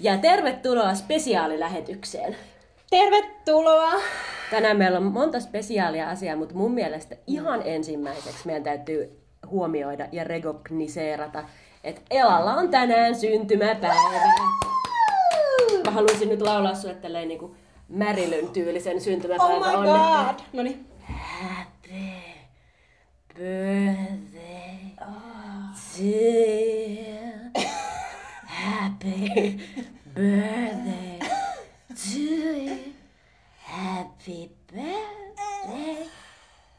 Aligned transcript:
Ja 0.00 0.18
tervetuloa 0.18 0.94
spesiaalilähetykseen. 0.94 2.36
Tervetuloa! 2.90 3.92
Tänään 4.50 4.76
meillä 4.76 4.98
on 4.98 5.04
monta 5.04 5.40
spesiaalia 5.40 6.10
asiaa, 6.10 6.36
mutta 6.36 6.54
mun 6.54 6.72
mielestä 6.72 7.16
ihan 7.26 7.62
ensimmäiseksi 7.64 8.46
meidän 8.46 8.62
täytyy 8.62 9.20
huomioida 9.50 10.08
ja 10.12 10.24
rekogniseerata, 10.24 11.44
että 11.84 12.00
Elalla 12.10 12.54
on 12.54 12.68
tänään 12.68 13.14
syntymäpäivä. 13.14 14.32
Mä 15.84 15.90
haluaisin 15.90 16.28
nyt 16.28 16.42
laulaa 16.42 16.74
sulle 16.74 16.94
tälleen 16.94 17.28
niinku 17.28 17.56
Marilyn 17.88 18.48
tyylisen 18.48 19.00
syntymäpäivä 19.00 19.52
Oh 19.54 19.80
my 19.80 19.86
god! 19.86 20.40
No 20.52 20.62
niin. 20.62 20.86
Happy 21.00 21.79
birthday 23.34 24.94
Ah. 25.00 25.74
to 25.96 26.04
you. 26.04 27.50
Happy 28.46 29.58
birthday 30.14 31.20
to 31.96 32.20
you. 32.20 32.94
Happy 33.62 34.50
birthday, 34.66 36.06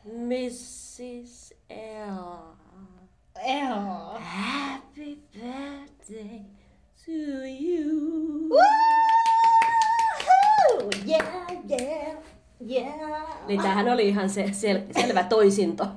Mrs. 0.07 1.51
L. 1.69 2.55
Joo. 3.35 4.17
Happy 4.19 5.17
birthday 5.33 6.45
to 7.05 7.11
you. 7.45 8.51
Woohoo! 10.69 10.91
Yeah, 11.05 11.47
yeah, 11.65 12.15
yeah. 12.71 13.21
Niin 13.47 13.61
tämähän 13.61 13.89
oli 13.89 14.07
ihan 14.07 14.29
se 14.29 14.45
sel- 14.45 15.01
selvä 15.01 15.23
toisinto 15.23 15.87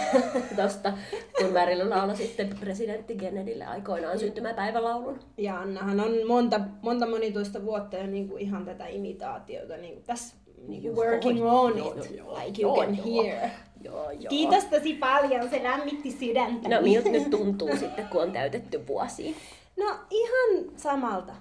tosta, 0.62 0.92
kun 1.38 1.52
Marilyn 1.52 1.90
lauloi 1.90 2.16
sitten 2.16 2.56
presidentti 2.60 3.16
Kennedylle 3.16 3.64
aikoinaan 3.66 4.18
syntymäpäivälaulun. 4.18 5.18
Ja 5.38 5.60
Annahan 5.60 6.00
on 6.00 6.12
monta, 6.26 6.60
monta 6.82 7.06
monituista 7.06 7.64
vuotta 7.64 7.96
jo 7.96 8.06
niinku 8.06 8.36
ihan 8.36 8.64
tätä 8.64 8.86
imitaatiota 8.86 9.76
niinku 9.76 10.02
tässä 10.06 10.36
niinku 10.68 10.88
Joo, 10.88 10.96
working 10.96 11.46
on 11.46 11.70
it, 11.72 11.78
joo, 11.78 11.94
joo. 12.16 12.38
like 12.44 12.62
you 12.62 12.76
Joo, 12.76 12.84
can 12.86 12.96
joo. 12.98 13.24
hear. 13.24 13.48
Joo, 13.82 14.10
joo. 14.10 14.28
Kiitos 14.28 14.64
tosi 14.64 14.94
paljon, 14.94 15.50
se 15.50 15.62
lämmitti 15.62 16.10
sydäntä. 16.10 16.68
No 16.68 16.82
miltä 16.82 17.08
nyt 17.08 17.30
tuntuu 17.38 17.76
sitten, 17.76 18.08
kun 18.08 18.22
on 18.22 18.32
täytetty 18.32 18.86
vuosi? 18.86 19.36
No 19.76 19.84
ihan 20.10 20.64
samalta. 20.76 21.32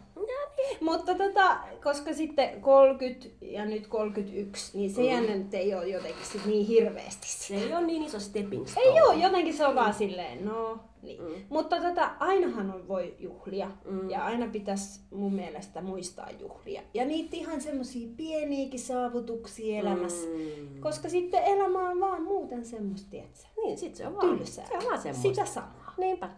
Mutta 0.81 1.15
tota, 1.15 1.57
koska 1.83 2.13
sitten 2.13 2.61
30 2.61 3.27
ja 3.41 3.65
nyt 3.65 3.87
31, 3.87 4.77
niin 4.77 4.89
se 4.93 5.01
Mm. 5.01 5.07
jännä 5.07 5.35
nyt 5.35 5.53
ei 5.53 5.75
ole 5.75 5.87
jotenkin 5.87 6.25
sit 6.25 6.45
niin 6.45 6.65
hirveästi. 6.67 7.27
Se 7.27 7.55
ei 7.55 7.73
ole 7.73 7.85
niin 7.85 8.03
iso 8.03 8.19
stepping 8.19 8.67
stone. 8.67 8.85
Ei 8.85 9.01
oo, 9.01 9.11
jotenkin 9.11 9.53
se 9.53 9.67
on 9.67 9.75
vaan 9.75 9.93
silleen, 9.93 10.45
no 10.45 10.79
niin. 11.01 11.21
Mm. 11.21 11.33
Mutta 11.49 11.81
tota, 11.81 12.09
ainahan 12.19 12.73
on 12.73 12.87
voi 12.87 13.15
juhlia. 13.19 13.71
Mm. 13.85 14.09
Ja 14.09 14.25
aina 14.25 14.47
pitäisi 14.51 14.99
mun 15.11 15.33
mielestä 15.33 15.81
muistaa 15.81 16.29
juhlia. 16.39 16.81
Ja 16.93 17.05
niitä 17.05 17.35
ihan 17.35 17.61
semmosia 17.61 18.07
pieniäkin 18.17 18.79
saavutuksia 18.79 19.79
elämässä. 19.79 20.27
Mm. 20.27 20.81
Koska 20.81 21.09
sitten 21.09 21.43
elämä 21.43 21.89
on 21.89 21.99
vaan 21.99 22.23
muuten 22.23 22.65
semmoista, 22.65 23.09
tietsä. 23.11 23.47
Niin, 23.57 23.77
sit 23.77 23.95
se 23.95 24.07
on 24.07 24.15
vaan, 24.15 24.37
Tylsää. 24.37 24.67
se 24.67 24.73
on 24.77 24.83
vaan 24.85 25.01
semmoista. 25.01 25.29
Sitä 25.29 25.45
samaa. 25.45 25.93
Niinpä. 25.97 26.29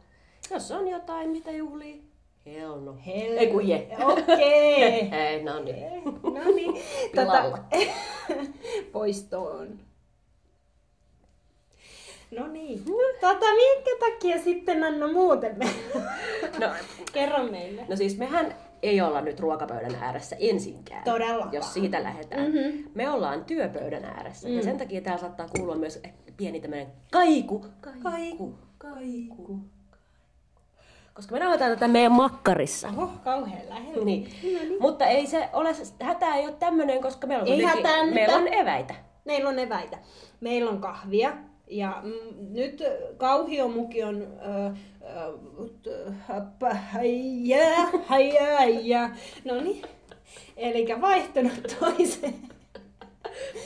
Jos 0.52 0.72
on 0.72 0.88
jotain, 0.88 1.30
mitä 1.30 1.52
juhlii, 1.52 2.04
hell 2.46 2.80
no. 2.82 2.98
Hel- 3.06 3.38
Ei 3.38 3.48
kun 3.48 3.68
je. 3.68 3.88
Okei. 4.06 4.84
Ei, 5.12 5.44
no 5.44 5.60
niin. 5.64 6.04
No 6.24 6.56
niin, 6.56 6.82
Pilalla. 7.12 7.42
tota, 7.42 7.60
poistoon. 8.92 9.80
No 12.32 12.48
niin. 12.48 12.84
Tota, 13.22 13.46
minkä 13.56 13.92
takia 14.00 14.40
sitten 14.44 14.84
Anna 14.84 15.08
muuten 15.08 15.58
me? 15.58 15.66
No, 16.60 16.68
Kerro 17.14 17.44
meille. 17.44 17.86
no 17.90 17.96
siis 17.96 18.18
mehän 18.18 18.56
ei 18.84 19.02
olla 19.02 19.22
nyt 19.22 19.40
ruokapöydän 19.40 19.96
ääressä 19.96 20.36
ensinkään. 20.40 21.04
Todellakaan. 21.04 21.54
Jos 21.54 21.74
siitä 21.74 22.04
lähdetään. 22.04 22.50
Mhm. 22.52 22.84
Me 22.94 23.10
ollaan 23.10 23.46
työpöydän 23.46 24.06
ääressä. 24.06 24.48
Mm. 24.48 24.56
Ja 24.56 24.64
sen 24.64 24.78
takia 24.78 25.02
täällä 25.02 25.22
saattaa 25.22 25.48
kuulua 25.58 25.76
myös 25.76 26.02
pieni 26.38 26.60
tämmönen 26.60 26.88
kaiku. 27.12 27.66
Kaiku, 28.04 28.54
kaiku. 28.78 29.60
Koska 31.16 31.34
me 31.34 31.40
nauhoitetaan 31.40 31.72
tätä 31.72 31.88
meidän 31.88 32.12
makkarissa. 32.12 32.88
Oho, 32.98 33.10
kauhean 33.24 33.62
lähellä. 33.70 34.06
Niin. 34.06 34.24
No 34.54 34.60
niin. 34.60 34.78
Mutta 34.80 35.06
ei 35.06 35.28
se 35.28 35.50
ole, 35.54 35.70
hätää 36.02 36.36
ei 36.36 36.46
ole 36.48 36.54
tämmönen, 36.60 37.02
koska 37.02 37.28
meillä 37.28 37.42
on, 37.44 37.48
Ei 37.50 37.62
kuitenkin- 37.62 38.14
meillä 38.14 38.36
on 38.36 38.54
eväitä. 38.54 38.96
Meillä 39.26 39.50
on 39.50 39.60
eväitä. 39.60 39.98
Meillä 40.42 40.72
on 40.72 40.82
kahvia. 40.82 41.34
Ja 41.68 42.02
mm, 42.04 42.54
nyt 42.54 42.84
kauhiomuki 43.18 44.04
on... 44.04 44.22
Ö, 44.22 44.72
ö, 45.88 46.12
happa, 46.28 46.74
haija, 46.74 47.66
haija, 48.08 48.58
haija. 48.58 49.10
No 49.46 49.62
niin. 49.62 49.82
Eli 50.58 50.88
vaihtunut 51.02 51.76
toiseen. 51.80 52.34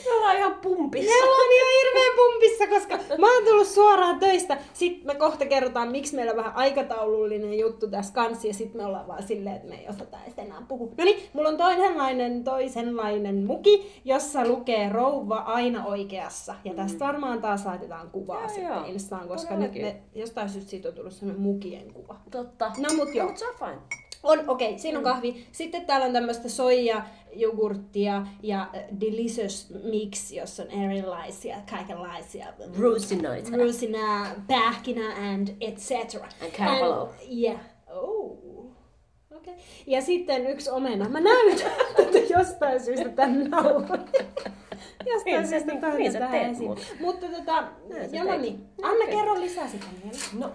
Me 0.04 0.12
ollaan 0.16 0.36
ihan 0.36 0.54
pumpissa. 0.54 1.14
Me 1.14 1.24
ollaan 1.24 1.52
ihan 1.52 1.68
hirveän 1.82 2.16
pumpissa, 2.16 2.66
koska 2.66 3.16
mä 3.18 3.34
oon 3.34 3.44
tullut 3.44 3.66
suoraan 3.66 4.18
töistä. 4.18 4.58
Sitten 4.72 5.06
me 5.06 5.14
kohta 5.14 5.46
kerrotaan, 5.46 5.92
miksi 5.92 6.16
meillä 6.16 6.30
on 6.30 6.36
vähän 6.36 6.56
aikataulullinen 6.56 7.58
juttu 7.58 7.88
tässä 7.88 8.14
kanssa. 8.14 8.46
Ja 8.46 8.54
sitten 8.54 8.80
me 8.80 8.86
ollaan 8.86 9.08
vaan 9.08 9.22
silleen, 9.22 9.56
että 9.56 9.68
me 9.68 9.74
ei 9.74 9.88
osata 9.88 10.16
enää 10.38 10.62
puhua. 10.68 10.92
No 10.98 11.04
niin, 11.04 11.28
mulla 11.32 11.48
on 11.48 11.56
toisenlainen, 11.56 12.44
toisenlainen 12.44 13.44
muki, 13.44 14.00
jossa 14.04 14.46
lukee 14.46 14.88
rouva 14.88 15.36
aina 15.36 15.86
oikeassa. 15.86 16.54
Ja 16.64 16.74
tästä 16.74 17.04
varmaan 17.06 17.40
taas 17.40 17.66
laitetaan 17.66 18.10
kuvaa 18.10 18.40
Joo, 18.40 18.48
sitten 18.48 18.76
joo. 18.76 18.84
Instaan, 18.84 19.28
koska 19.28 19.54
Todellakin. 19.54 19.82
nyt 19.82 19.94
me, 19.94 20.20
jostain 20.20 20.48
syystä 20.48 20.70
siitä 20.70 20.88
on 20.88 20.94
tullut 20.94 21.12
sellainen 21.12 21.42
mukien 21.42 21.92
kuva. 21.92 22.16
Totta. 22.30 22.72
No 22.78 22.88
mut 22.96 23.14
joo. 23.14 23.28
Mut 23.28 23.38
se 23.38 23.48
on 23.48 23.54
fine. 23.58 23.80
On, 24.22 24.38
okei, 24.48 24.68
okay, 24.68 24.78
siinä 24.78 24.98
on 24.98 25.04
kahvi. 25.04 25.46
Sitten 25.52 25.86
täällä 25.86 26.06
on 26.06 26.12
tämmöistä 26.12 26.48
soija, 26.48 27.02
jogurttia 27.34 28.26
ja 28.42 28.60
äh, 28.62 28.82
delicious 29.00 29.72
mix, 29.84 30.30
jossa 30.32 30.62
on 30.62 30.70
erilaisia, 30.70 31.56
kaikenlaisia. 31.70 32.46
Rusinoita. 32.78 33.56
Rusina, 33.56 34.26
pähkinä 34.46 35.14
and 35.32 35.48
etc. 35.60 35.90
And 36.42 36.50
carvalho. 36.58 37.02
And- 37.02 37.10
Yeah. 37.38 37.60
Oh. 37.92 38.38
Okay. 39.36 39.54
Ja 39.86 40.00
sitten 40.02 40.46
yksi 40.46 40.70
omena. 40.70 41.08
Mä 41.08 41.20
näytän 41.20 41.70
tätä 41.96 42.18
jostain 42.38 42.80
syystä 42.80 43.08
tän 43.08 43.44
nauhan. 43.50 44.04
Jostain 45.06 45.36
Niin, 45.36 45.48
syystä 45.48 45.72
niin, 45.72 45.80
toin 45.80 45.96
niin 45.96 46.12
teet 46.12 46.50
esiin. 46.52 46.70
Mutta 47.00 47.26
tota, 47.26 47.64
teet. 47.88 48.40
niin. 48.40 48.66
Anna 48.82 49.06
kerro 49.06 49.40
lisää 49.40 49.68
sitä 49.68 49.84
vielä. 50.04 50.18
No. 50.38 50.52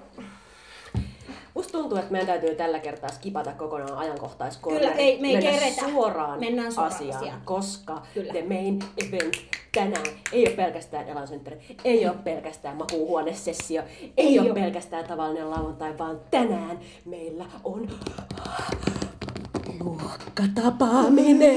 Musta 1.56 1.72
tuntuu, 1.78 1.98
että 1.98 2.12
meidän 2.12 2.28
täytyy 2.28 2.56
tällä 2.56 2.80
kertaa 2.80 3.10
skipata 3.10 3.52
kokonaan 3.52 3.98
ajankohtaiskorjeri. 3.98 4.86
Kyllä, 4.86 4.98
ei- 4.98 5.22
me 5.22 5.28
ei 5.28 5.34
Mennä 5.36 5.52
keretä. 5.52 5.82
suoraan, 5.92 6.40
Mennään 6.40 6.72
suoraan 6.72 6.94
asiaan, 6.96 7.18
asiaan. 7.18 7.42
koska 7.46 8.02
Kyllä. 8.14 8.34
the 8.34 8.42
main 8.48 8.80
event 9.08 9.36
tänään 9.76 10.06
ei 10.32 10.48
ole 10.48 10.56
pelkästään 10.56 11.08
elansynttäri, 11.08 11.58
ei 11.84 12.08
ole 12.08 12.16
pelkästään 12.24 12.78
makuuhuonesessio, 12.78 13.84
ei, 14.02 14.12
Ei 14.18 14.40
ole 14.40 14.50
oo. 14.50 14.56
pelkästään 14.56 15.06
tavallinen 15.06 15.50
lauantai, 15.50 15.98
vaan 15.98 16.20
tänään 16.32 16.80
meillä 17.06 17.46
on 17.64 17.88
luokkatapaaminen, 19.80 21.56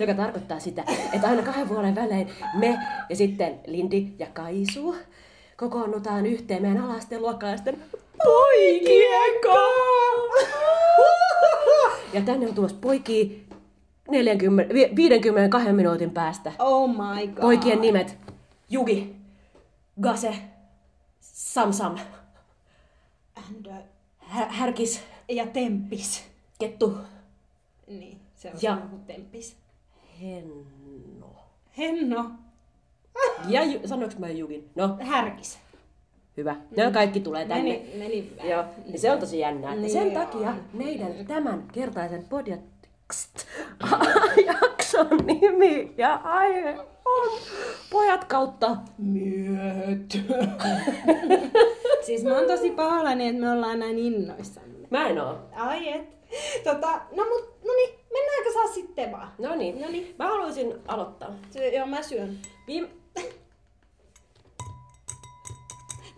joka 0.00 0.14
tarkoittaa 0.14 0.60
sitä, 0.60 0.84
että 1.12 1.28
aina 1.28 1.42
kahden 1.42 1.68
vuoden 1.68 1.94
välein 1.94 2.28
me 2.54 2.78
ja 3.08 3.16
sitten 3.16 3.60
Lindi 3.66 4.06
ja 4.18 4.26
Kaisu 4.34 4.96
kokoonnutaan 5.56 6.26
yhteen 6.26 6.62
meidän 6.62 6.84
alasten 6.84 7.22
luokkalaisten 7.22 7.76
poikien 8.24 9.40
kanssa. 9.42 10.58
Ja 12.12 12.20
tänne 12.22 12.46
on 12.48 12.54
tulossa 12.54 12.76
poikia 12.80 13.24
40, 14.10 14.74
vi- 14.74 14.90
52 14.96 15.72
minuutin 15.72 16.10
päästä. 16.10 16.52
Oh 16.58 16.88
my 16.90 17.26
god. 17.26 17.40
Poikien 17.40 17.80
nimet 17.80 18.16
Jugi, 18.70 19.16
Gase, 20.00 20.34
Samsam, 21.20 21.96
And, 23.36 23.66
uh, 23.66 23.72
Hä- 24.18 24.48
Härkis, 24.50 25.00
ja 25.28 25.46
tempis. 25.46 26.24
Kettu, 26.58 26.98
Niin, 27.86 28.20
se 28.36 28.48
on 28.48 28.54
Ja- 28.62 28.78
tempis. 29.06 29.56
Henno. 30.20 31.30
Henno. 31.78 32.30
Ja 33.48 33.64
ju- 33.64 33.88
sanoinko 33.88 34.14
mä 34.18 34.28
Jugin? 34.28 34.70
No, 34.74 34.96
Härkis. 35.00 35.58
Hyvä. 36.38 36.56
Ne 36.76 36.90
kaikki 36.90 37.20
tulee 37.20 37.46
tänne. 37.46 37.62
Meni, 37.62 37.92
meni. 37.98 38.50
Joo, 38.50 38.64
niin 38.86 38.98
se 38.98 39.10
on 39.10 39.18
tosi 39.18 39.38
jännää. 39.38 39.74
Että 39.74 39.88
sen 39.88 40.02
Niin 40.02 40.14
takia 40.14 40.54
meidän 40.72 41.26
tämän 41.26 41.64
kertaisen 41.72 42.24
podcast 42.28 43.46
jakson 44.46 45.08
nimi 45.26 45.94
ja 45.96 46.14
aihe 46.14 46.78
on 47.04 47.28
pojat 47.90 48.24
kautta 48.24 48.76
Miehet. 48.98 50.18
siis 52.06 52.24
mä 52.24 52.36
oon 52.36 52.46
tosi 52.46 52.70
pahoillani, 52.70 53.28
että 53.28 53.40
me 53.40 53.50
ollaan 53.50 53.78
näin 53.78 53.98
innoissamme. 53.98 54.88
Mä 54.90 55.08
en 55.08 55.20
oo. 55.20 55.38
Ai 55.56 55.92
et. 55.92 56.18
Tota, 56.64 57.00
no 57.16 57.24
mut, 57.24 57.58
no 57.64 57.72
niin, 57.76 57.98
mennäänkö 58.12 58.52
saa 58.52 58.66
sitten 58.74 59.12
vaan? 59.12 59.32
No 59.38 59.54
niin. 59.56 59.80
No 59.80 59.88
niin. 59.88 60.14
Mä 60.18 60.26
haluaisin 60.26 60.74
aloittaa. 60.88 61.34
Se, 61.50 61.68
joo, 61.68 61.86
mä 61.86 62.02
syön. 62.02 62.38
Viime... 62.66 62.88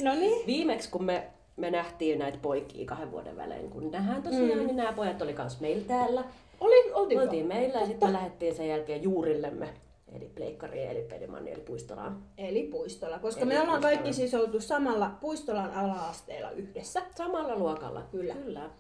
No 0.03 0.15
niin. 0.15 0.47
Viimeksi 0.47 0.91
kun 0.91 1.05
me, 1.05 1.27
me 1.57 1.71
nähtiin 1.71 2.19
näitä 2.19 2.39
poikia 2.43 2.87
kahden 2.87 3.11
vuoden 3.11 3.37
välein, 3.37 3.71
kun 3.71 3.91
nähdään 3.91 4.23
tosiaan, 4.23 4.59
mm. 4.59 4.67
niin 4.67 4.77
nämä 4.77 4.93
pojat 4.93 5.23
oli 5.23 5.33
kans 5.33 5.61
meillä 5.61 5.85
täällä. 5.87 6.25
Oli, 6.61 6.93
oltiko? 6.93 7.21
Me 7.21 7.25
oltiin 7.25 7.47
meillä 7.47 7.81
ja 7.81 7.87
sitten 7.87 8.09
me 8.09 8.13
lähdettiin 8.13 8.55
sen 8.55 8.69
jälkeen 8.69 9.03
juurillemme. 9.03 9.69
Eli 10.17 10.31
pleikkariin, 10.35 10.91
eli 10.91 11.03
pelimanni, 11.03 11.53
eli 11.53 11.61
puistolaan. 11.61 12.23
Eli 12.39 12.63
puistolla, 12.63 13.19
koska 13.19 13.41
Eli 13.41 13.49
me 13.49 13.61
ollaan 13.61 13.69
puistolla. 13.69 13.97
kaikki 13.97 14.13
siis 14.13 14.35
oltu 14.35 14.61
samalla 14.61 15.11
puistolan 15.21 15.75
ala-asteella 15.75 16.51
yhdessä. 16.51 17.03
Samalla 17.17 17.57
luokalla. 17.57 18.03
Kyllä. 18.11 18.35
Kyllä. 18.35 18.71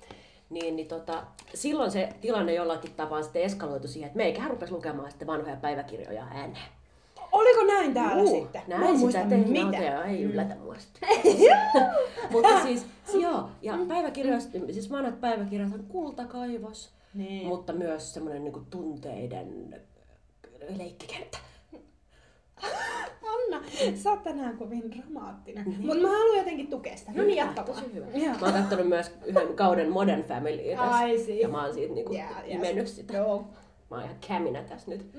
Niin, 0.51 0.77
niin 0.77 0.89
tota, 0.89 1.23
silloin 1.55 1.91
se 1.91 2.09
tilanne 2.21 2.55
jollakin 2.55 2.93
tapaa 2.97 3.23
sitten 3.23 3.43
eskaloitu 3.43 3.89
siihen, 3.89 4.07
että 4.07 4.17
meikähän 4.17 4.51
rupesi 4.51 4.73
lukemaan 4.73 5.11
sitten 5.11 5.29
vanhoja 5.29 5.57
päiväkirjoja 5.57 6.27
ääneen. 6.31 6.69
Oliko 7.32 7.65
näin 7.65 7.94
täällä 7.94 8.23
Juu, 8.23 8.41
sitten? 8.41 8.62
Näin 8.67 8.81
Mä 8.82 8.88
en 8.88 8.99
sitä 8.99 9.27
ja 9.82 10.05
ei 10.05 10.23
yllätä 10.23 10.55
mua. 10.56 10.75
Mutta 12.32 12.62
siis, 12.62 12.87
joo, 13.15 13.49
ja 13.62 13.79
päiväkirjoista, 13.88 14.59
siis 14.71 14.91
vanhat 14.91 15.21
päiväkirjat 15.21 15.75
on 15.75 15.85
kultakaivos, 15.88 16.93
Niin. 17.15 17.47
mutta 17.47 17.73
myös 17.73 18.15
semmoinen 18.15 18.44
niinku 18.44 18.61
tunteiden 18.71 19.81
leikkikenttä. 20.77 21.38
Anna, 23.35 23.62
sä 23.94 24.11
oot 24.11 24.23
tänään 24.23 24.56
kovin 24.59 24.91
dramaattinen. 24.91 25.65
Niin. 25.65 25.87
Mutta 25.87 26.03
mä 26.03 26.09
haluan 26.09 26.38
jotenkin 26.38 26.67
tukea 26.67 26.97
sitä. 26.97 27.12
No 27.15 27.23
niin, 27.23 27.37
jatka. 27.37 27.65
Mä 28.41 28.47
oon 28.47 28.53
kattonut 28.53 28.88
myös 28.88 29.12
yhden 29.25 29.55
kauden 29.56 29.91
Modern 29.91 30.25
si. 31.26 31.41
Ja 31.41 31.49
mä 31.49 31.65
oon 31.65 31.75
siitä 31.75 31.94
niinku 31.94 32.12
Jää, 32.12 32.31
jää. 32.31 32.43
imennyt 32.47 32.88
sitä. 32.88 33.17
Joo. 33.17 33.44
Mä 33.91 33.97
oon 33.97 34.05
ihan 34.05 34.17
käminä 34.29 34.62
tässä 34.62 34.91
nyt. 34.91 35.11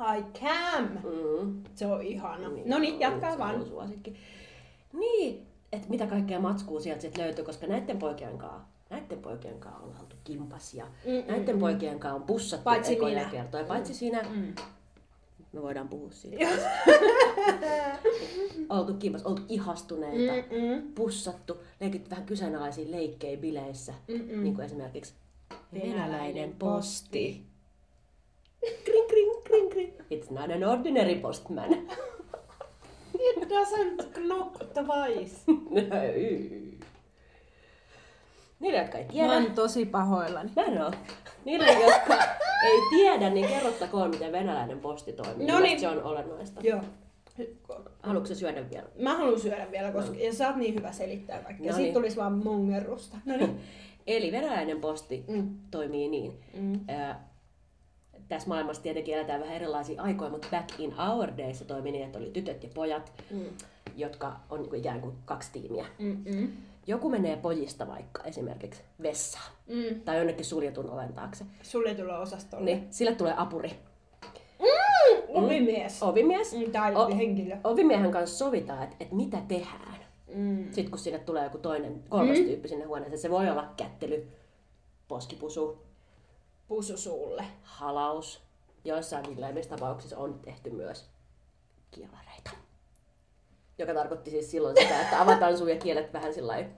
Ai 0.00 0.24
Cam. 0.40 0.84
Mm. 1.04 1.62
Se 1.74 1.86
on 1.86 2.02
ihana. 2.02 2.48
No 2.66 2.78
niin, 2.78 3.00
jatkaa 3.00 3.38
vaan. 3.38 3.66
suosikki. 3.66 4.16
Niin, 4.92 5.46
että 5.72 5.88
mitä 5.88 6.06
kaikkea 6.06 6.40
matskua 6.40 6.80
sieltä 6.80 7.00
sit 7.02 7.16
löytyy, 7.18 7.44
koska 7.44 7.66
näiden 7.66 7.98
poikien 7.98 8.38
kanssa 8.38 8.60
näiden 8.90 9.18
poikien 9.18 9.58
kanssa 9.60 9.82
on 9.82 9.94
oltu 10.00 10.16
kimpas 10.24 10.74
ja 10.74 10.84
Mm, 10.86 11.32
näiden 11.32 11.58
poikien 11.58 11.98
kanssa 11.98 12.14
on 12.16 12.22
bussattu 12.22 12.64
Paitsi 12.64 12.92
ekoja 12.92 13.24
kertoja. 13.24 13.64
Paitsi 13.64 13.94
sinä, 13.94 14.22
Mm. 14.22 14.54
me 15.52 15.62
voidaan 15.62 15.88
puhua 15.88 16.10
siitä. 16.10 16.44
oltu 18.68 18.94
kimpas, 18.94 19.22
oltu 19.22 19.42
ihastuneita, 19.48 20.32
Mm-mm. 20.32 20.94
bussattu, 20.94 21.56
leikitty 21.80 22.10
vähän 22.10 22.26
kyseenalaisia 22.26 22.90
leikkejä 22.90 23.36
bileissä. 23.36 23.94
Mm-mm. 24.08 24.42
Niin 24.42 24.54
kuin 24.54 24.64
esimerkiksi 24.64 25.14
Venäläinen 25.72 25.96
venäläinen 25.96 26.54
posti. 26.58 27.18
posti. 27.18 27.50
Kring, 28.84 29.06
kring, 29.08 29.39
kring, 29.50 29.70
kring. 29.72 29.92
It's 30.10 30.30
not 30.30 30.50
an 30.50 30.64
ordinary 30.64 31.14
postman. 31.14 31.72
It 33.14 33.48
doesn't 33.48 34.12
knock 34.14 34.56
twice. 34.74 35.36
Niille, 38.60 38.78
jotka 38.78 38.98
ei 38.98 39.04
Mä 39.04 39.10
tiedä, 39.12 39.32
oon 39.32 39.52
tosi 39.54 39.86
pahoillani. 39.86 40.50
mä 40.56 40.62
en 40.62 40.82
oo. 40.84 40.90
Niille, 41.44 41.72
jotka 41.72 42.14
ei 42.64 42.78
tiedä, 42.90 43.30
niin 43.30 43.48
kerrottakoon, 43.48 44.10
miten 44.10 44.32
venäläinen 44.32 44.80
posti 44.80 45.12
toimii. 45.12 45.46
No 45.46 45.58
niin. 45.58 45.80
Se 45.80 45.88
on 45.88 46.02
olennaista. 46.02 46.60
Joo. 46.64 46.80
Haluatko 48.02 48.34
syödä 48.34 48.70
vielä? 48.70 48.86
Mä 48.98 49.16
haluan 49.16 49.40
syödä 49.40 49.66
vielä, 49.70 49.92
koska 49.92 50.16
ja 50.16 50.32
sä 50.32 50.46
oot 50.46 50.56
niin 50.56 50.74
hyvä 50.74 50.92
selittää 50.92 51.38
kaikkea. 51.42 51.66
No 51.66 51.72
Siitä 51.72 51.82
niin. 51.82 51.94
tulisi 51.94 52.16
vaan 52.16 52.32
mongerrusta. 52.44 53.16
No 53.24 53.36
niin. 53.36 53.60
Eli 54.06 54.32
venäläinen 54.32 54.80
posti 54.80 55.24
Mm. 55.28 55.58
toimii 55.70 56.08
niin. 56.08 56.32
Mm. 56.54 56.80
Ää, 56.88 57.29
tässä 58.30 58.48
maailmassa 58.48 58.82
tietenkin 58.82 59.14
eletään 59.14 59.40
vähän 59.40 59.56
erilaisia 59.56 60.02
aikoja, 60.02 60.30
mutta 60.30 60.48
back 60.50 60.80
in 60.80 60.94
our 61.00 61.28
days 61.38 61.58
se 61.58 61.64
toimi 61.64 61.92
niin, 61.92 62.04
että 62.04 62.18
oli 62.18 62.30
tytöt 62.30 62.62
ja 62.62 62.68
pojat, 62.74 63.12
Mm. 63.30 63.44
jotka 63.96 64.32
on 64.50 64.60
niin 64.60 64.68
kuin 64.70 64.80
ikään 64.80 65.00
kuin 65.00 65.14
kaksi 65.24 65.50
tiimiä. 65.52 65.86
Mm-mm. 65.98 66.52
Joku 66.86 67.08
menee 67.08 67.36
pojista 67.36 67.88
vaikka 67.88 68.22
esimerkiksi 68.24 68.82
vessaan 69.02 69.52
Mm. 69.66 70.00
tai 70.00 70.16
jonnekin 70.18 70.44
suljetun 70.44 70.90
oven 70.90 71.12
taakse. 71.12 71.44
Suljetulla 71.62 72.18
osastolla. 72.18 72.64
Niin, 72.64 72.86
sille 72.90 73.14
tulee 73.14 73.34
apuri. 73.36 73.70
Ovimies. 75.28 76.02
Ovimies. 76.02 76.52
Mm, 76.52 76.72
Tai 76.72 76.94
O- 76.96 77.16
henkilö. 77.16 77.56
Ovimiehen 77.64 78.10
kanssa 78.10 78.38
sovitaan, 78.38 78.82
että, 78.82 78.96
että 79.00 79.14
mitä 79.14 79.38
tehdään. 79.48 79.96
Mm. 80.34 80.64
Sitten 80.64 80.90
kun 80.90 80.98
sinne 80.98 81.18
tulee 81.18 81.44
joku 81.44 81.58
toinen, 81.58 82.02
kolmas 82.08 82.38
mm. 82.38 82.44
tyyppi 82.44 82.68
sinne 82.68 82.84
huoneeseen, 82.84 83.18
se 83.18 83.30
voi 83.30 83.50
olla 83.50 83.68
kättely, 83.76 84.28
poskipusu, 85.08 85.78
Pusu 86.70 86.96
suulle. 86.96 87.44
halaus. 87.62 88.40
Joissain 88.84 89.24
villeimmissa 89.30 89.70
tapauksissa 89.70 90.18
on 90.18 90.38
tehty 90.38 90.70
myös 90.70 91.10
kielareita. 91.90 92.50
Joka 93.78 93.94
tarkoitti 93.94 94.30
siis 94.30 94.50
silloin 94.50 94.76
sitä, 94.82 95.00
että 95.00 95.22
avataan 95.22 95.58
suu 95.58 95.66
ja 95.66 95.76
kielet 95.76 96.12
vähän 96.12 96.34
sillä 96.34 96.52
lailla. 96.52 96.70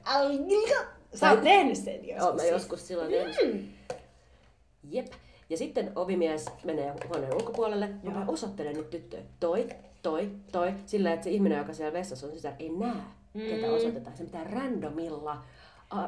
Sä 1.14 1.30
oot 1.30 1.42
tehnyt 1.42 1.76
sen 1.76 2.08
joskus. 2.08 2.26
Joo, 2.26 2.34
mä 2.34 2.44
joskus 2.44 2.88
silloin 2.88 3.12
mm. 3.44 3.68
Jep. 4.90 5.06
Ja 5.50 5.56
sitten 5.56 5.92
ovimies 5.94 6.46
menee 6.64 6.94
huoneen 7.08 7.34
ulkopuolelle 7.34 7.86
ja 7.86 8.10
Joo. 8.10 8.14
mä 8.14 8.24
osoittelen 8.28 8.76
nyt 8.76 8.90
tyttöä. 8.90 9.20
Toi, 9.40 9.68
toi, 10.02 10.30
toi. 10.52 10.74
Sillä 10.86 11.12
että 11.12 11.24
se 11.24 11.30
ihminen, 11.30 11.58
joka 11.58 11.72
siellä 11.72 11.92
vessassa 11.92 12.26
on 12.26 12.32
sisällä, 12.32 12.56
ei 12.58 12.68
näe, 12.68 13.02
mm. 13.34 13.40
ketä 13.40 13.72
osoitetaan. 13.72 14.16
Se 14.16 14.24
pitää 14.24 14.44
randomilla 14.44 15.42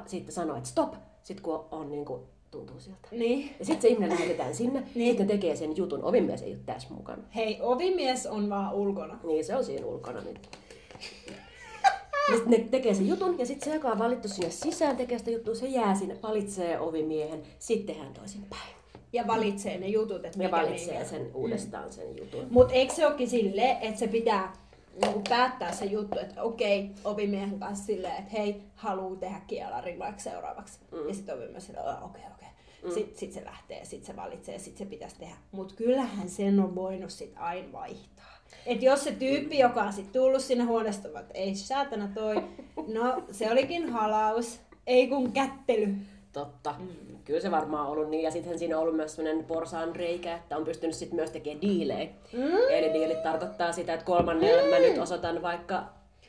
sitten 0.07 0.35
sanoa, 0.35 0.57
että 0.57 0.69
stop. 0.69 0.95
Sitten 1.23 1.45
kun 1.45 1.65
on 1.71 1.91
niin 1.91 2.05
kuin, 2.05 2.23
tuntuu 2.55 2.81
siltä. 2.81 3.09
Niin. 3.11 3.55
Ja 3.59 3.65
sitten 3.65 3.83
se 3.83 3.89
ihminen 3.89 4.11
lähetetään 4.11 4.55
sinne, 4.55 4.81
Niin. 4.81 4.91
niin. 4.95 5.09
sitten 5.11 5.27
tekee 5.27 5.57
sen 5.57 5.77
jutun. 5.77 6.05
Ovimies 6.05 6.43
ei 6.43 6.51
ole 6.53 6.61
tässä 6.67 6.89
mukana. 6.95 7.23
Hei, 7.37 7.59
ovimies 7.63 8.27
on 8.27 8.51
vaan 8.51 8.75
ulkona. 8.75 9.19
Niin, 9.25 9.45
se 9.45 9.57
on 9.57 9.65
siinä 9.65 9.87
ulkona 9.87 10.21
nyt. 10.21 10.49
Sitten 12.35 12.51
ne 12.51 12.59
tekee 12.71 12.95
sen 12.95 13.09
jutun, 13.09 13.39
ja 13.39 13.47
sitten 13.47 13.69
se, 13.71 13.75
joka 13.75 13.89
on 13.89 13.99
valittu 13.99 14.29
sinne 14.29 14.51
sisään, 14.51 14.97
tekee 14.97 15.19
sitä 15.19 15.31
juttua, 15.31 15.55
se 15.55 15.67
jää 15.67 15.95
sinne, 15.95 16.17
valitsee 16.23 16.81
ovimiehen, 16.81 17.43
sitten 17.59 17.95
tehdään 17.95 18.15
toisinpäin. 18.15 18.63
Ja 19.13 19.27
valitsee 19.27 19.79
ne 19.79 19.89
jutut, 19.89 20.25
että 20.25 20.29
Ja 20.43 20.49
mikä 20.49 20.51
valitsee 20.57 20.93
niillä- 20.93 21.09
sen 21.09 21.31
uudestaan 21.35 21.93
sen 21.93 22.17
jutun. 22.19 22.47
Mut 22.51 22.69
eikö 22.73 22.95
se 22.95 23.07
olekin 23.07 23.29
silleen, 23.31 23.77
että 23.81 23.99
se 24.01 24.07
pitää 24.09 24.53
niinku 25.03 25.23
päättää 25.29 25.73
se 25.73 25.85
juttu, 25.85 26.19
että 26.19 26.43
okei, 26.43 26.91
ovimiehen 27.05 27.59
kanssa 27.59 27.85
silleen, 27.87 28.17
että 28.17 28.31
hei, 28.33 28.63
haluu 28.75 29.17
tehdä 29.17 29.41
kielarin 29.47 29.99
vaikka 29.99 30.21
seuraavaksi. 30.23 30.79
Mm. 30.93 31.09
Ja 31.09 31.15
sitten 31.15 31.37
ovimies 31.39 31.67
silleen, 31.67 31.87
"Aa, 31.87 32.05
okei, 32.05 32.23
okei. 32.23 32.34
Mm. 32.85 32.91
Sitten 32.91 33.19
sit 33.19 33.33
se 33.33 33.45
lähtee, 33.45 33.85
sitten 33.85 34.07
se 34.07 34.17
valitsee, 34.17 34.59
sitten 34.59 34.87
se 34.87 34.91
pitäisi 34.91 35.17
tehdä. 35.19 35.35
Mutta 35.53 35.75
kyllähän 35.75 36.29
sen 36.29 36.61
on 36.61 36.75
voinut 36.75 37.11
sit 37.11 37.33
aina 37.37 37.73
vaihtaa. 37.73 38.35
Et 38.67 38.83
jos 38.83 39.05
se 39.05 39.13
tyyppi, 39.13 39.59
joka 39.59 39.83
on 39.83 39.93
sit 39.93 40.13
tullut 40.13 40.41
sinne 40.41 40.65
huoneesta, 40.65 41.21
että 41.21 41.35
ei 41.35 41.55
saatana 41.55 42.09
toi, 42.15 42.45
no 42.95 43.23
se 43.31 43.51
olikin 43.51 43.89
halaus, 43.89 44.61
ei 44.87 45.09
kun 45.09 45.33
kättely. 45.33 45.95
Totta. 46.33 46.75
Mm. 46.79 47.17
Kyllä 47.25 47.41
se 47.41 47.51
varmaan 47.51 47.87
on 47.87 47.93
ollut 47.93 48.11
niin. 48.11 48.23
Ja 48.23 48.31
sittenhän 48.31 48.59
siinä 48.59 48.77
on 48.77 48.83
ollut 48.83 48.97
myös 48.97 49.17
sellainen 49.17 49.45
porsaan 49.45 49.97
reikä, 49.97 50.35
että 50.35 50.57
on 50.57 50.65
pystynyt 50.65 50.97
sitten 50.97 51.17
myös 51.17 51.31
tekemään 51.31 51.61
diilejä. 51.61 52.11
Mm. 52.33 52.71
Eli 52.71 52.93
diilit 52.93 53.23
tarkoittaa 53.23 53.73
sitä, 53.73 53.95
että 53.95 54.07
kolmannelle 54.07 54.63
mm. 54.63 54.69
mä 54.69 54.79
nyt 54.79 54.99
osoitan 54.99 55.43
vaikka 55.43 55.85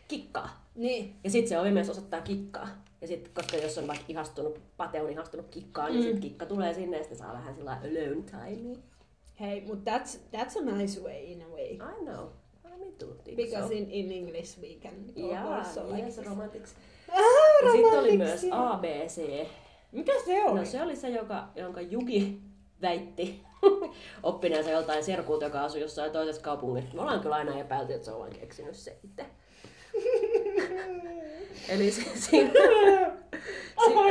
kikkaa. 0.07 0.65
Niin. 0.75 1.15
Ja 1.24 1.29
sitten 1.29 1.50
se 1.50 1.59
ovimies 1.59 1.89
osoittaa 1.89 2.21
kikkaa. 2.21 2.67
Ja 3.05 3.09
sitten, 3.09 3.33
koska 3.33 3.57
jos 3.57 3.77
on 3.77 3.88
vaikka 3.88 4.05
ihastunut, 4.07 4.59
Pate 4.77 5.01
on 5.01 5.09
ihastunut 5.09 5.45
kikkaan, 5.51 5.91
niin 5.91 6.00
Mm. 6.00 6.03
sitten 6.03 6.21
kikka 6.21 6.45
tulee 6.45 6.74
sinne 6.74 6.97
ja 6.97 7.03
sitten 7.03 7.17
saa 7.17 7.33
vähän 7.33 7.55
sillä 7.55 7.71
alone 7.71 8.24
timea. 8.24 8.75
Hei, 9.39 9.62
mutta 9.62 9.91
that's, 9.97 10.17
that's 10.35 10.59
a 10.69 10.75
nice 10.77 11.01
way 11.01 11.24
in 11.24 11.41
a 11.41 11.45
way. 11.50 11.65
I 11.74 12.05
know. 12.05 12.25
I 12.65 12.91
too 13.00 13.09
Because 13.35 13.67
so. 13.67 13.74
in, 13.74 13.91
in 13.91 14.12
English 14.12 14.59
we 14.62 14.67
can 14.83 14.93
Jaa, 15.31 15.57
also 15.57 15.88
like 15.88 16.03
yes, 16.03 16.15
this. 16.15 16.27
romantics. 16.27 16.75
Ah, 17.12 17.17
Ja 17.65 17.71
sitten 17.71 18.00
oli 18.00 18.17
myös. 18.17 18.45
ABC. 18.51 19.47
Mikä 19.91 20.13
se 20.25 20.43
oli? 20.45 20.59
No 20.59 20.65
se 20.65 20.81
oli 20.81 20.95
se, 20.95 21.09
joka, 21.09 21.47
jonka 21.55 21.81
Juki 21.81 22.41
väitti 22.81 23.43
oppineensa 24.24 24.69
joltain 24.71 25.03
serkulta, 25.03 25.45
joka 25.45 25.62
asui 25.62 25.81
jossain 25.81 26.12
toisessa 26.12 26.41
kaupungissa. 26.41 26.95
Me 26.95 27.01
ollaan 27.01 27.19
kyllä 27.19 27.35
aina 27.35 27.59
epäilty, 27.59 27.93
että 27.93 28.05
se 28.05 28.12
on 28.12 28.29
keksinyt 28.29 28.75
se 28.75 28.97
itse. 29.03 29.25
Eli 31.69 31.91
se, 31.91 32.01
siinä, 32.29 32.51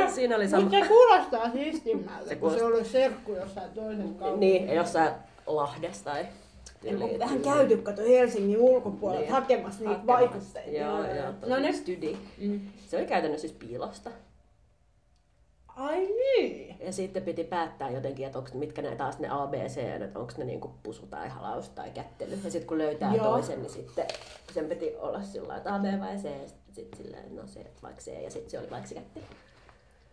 si, 0.07 0.15
siinä 0.15 0.35
oli 0.35 0.47
sama... 0.49 0.61
Mutta 0.63 0.79
se 0.79 0.87
kuulostaa 0.87 1.51
siistimmältä, 1.51 2.29
Se 2.29 2.35
kun 2.35 2.51
se 2.51 2.57
kuulostaa- 2.59 2.79
oli 2.81 2.85
serkku 2.89 3.31
jossain 3.33 3.71
toisen 3.71 4.15
kaupungin. 4.15 4.39
Niin, 4.65 4.75
jossain 4.75 5.11
Lahdessa 5.47 6.03
tai... 6.03 6.25
Onko 6.91 7.19
vähän 7.19 7.39
käyty, 7.39 7.77
kato 7.77 8.01
Helsingin 8.01 8.57
ulkopuolella 8.57 9.21
Niin. 9.21 9.31
hakemassa 9.31 9.79
niitä 9.83 9.95
Hakemassa. 9.99 10.19
vaikutteita. 10.21 10.77
Joo, 10.77 10.97
joo. 11.15 11.33
No 11.47 11.59
ne... 11.59 11.73
Studi. 11.73 12.17
Mm. 12.37 12.61
Se 12.87 12.97
oli 12.97 13.05
käytännössä 13.05 13.47
siis 13.47 13.59
piilosta. 13.59 14.09
Ai 15.75 16.07
niin. 16.07 16.75
Ja 16.79 16.91
sitten 16.93 17.23
piti 17.23 17.43
päättää 17.43 17.89
jotenkin, 17.89 18.25
että 18.25 18.37
onko, 18.39 18.49
mitkä 18.53 18.81
ne 18.81 18.95
taas 18.95 19.19
ne 19.19 19.27
ABC, 19.31 19.77
että 19.77 20.19
onko 20.19 20.33
ne 20.37 20.43
niinku 20.45 20.71
pusu 20.83 21.05
tai 21.05 21.29
halaus 21.29 21.69
tai 21.69 21.89
kättely. 21.89 22.31
Ja 22.43 22.51
sitten 22.51 22.67
kun 22.67 22.77
löytää 22.77 23.15
Joo. 23.15 23.25
toisen, 23.25 23.61
niin 23.61 23.71
sitten 23.71 24.05
sen 24.53 24.65
piti 24.65 24.95
olla 24.95 25.21
sillä 25.21 25.57
että 25.57 25.75
A, 25.75 25.79
B 25.79 25.83
vai 25.99 26.15
C. 26.17 26.23
Ja 26.23 26.49
sitten 26.71 26.97
silleen, 27.03 27.35
no 27.35 27.47
se, 27.47 27.65
vaikka 27.83 28.01
C. 28.01 28.07
Ja 28.23 28.31
sitten 28.31 28.49
se 28.51 28.59
oli 28.59 28.69
vaikka 28.69 28.89
se 28.89 28.95
kättely. 28.95 29.25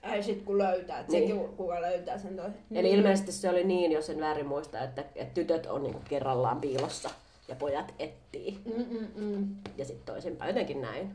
Ai 0.03 0.23
sit 0.23 0.43
kun 0.43 0.59
löytää, 0.59 1.01
että 1.01 1.13
Niin. 1.13 1.29
sekin 1.29 1.49
kuka 1.57 1.81
löytää 1.83 2.19
sen 2.19 2.37
toisen. 2.37 2.55
Eli 2.75 2.91
ilmeisesti 2.91 3.33
se 3.33 3.51
oli 3.51 3.65
niin, 3.65 3.93
jos 3.93 4.11
en 4.11 4.21
väärin 4.21 4.47
muista, 4.47 4.81
että, 4.85 5.05
että 5.15 5.35
tytöt 5.35 5.67
on 5.67 5.83
niinku 5.83 6.01
kerrallaan 6.09 6.61
piilossa 6.61 7.11
ja 7.49 7.55
pojat 7.55 7.95
etsii. 7.99 8.59
Mm-mm-mm. 8.77 9.49
Ja 9.77 9.85
sitten 9.85 10.15
toisinpäin, 10.15 10.49
jotenkin 10.49 10.81
näin. 10.83 11.11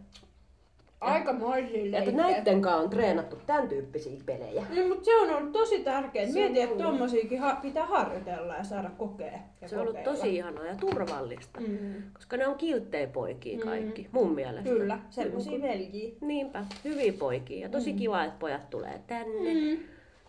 Aikamoisia 1.01 1.97
Että 1.99 2.11
näitten 2.11 2.61
kanssa 2.61 2.81
on 2.83 2.89
treenattu 2.89 3.35
tämän 3.45 3.67
tyyppisiä 3.67 4.21
pelejä. 4.25 4.65
Niin, 4.69 4.87
mutta 4.87 5.05
se 5.05 5.15
on 5.15 5.29
ollut 5.35 5.51
tosi 5.51 5.79
tärkeää. 5.83 6.25
On 6.25 6.37
että 6.57 6.61
ollut. 6.73 6.77
tommosiakin 6.77 7.39
ha- 7.39 7.59
pitää 7.61 7.85
harjoitella 7.85 8.55
ja 8.55 8.63
saada 8.63 8.89
kokea. 8.97 9.39
Ja 9.61 9.67
Se 9.67 9.75
on 9.75 9.81
ollut 9.81 9.95
kokeilla. 9.95 10.15
tosi 10.17 10.35
ihanaa 10.35 10.65
ja 10.65 10.75
turvallista. 10.75 11.59
Mm. 11.59 11.93
Koska 12.13 12.37
ne 12.37 12.47
on 12.47 12.55
kilttejä 12.55 13.07
poikia 13.07 13.59
kaikki, 13.59 14.07
mun 14.11 14.35
mielestä. 14.35 14.69
Kyllä, 14.69 14.99
semmosia 15.09 15.61
veljiä. 15.61 16.11
Niinpä, 16.21 16.65
hyviä 16.83 17.13
poikia. 17.13 17.59
Ja 17.59 17.69
tosi 17.69 17.93
kiva, 17.93 18.23
että 18.23 18.39
pojat 18.39 18.69
tulee 18.69 19.01
tänne. 19.07 19.53
Mm. 19.53 19.77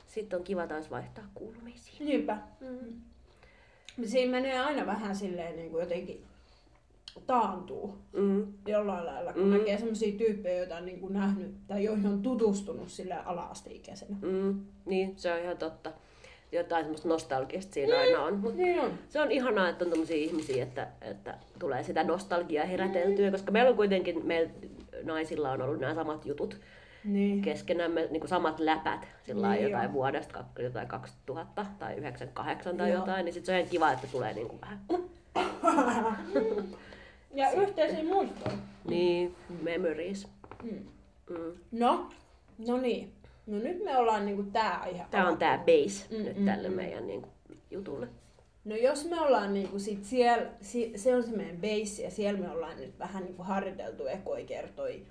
Sitten 0.06 0.38
on 0.38 0.44
kiva 0.44 0.66
taas 0.66 0.90
vaihtaa 0.90 1.24
kuulumisia. 1.34 2.04
Niinpä. 2.06 2.36
Mm. 2.60 2.78
Siinä 4.04 4.30
menee 4.30 4.60
aina 4.60 4.86
vähän 4.86 5.16
silleen 5.16 5.56
niin 5.56 5.70
kuin 5.70 5.80
jotenkin 5.80 6.22
taantuu 7.26 7.94
Mm. 8.12 8.46
jollain 8.66 9.06
lailla, 9.06 9.32
kun 9.32 9.42
Mm. 9.42 9.50
näkee 9.50 9.78
semmoisia 9.78 10.18
tyyppejä, 10.18 10.58
joita 10.58 10.76
on 10.76 10.86
niin 10.86 11.00
kuin 11.00 11.12
nähnyt 11.12 11.54
tai 11.66 11.84
joihin 11.84 12.06
on 12.06 12.22
tutustunut 12.22 12.88
sille 12.88 13.14
ala-asteikäisenä. 13.24 14.16
Mm. 14.22 14.60
Niin, 14.84 15.12
se 15.16 15.32
on 15.32 15.38
ihan 15.38 15.56
totta. 15.56 15.92
Jotain 16.52 16.84
semmoista 16.84 17.08
nostalgista 17.08 17.74
siinä 17.74 17.98
aina 17.98 18.22
on. 18.22 18.38
Mut 18.38 18.54
Niin 18.54 18.80
on. 18.80 18.90
se 19.08 19.20
on 19.20 19.30
ihanaa, 19.32 19.68
että 19.68 19.84
on 19.84 19.90
tommosia 19.90 20.16
ihmisiä, 20.16 20.62
että, 20.62 20.88
että 21.00 21.34
tulee 21.58 21.82
sitä 21.82 22.04
nostalgiaa 22.04 22.66
heräteltyä, 22.66 23.30
koska 23.30 23.52
meillä 23.52 23.70
on 23.70 23.76
kuitenkin, 23.76 24.26
meillä 24.26 24.50
naisilla 25.02 25.50
on 25.50 25.62
ollut 25.62 25.80
nämä 25.80 25.94
samat 25.94 26.26
jutut 26.26 26.60
Niin. 27.04 27.42
keskenämme, 27.42 28.00
niin 28.10 28.20
kuin 28.20 28.28
samat 28.28 28.60
läpät 28.60 29.08
sillä 29.22 29.48
Niin 29.48 29.60
niin 29.60 29.70
jotain 29.72 29.88
on. 29.88 29.94
vuodesta, 29.94 30.44
jotain 30.58 30.88
2000 30.88 31.66
tai 31.78 31.94
98 31.94 32.76
tai 32.76 32.90
Joo. 32.90 32.98
jotain, 33.00 33.24
niin 33.24 33.32
sit 33.32 33.44
se 33.44 33.52
on 33.52 33.58
ihan 33.58 33.70
kiva, 33.70 33.92
että 33.92 34.06
tulee 34.12 34.32
niin 34.34 34.48
kuin 34.48 34.60
vähän, 34.60 34.78
Ja 37.38 37.50
yhteisiä 37.52 38.04
muistoja. 38.04 38.56
niin, 38.88 39.36
memories. 39.62 40.28
Mm. 40.62 40.86
Mm. 41.30 41.52
No, 41.72 42.08
no 42.68 42.76
niin. 42.76 43.12
No 43.46 43.58
nyt 43.58 43.84
me 43.84 43.96
ollaan 43.96 44.26
niinku 44.26 44.42
tää 44.42 44.76
aihe. 44.82 45.04
Tää 45.10 45.28
on 45.28 45.38
tää 45.38 45.58
base 45.58 46.06
Mm, 46.16 46.24
nyt 46.24 46.38
mm, 46.38 46.44
tälle 46.46 46.68
mm. 46.68 46.74
meidän 46.74 47.06
niin 47.06 47.22
kuin, 47.22 47.32
jutulle. 47.70 48.08
No 48.64 48.76
jos 48.76 49.04
me 49.10 49.20
ollaan 49.20 49.54
niinku 49.54 49.78
sit 49.78 50.04
siellä, 50.04 50.46
si, 50.60 50.92
se 50.96 51.16
on 51.16 51.22
se 51.22 51.30
meidän 51.36 51.56
base 51.56 52.02
ja 52.02 52.10
siellä 52.10 52.40
me 52.40 52.50
ollaan 52.50 52.76
nyt 52.76 52.98
vähän 52.98 53.24
niinku 53.24 53.42
harjoiteltu 53.42 54.06
ekoi 54.06 54.44
kertoi 54.44 55.02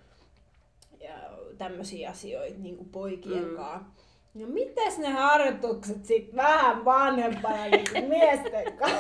ja 1.00 1.14
tämmöisiä 1.58 2.10
asioita 2.10 2.60
niinku 2.60 2.84
poikien 2.92 3.44
Mm. 3.50 3.56
kanssa. 3.56 3.86
No 4.34 4.48
mites 4.48 4.98
ne 4.98 5.10
harjoitukset 5.10 6.06
sit 6.06 6.36
vähän 6.36 6.86
vanhempana 6.86 7.66
niinku 7.66 8.08
miesten 8.08 8.74
kanssa? 8.78 8.98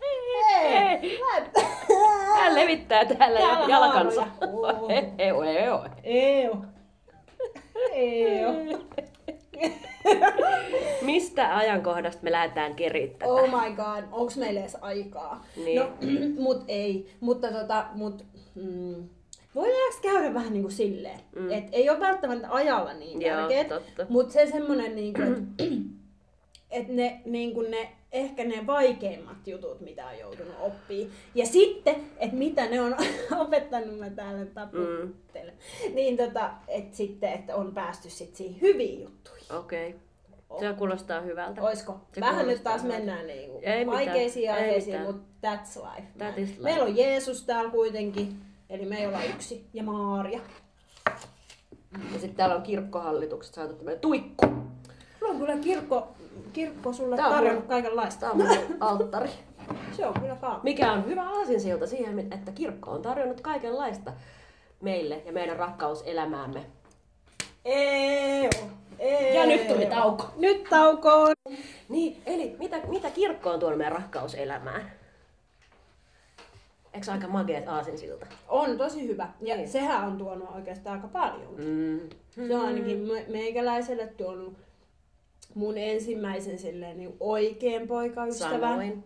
Ei, 0.62 1.18
mä 1.18 1.36
et- 1.38 1.52
Hän 2.40 2.54
levittää 2.54 3.04
täällä, 3.04 3.38
Täällä 3.40 3.66
jalkansa. 3.68 4.26
Ei 5.18 5.32
oo. 5.32 5.84
Ei 7.92 8.44
oo. 8.44 8.54
Mistä 11.02 11.56
ajankohdasta 11.56 12.22
me 12.22 12.32
lähdetään 12.32 12.74
kerittämään? 12.74 13.34
Oh 13.40 13.48
my 13.48 13.76
god, 13.76 14.04
onks 14.12 14.36
meillä 14.36 14.60
edes 14.60 14.76
aikaa? 14.80 15.44
Niin. 15.56 15.80
No, 15.80 15.88
mut 16.44 16.64
ei. 16.68 17.10
Mutta 17.20 17.48
tota, 17.52 17.84
mut, 17.94 18.24
mm, 18.54 19.08
voidaanko 19.54 19.98
käydä 20.02 20.34
vähän 20.34 20.52
niinku 20.52 20.70
silleen, 20.70 21.20
Mm. 21.36 21.50
että 21.52 21.68
ei 21.72 21.90
ole 21.90 22.00
välttämättä 22.00 22.48
ajalla 22.50 22.92
niin 22.92 23.20
tärkeet, 23.20 23.68
mutta 24.08 24.32
se 24.32 24.46
semmonen 24.46 24.96
niinku, 24.96 25.22
että 25.22 25.64
et 26.70 26.88
ne, 26.88 27.20
niinku 27.24 27.60
ne, 27.62 27.88
ehkä 28.12 28.44
ne 28.44 28.66
vaikeimmat 28.66 29.46
jutut, 29.46 29.80
mitä 29.80 30.06
on 30.06 30.18
joutunut 30.18 30.54
oppii. 30.60 31.10
Ja 31.34 31.46
sitten, 31.46 31.96
että 32.18 32.36
mitä 32.36 32.66
ne 32.66 32.80
on 32.80 32.96
opettanut, 33.46 33.98
mä 33.98 34.10
täällä 34.10 34.44
taputtelen. 34.46 35.54
Niin 35.94 36.16
tota, 36.16 36.50
että 36.68 36.96
sitten, 36.96 37.32
että 37.32 37.56
on 37.56 37.74
päästy 37.74 38.10
sit 38.10 38.36
siihen 38.36 38.60
hyviin 38.60 39.02
juttuihin. 39.02 39.52
Okei. 39.56 39.88
Okay. 39.88 40.68
Se 40.68 40.74
kuulostaa 40.78 41.20
hyvältä. 41.20 41.62
Oisko? 41.62 42.00
Se 42.12 42.20
Vähän 42.20 42.46
nyt 42.46 42.64
taas 42.64 42.82
hyvältä. 42.82 42.98
mennään 42.98 43.26
niinku 43.26 43.60
Ei 43.62 43.84
mitään, 43.84 43.86
vaikeisiin 43.86 44.50
ei 44.50 44.56
aiheisiin, 44.56 45.00
mitään. 45.00 45.14
mutta 45.14 45.48
that's 45.48 45.80
life. 45.96 46.08
That 46.18 46.38
is 46.38 46.48
life. 46.48 46.62
Meillä 46.62 46.84
on 46.84 46.96
Jeesus 46.96 47.42
täällä 47.42 47.70
kuitenkin, 47.70 48.36
eli 48.70 48.84
me 48.86 48.98
ei 48.98 49.06
olla 49.06 49.24
yksi, 49.24 49.66
ja 49.74 49.82
Maaria. 49.82 50.40
Ja 51.92 52.20
sitten 52.20 52.34
täällä 52.34 52.54
on 52.54 52.62
kirkkohallitukset 52.62 53.54
saatu 53.54 53.74
tämmöinen 53.74 54.00
tuikku. 54.00 54.46
Sulla 55.18 55.32
on 55.32 55.38
kyllä 55.38 55.56
kirkko, 55.56 56.08
kirkko 56.52 56.92
sulle 56.92 57.16
Tää 57.16 57.26
on 57.26 57.32
tarjonnut 57.32 57.66
kaikenlaista. 57.66 58.20
Tämä 58.20 58.32
on 58.32 58.38
mun 58.38 58.76
alttari. 58.80 59.30
Se 59.92 60.06
on 60.06 60.14
kyllä 60.20 60.36
kaappi. 60.36 60.70
Mikä 60.70 60.92
on 60.92 61.06
hyvä 61.06 61.22
aasinsilta 61.30 61.86
siihen, 61.86 62.32
että 62.32 62.52
kirkko 62.52 62.90
on 62.90 63.02
tarjonnut 63.02 63.40
kaikenlaista 63.40 64.12
meille 64.80 65.22
ja 65.26 65.32
meidän 65.32 65.56
rakkauselämäämme. 65.56 66.66
Eo, 67.64 68.50
eo. 68.98 69.34
Ja 69.34 69.46
nyt 69.46 69.68
tuli 69.68 69.86
tauko. 69.86 70.24
Nyt 70.36 70.64
taukoon. 70.70 71.32
Niin, 71.88 72.22
eli 72.26 72.56
mitä, 72.58 72.76
mitä 72.88 73.10
kirkko 73.10 73.50
on 73.50 73.60
tuonut 73.60 73.78
meidän 73.78 73.92
rakkauselämään? 73.92 74.90
Eikö 76.94 77.06
se 77.06 77.12
aika 77.12 77.28
mageet 77.28 77.68
aasinsilta? 77.68 78.26
On 78.48 78.78
tosi 78.78 79.08
hyvä. 79.08 79.28
Ja 79.40 79.56
Niin. 79.56 79.68
sehän 79.68 80.04
on 80.06 80.18
tuonut 80.18 80.48
oikeastaan 80.54 80.96
aika 80.96 81.08
paljon. 81.08 81.54
Mm. 81.56 82.00
Se 82.48 82.56
on 82.56 82.66
ainakin 82.66 82.98
me- 82.98 83.24
meikäläiselle 83.28 84.06
tuonut 84.06 84.54
mun 85.54 85.78
ensimmäisen 85.78 86.58
silleen 86.58 86.96
niin 86.98 87.16
oikein 87.20 87.88
poikaystävän. 87.88 88.60
Samoin. 88.60 89.04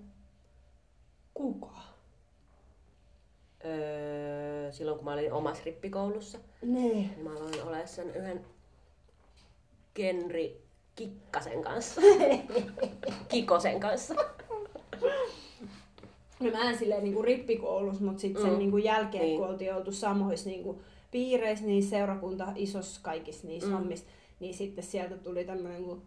Kuka? 1.35 1.71
Öö, 3.65 4.73
silloin 4.73 4.97
kun 4.99 5.05
mä 5.05 5.13
olin 5.13 5.33
omassa 5.33 5.63
rippikoulussa, 5.65 6.39
Ne. 6.63 6.81
niin 6.81 7.11
mä 7.23 7.31
aloin 7.31 7.63
olemaan 7.63 7.89
sen 7.89 8.11
yhden 8.17 8.45
Kenri 9.95 10.63
Kikkasen 10.97 11.63
kanssa. 11.63 12.01
Kikosen 13.29 13.81
kanssa. 13.81 14.15
No 16.41 16.51
mä 16.51 16.71
en 16.71 16.79
silleen 16.79 17.05
niinku 17.05 17.23
rippikoulussa, 17.23 18.05
mutta 18.05 18.21
sitten 18.21 18.43
sen 18.43 18.53
Mm. 18.53 18.59
niinku 18.59 18.77
jälkeen, 18.77 19.23
Niin. 19.23 19.29
niin. 19.31 19.41
kun 19.41 19.49
oltiin 19.49 19.75
oltu 19.75 19.93
samoissa 19.93 20.49
niinku 20.49 20.83
piireissä, 21.11 21.65
niin 21.67 21.83
seurakunta 21.83 22.53
isossa 22.57 23.01
kaikissa 23.03 23.47
niissä 23.47 23.69
Mm. 23.69 23.75
mm. 23.75 23.79
hommissa, 23.79 24.07
niin 24.41 24.55
sitten 24.55 24.85
sieltä 24.85 25.17
tuli 25.17 25.45
tämmönen 25.45 25.85
kuin 25.85 26.03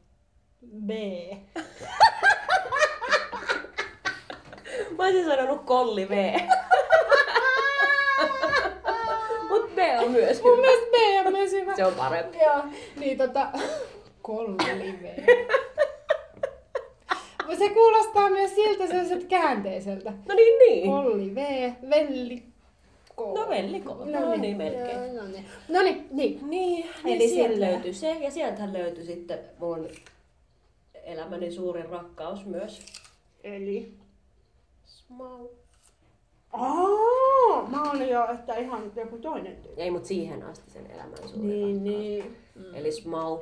B. 0.66 0.90
Mä 4.98 5.04
olisin 5.04 5.26
sanonut 5.26 5.64
Kolli 5.66 6.10
V. 6.10 6.40
Mut 9.50 9.76
B 9.76 9.78
on 10.04 10.12
myös 10.12 10.42
Mun 10.44 10.52
hyvä. 10.58 10.62
mielestä 10.62 10.88
B 10.92 11.26
on 11.28 11.32
myös 11.34 11.52
hyvä. 11.52 11.76
Se 11.76 11.86
on 11.86 11.94
parempi. 11.94 12.38
Joo, 12.38 12.64
niin 13.00 13.18
tota, 13.18 13.48
kollive. 14.22 15.16
Mut 17.48 17.58
se 17.58 17.70
kuulostaa 17.70 18.30
myös 18.30 18.56
siltä 18.56 18.88
sellaiset 18.88 19.24
käänteiseltä. 19.24 20.14
No 20.28 20.36
niin, 20.36 20.60
niin. 20.60 20.86
Kolli 20.92 21.36
V, 21.36 21.72
velli 21.90 22.44
K. 23.16 23.18
No 23.18 23.50
velli 23.50 23.80
K. 23.80 23.86
No 23.86 24.36
niin, 24.36 24.58
melkein. 24.58 25.16
No 25.16 25.24
niin, 25.24 25.46
no 25.70 25.82
niin, 25.82 26.08
niin. 26.12 26.50
Niin, 26.50 26.86
Eli 27.06 27.16
Eli 27.16 27.28
sieltä 27.30 27.56
sieltä- 27.56 27.72
löytyi 27.74 27.94
se 27.94 28.12
ja 28.12 28.32
sieltähän 28.32 28.74
löytyi 28.74 29.06
sitten 29.06 29.40
mun 29.60 29.88
elämäni 31.08 31.52
suurin 31.52 31.90
rakkaus 31.90 32.46
myös. 32.46 32.86
Eli... 33.44 33.94
Smau. 34.86 35.48
Aa, 36.54 37.68
mä 37.68 37.92
olin 37.92 38.10
jo, 38.10 38.28
että 38.34 38.56
ihan 38.56 38.92
joku 38.96 39.18
toinen 39.18 39.56
tyyppi. 39.56 39.82
Ei 39.82 39.92
mut 39.92 40.06
siihen 40.06 40.44
asti 40.44 40.72
sen 40.72 40.92
elämän 40.92 41.18
suurin 41.30 41.48
Niin, 41.84 42.24
rakkaus. 42.24 42.66
niin. 42.66 42.76
Eli 42.76 42.92
Smau, 42.92 43.40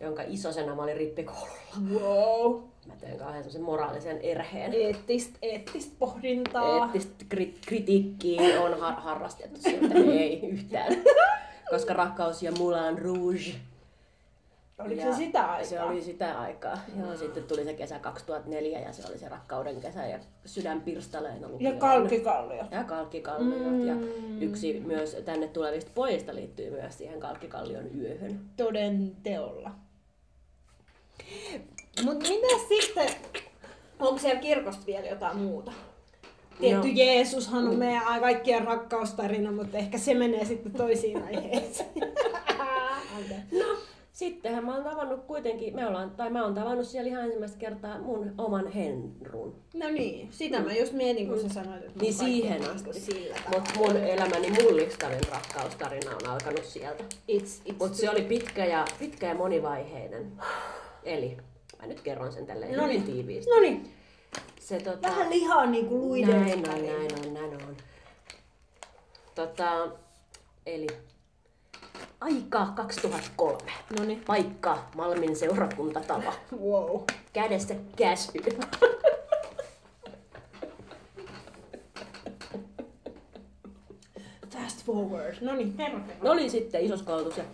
jonka 0.00 0.22
isosena 0.26 0.74
mä 0.74 0.82
olin 0.82 0.96
rippikoululla. 0.96 1.76
Wow. 1.92 2.62
Mä 2.86 2.94
tein 3.00 3.18
kauhean 3.18 3.42
semmosen 3.42 3.62
moraalisen 3.62 4.18
erheen. 4.20 4.74
Eettistä, 4.74 5.38
eettistä 5.42 5.94
pohdintaa. 5.98 6.82
Eettistä 6.84 7.24
kri- 7.34 7.58
kritiikkiä 7.66 8.60
on 8.60 8.80
har- 8.80 9.00
harrastettu 9.00 9.60
sieltä, 9.60 9.94
ei 9.94 10.40
yhtään. 10.46 10.96
Koska 11.70 11.92
rakkaus 11.94 12.42
ja 12.42 12.52
Moulin 12.52 12.98
Rouge. 12.98 13.54
Oliko 14.86 15.00
Ja 15.00 15.12
se 15.12 15.16
sitä 15.16 15.40
aikaa? 15.44 15.64
Se 15.64 15.82
oli 15.82 16.02
sitä 16.02 16.38
aikaa. 16.40 16.78
Joo, 17.00 17.16
sitten 17.16 17.44
tuli 17.44 17.64
se 17.64 17.74
kesä 17.74 17.98
2004 17.98 18.78
ja 18.80 18.92
se 18.92 19.08
oli 19.08 19.18
se 19.18 19.28
rakkauden 19.28 19.80
kesä 19.80 20.06
ja 20.06 20.18
sydän 20.44 20.80
pirstaleena 20.80 21.48
luki 21.48 21.64
Ja 21.64 21.70
aina. 21.70 21.80
kalkkikallio. 21.80 22.64
Ja 22.70 22.84
kalkkikalliot. 22.84 23.70
Mm. 23.72 23.86
Ja 23.86 23.94
yksi 24.40 24.80
myös 24.86 25.16
tänne 25.24 25.48
tulevista 25.48 25.90
pojista 25.94 26.34
liittyy 26.34 26.70
myös 26.70 26.98
siihen 26.98 27.20
kalkkikallion 27.20 28.00
yöhön. 28.00 28.40
Toden 28.56 29.16
teolla. 29.22 29.70
Mut 32.04 32.18
mitä 32.18 32.46
sitten, 32.68 33.08
onko 34.00 34.18
siellä 34.18 34.40
kirkosta 34.40 34.86
vielä 34.86 35.06
jotain 35.06 35.36
muuta? 35.36 35.72
Tietty 36.60 36.88
No. 36.88 36.94
Jeesushan 36.96 37.68
on 37.68 37.76
meidän 37.76 38.20
kaikkien 38.20 38.64
rakkaustarina, 38.64 39.52
mutta 39.52 39.78
ehkä 39.78 39.98
se 39.98 40.14
menee 40.14 40.44
sitten 40.44 40.72
toisiin 40.72 41.22
aiheisiin. 41.22 41.88
Anteeksi. 43.16 43.56
Sittenhän 44.24 44.64
mä 44.64 44.74
oon 44.74 44.84
tavannut 44.84 45.24
kuitenkin, 45.26 45.74
me 45.74 45.86
ollaan, 45.86 46.10
tai 46.10 46.30
mä 46.30 46.44
oon 46.44 46.54
tavannut 46.54 46.86
siellä 46.86 47.08
ihan 47.08 47.24
ensimmäistä 47.24 47.58
kertaa 47.58 47.98
mun 47.98 48.34
oman 48.38 48.72
Henrun. 48.72 49.54
No 49.74 49.90
niin, 49.90 50.28
sitä 50.32 50.60
mä 50.60 50.72
just 50.72 50.92
mietin, 50.92 51.28
kun 51.28 51.40
sä 51.40 51.48
sanoit, 51.48 51.84
että 51.84 51.92
Mm. 51.94 52.00
Niin 52.00 52.14
siihen 52.14 52.70
asti. 52.70 53.00
Sillä 53.00 53.36
Mutta 53.54 53.70
mun 53.76 53.96
elämäni 53.96 54.50
mullistavin 54.62 55.20
rakkaustarina 55.32 56.10
on 56.10 56.26
alkanut 56.26 56.64
sieltä. 56.64 57.04
It's, 57.32 57.68
it's 57.68 57.74
Mutta 57.78 57.98
se 57.98 58.10
oli 58.10 58.22
pitkä 58.22 58.64
ja, 58.64 58.84
pitkä 58.98 59.28
ja 59.28 59.34
monivaiheinen. 59.34 60.32
Eli, 61.04 61.36
mä 61.80 61.86
nyt 61.86 62.00
kerron 62.00 62.32
sen 62.32 62.46
tälleen 62.46 62.76
No 62.76 62.86
niin. 62.86 63.02
tiiviisti. 63.02 63.50
No 63.50 63.60
niin, 63.60 63.94
Se, 64.60 64.80
tota, 64.80 65.08
vähän 65.08 65.30
lihaa 65.30 65.66
niinku 65.66 65.98
luiden 65.98 66.40
näin 66.40 66.68
on, 66.68 66.86
näin 66.86 67.26
on, 67.26 67.34
näin 67.34 67.54
on. 67.54 67.76
Tota, 69.34 69.88
eli 70.66 70.86
aika 72.20 72.66
2003. 72.76 73.58
No 73.98 74.04
niin, 74.04 74.22
Paikka 74.26 74.88
Malmin 74.94 75.36
seurakuntatalo. 75.36 76.32
wow. 76.60 77.02
Kädessä 77.32 77.74
käsy. 77.96 78.32
Fast 84.50 84.84
forward. 84.84 85.36
No 85.40 85.54
niin. 85.54 85.76
No 86.22 86.30
oli 86.30 86.50
sitten 86.50 86.80
isos 86.80 87.02
koulutus 87.02 87.36
ja 87.36 87.44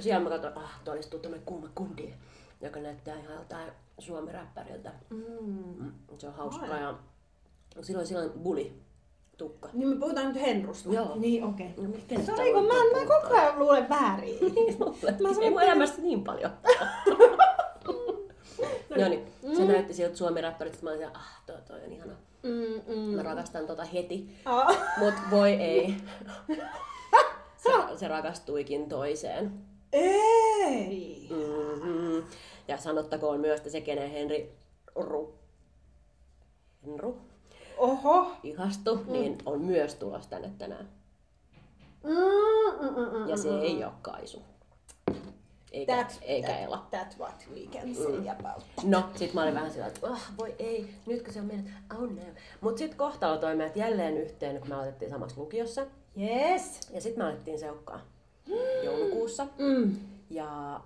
siellä 0.00 0.20
mä 0.24 0.30
katsoin, 0.30 0.58
ah, 0.58 0.80
tuolla 0.84 1.00
istuu 1.00 1.20
tämmönen 1.20 1.46
kuuma 1.46 1.68
kundi, 1.74 2.14
joka 2.60 2.80
näyttää 2.80 3.14
ihan 3.18 3.34
joltain 3.34 3.72
suomiräppäriltä. 3.98 4.92
Mm. 5.10 5.92
Se 6.18 6.26
on 6.26 6.34
hauska 6.34 6.66
Ai. 6.66 6.82
ja 6.82 6.94
silloin 7.82 8.06
silloin 8.06 8.30
buli 8.30 8.82
tukka. 9.36 9.68
Niin 9.72 9.88
me 9.88 9.96
puhutaan 9.96 10.26
nyt 10.26 10.42
Henrusta. 10.42 10.88
Joo. 10.92 11.12
Niin, 11.16 11.44
okei. 11.44 11.74
No, 11.76 11.88
miten 11.88 12.26
Sori, 12.26 12.52
kun 12.52 12.64
mä, 12.64 12.74
mä 12.74 13.06
koko 13.06 13.34
ajan 13.34 13.58
luulen 13.58 13.88
väärin. 13.88 14.38
Mä 14.78 14.86
Mä 15.02 15.08
Ei 15.08 15.14
mun 15.20 15.34
sanoin, 15.34 15.60
elämästä 15.60 16.02
niin 16.02 16.24
paljon. 16.24 16.50
no 18.98 19.08
niin, 19.08 19.26
se 19.56 19.64
näytti 19.64 19.94
siltä 19.94 20.16
suomiräppäriltä, 20.16 20.74
että 20.74 20.86
mä 20.86 20.90
olin 20.90 20.98
siellä, 20.98 21.18
ah, 21.18 21.42
toi, 21.46 21.56
toi 21.66 21.80
on 21.86 21.92
ihana. 21.92 22.12
Mm, 22.42 22.94
mm. 22.94 23.16
Mä 23.16 23.22
rakastan 23.22 23.66
tota 23.66 23.84
heti. 23.84 24.36
Mut 24.98 25.14
voi 25.30 25.50
ei. 25.50 25.94
Se, 27.56 27.70
se 27.96 28.08
rakastuikin 28.08 28.88
toiseen. 28.88 29.52
Ei. 29.92 31.28
Mm-hmm. 31.30 32.22
Ja 32.68 32.78
sanottakoon 32.78 33.40
myös, 33.40 33.56
että 33.56 33.70
se, 33.70 33.80
kenen 33.80 34.10
Henri 34.10 34.52
Ru, 34.94 35.34
Henru 36.86 37.16
Oho. 37.82 38.32
ihastui, 38.42 38.96
mm. 38.96 39.12
niin 39.12 39.38
on 39.46 39.60
myös 39.60 39.94
tulossa 39.94 40.30
tänne 40.30 40.50
tänään. 40.58 40.88
Mm, 42.04 42.10
mm, 42.80 42.88
mm, 42.88 43.18
mm, 43.18 43.28
Ja 43.28 43.36
se 43.36 43.50
mm. 43.50 43.62
ei 43.62 43.84
ole 43.84 43.92
Kaisu. 44.02 44.42
Eikä, 45.72 45.94
That, 45.94 46.18
eikä 46.22 46.48
that, 46.48 46.62
Ela. 46.62 46.86
That's 46.92 47.18
what 47.18 47.46
we 47.54 47.60
can 47.60 47.94
say 47.94 48.28
about 48.28 48.64
that. 48.74 48.84
No, 48.84 49.04
sit 49.16 49.34
mä 49.34 49.42
olin 49.42 49.54
vähän 49.54 49.70
sillä, 49.70 49.86
että 49.86 50.06
oh, 50.06 50.20
voi 50.38 50.54
ei, 50.58 50.94
nytkö 51.06 51.32
se 51.32 51.40
on 51.40 51.46
meidät, 51.46 51.64
oh 51.94 52.00
no. 52.00 52.22
Mut 52.60 52.78
sit 52.78 52.94
kohtalo 52.94 53.36
toi 53.36 53.56
meidät 53.56 53.76
jälleen 53.76 54.16
yhteen, 54.16 54.58
kun 54.58 54.68
me 54.68 54.74
aloitettiin 54.74 55.10
samassa 55.10 55.40
lukiossa. 55.40 55.86
Yes. 56.20 56.80
Ja 56.90 57.00
sit 57.00 57.16
me 57.16 57.24
alettiin 57.24 57.58
seukkaa 57.58 58.00
joulukuussa. 58.84 59.46
Mm. 59.58 59.96
Ja 60.30 60.80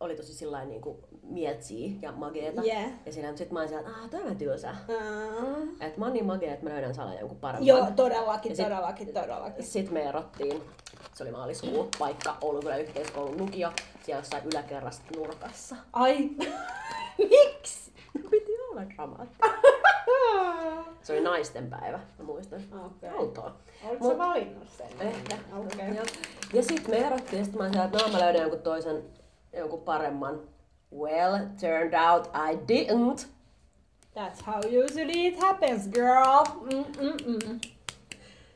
oli 0.00 0.16
tosi 0.16 0.34
sillä 0.34 0.64
niin 0.64 0.80
kuin 0.80 0.98
mieltsiä 1.22 1.90
ja 2.02 2.12
mageeta. 2.12 2.62
Yeah. 2.64 2.90
Ja 3.06 3.12
sillä 3.12 3.36
sit 3.36 3.50
mä 3.50 3.60
olin 3.60 3.74
että 3.78 3.90
ah, 3.90 4.10
toi 4.10 4.22
on 4.22 4.36
tylsä. 4.36 4.74
Uh, 4.88 5.68
Et 5.80 5.96
mä 5.96 6.04
oon 6.04 6.12
niin 6.12 6.24
magea, 6.26 6.52
että 6.52 6.64
mä 6.66 6.70
löydän 6.72 6.94
salan 6.94 7.18
jonkun 7.18 7.38
paremman. 7.38 7.66
joo, 7.66 7.86
todellakin, 7.96 8.50
Ja 8.50 8.56
sit- 8.56 8.64
todellakin, 8.64 9.12
todellakin. 9.14 9.64
Sitten 9.64 9.94
me 9.94 10.02
erottiin, 10.02 10.62
se 11.14 11.22
oli 11.22 11.30
maaliskuu, 11.32 11.88
paikka 11.98 12.36
Oulun 12.40 12.62
yhteiskoulun 12.80 13.36
lukio, 13.38 13.72
siellä 14.02 14.20
jossain 14.20 14.42
yläkerrassa 14.52 15.02
nurkassa. 15.16 15.76
Ai, 15.92 16.30
miksi? 17.18 17.90
Piti 18.30 18.52
olla 18.70 18.82
dramaattinen. 18.94 19.50
Se 21.02 21.12
oli 21.12 21.20
naisten 21.22 21.70
päivä, 21.70 22.00
mä 22.18 22.24
muistan. 22.24 22.60
Okei. 22.86 23.10
Outoa. 23.10 23.54
Oletko 23.88 24.08
Mut- 24.08 24.18
valinnut 24.18 24.68
sen? 24.68 24.86
Ehkä. 25.00 25.36
Okei. 25.58 25.94
Ja, 25.96 26.02
ja 26.52 26.62
sitten 26.62 26.90
me 26.90 27.06
erottiin, 27.06 27.38
ja 27.38 27.44
sit 27.44 27.54
mä 27.54 27.68
siellä, 27.68 27.84
että 27.84 27.98
no 27.98 28.08
mä 28.12 28.20
löydän 28.20 28.40
jonkun 28.42 28.60
toisen, 28.62 29.02
jonkun 29.52 29.80
paremman. 29.82 30.40
Well, 30.92 31.38
turned 31.60 31.94
out 31.94 32.26
I 32.26 32.56
didn't. 32.68 33.26
That's 34.14 34.42
how 34.46 34.60
usually 34.84 35.26
it 35.26 35.40
happens, 35.42 35.88
girl. 35.88 36.44
Mm, 36.62 36.84
mm, 37.00 37.16
mm. 37.48 37.60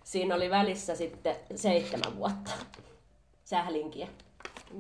Siinä 0.05 0.35
oli 0.35 0.51
välissä 0.51 0.95
sitten 0.95 1.37
seitsemän 1.55 2.17
vuotta 2.17 2.51
sählinkiä. 3.45 4.09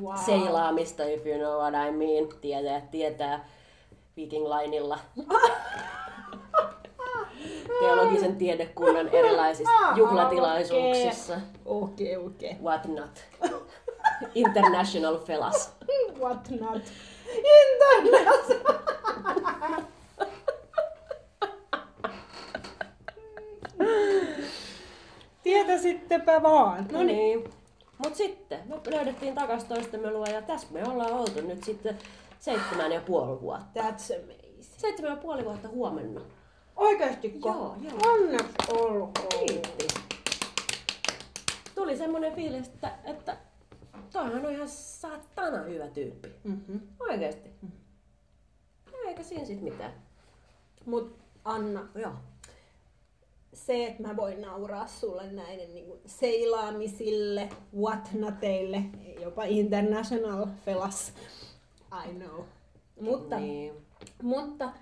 Wow. 0.02 0.16
Seilaamista, 0.16 1.04
if 1.04 1.26
you 1.26 1.38
know 1.38 1.54
what 1.60 1.74
I 1.74 1.90
mean. 1.92 2.40
Tietää, 2.40 2.80
tietää 2.90 3.48
Viking 4.16 4.46
Lineilla. 4.46 4.98
Teologisen 7.80 8.36
tiedekunnan 8.36 9.08
erilaisissa 9.08 9.72
Ah, 9.72 9.96
juhlatilaisuuksissa. 9.98 11.34
Okei, 11.64 12.16
okei. 12.16 12.56
What 12.62 12.84
not. 12.84 13.24
International 14.34 15.18
Fellas. 15.18 15.76
What 16.18 16.50
not? 16.50 16.82
Internet! 18.02 18.64
Tietäisittepä 25.42 26.42
vaan. 26.42 26.88
No 26.92 27.02
niin. 27.02 27.44
Mut 27.98 28.14
sitten 28.14 28.58
me 28.68 28.76
löydettiin 28.90 29.34
takas 29.34 29.64
toistemme 29.64 30.10
luo 30.10 30.26
ja 30.26 30.42
tässä 30.42 30.66
me 30.70 30.84
ollaan 30.88 31.12
oltu 31.12 31.40
nyt 31.40 31.64
sitten 31.64 31.98
seitsemän 32.38 32.92
ja 32.92 33.00
puoli 33.00 33.40
vuotta. 33.40 33.80
That's 33.80 34.22
amazing. 34.22 34.44
Seitsemän 34.60 35.10
ja 35.10 35.16
puoli 35.16 35.44
vuotta 35.44 35.68
huomenna. 35.68 36.20
Oikeastiko? 36.76 37.48
Joo, 37.48 37.76
joo. 37.80 38.12
Onneksi 38.12 38.54
olkoon. 38.72 39.46
Kiitti. 39.46 39.86
Tuli 41.74 41.96
semmonen 41.96 42.34
fiilis, 42.34 42.68
että, 42.68 42.92
että 43.04 43.36
toihan 44.14 44.46
on 44.46 44.52
ihan 44.52 44.68
satana 44.68 45.62
hyvä 45.62 45.86
tyyppi. 45.86 46.28
Mm-hmm. 46.44 46.80
Oikeesti. 47.00 47.50
Eikä 49.06 49.22
siinä 49.22 49.44
sit 49.44 49.60
mitään. 49.62 49.92
Mut 50.86 51.18
Anna, 51.44 51.88
Joo. 51.94 52.12
se, 53.52 53.86
että 53.86 54.02
mä 54.02 54.16
voin 54.16 54.40
nauraa 54.40 54.86
sulle 54.86 55.32
näiden 55.32 55.74
niin 55.74 55.86
kuin, 55.86 56.00
seilaamisille, 56.06 57.48
whatnateille, 57.80 58.82
jopa 59.22 59.44
international 59.44 60.46
felas, 60.64 61.12
I 62.08 62.12
know. 62.12 62.40
Mutta, 63.00 63.38
Niin. 63.38 63.72
mutta 64.22 64.72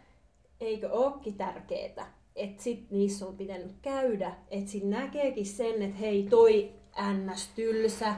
eikö 0.61 0.91
ookin 0.93 1.35
tärkeetä, 1.35 2.07
että 2.37 2.63
sit 2.63 2.91
niissä 2.91 3.27
on 3.27 3.37
pitänyt 3.37 3.73
käydä, 3.83 4.35
että 4.51 4.71
sit 4.71 4.85
näkeekin 4.85 5.47
sen, 5.47 5.83
että 5.83 5.97
hei 5.99 6.27
toi 6.31 6.73
ns. 7.13 7.49
tylsä, 7.55 8.15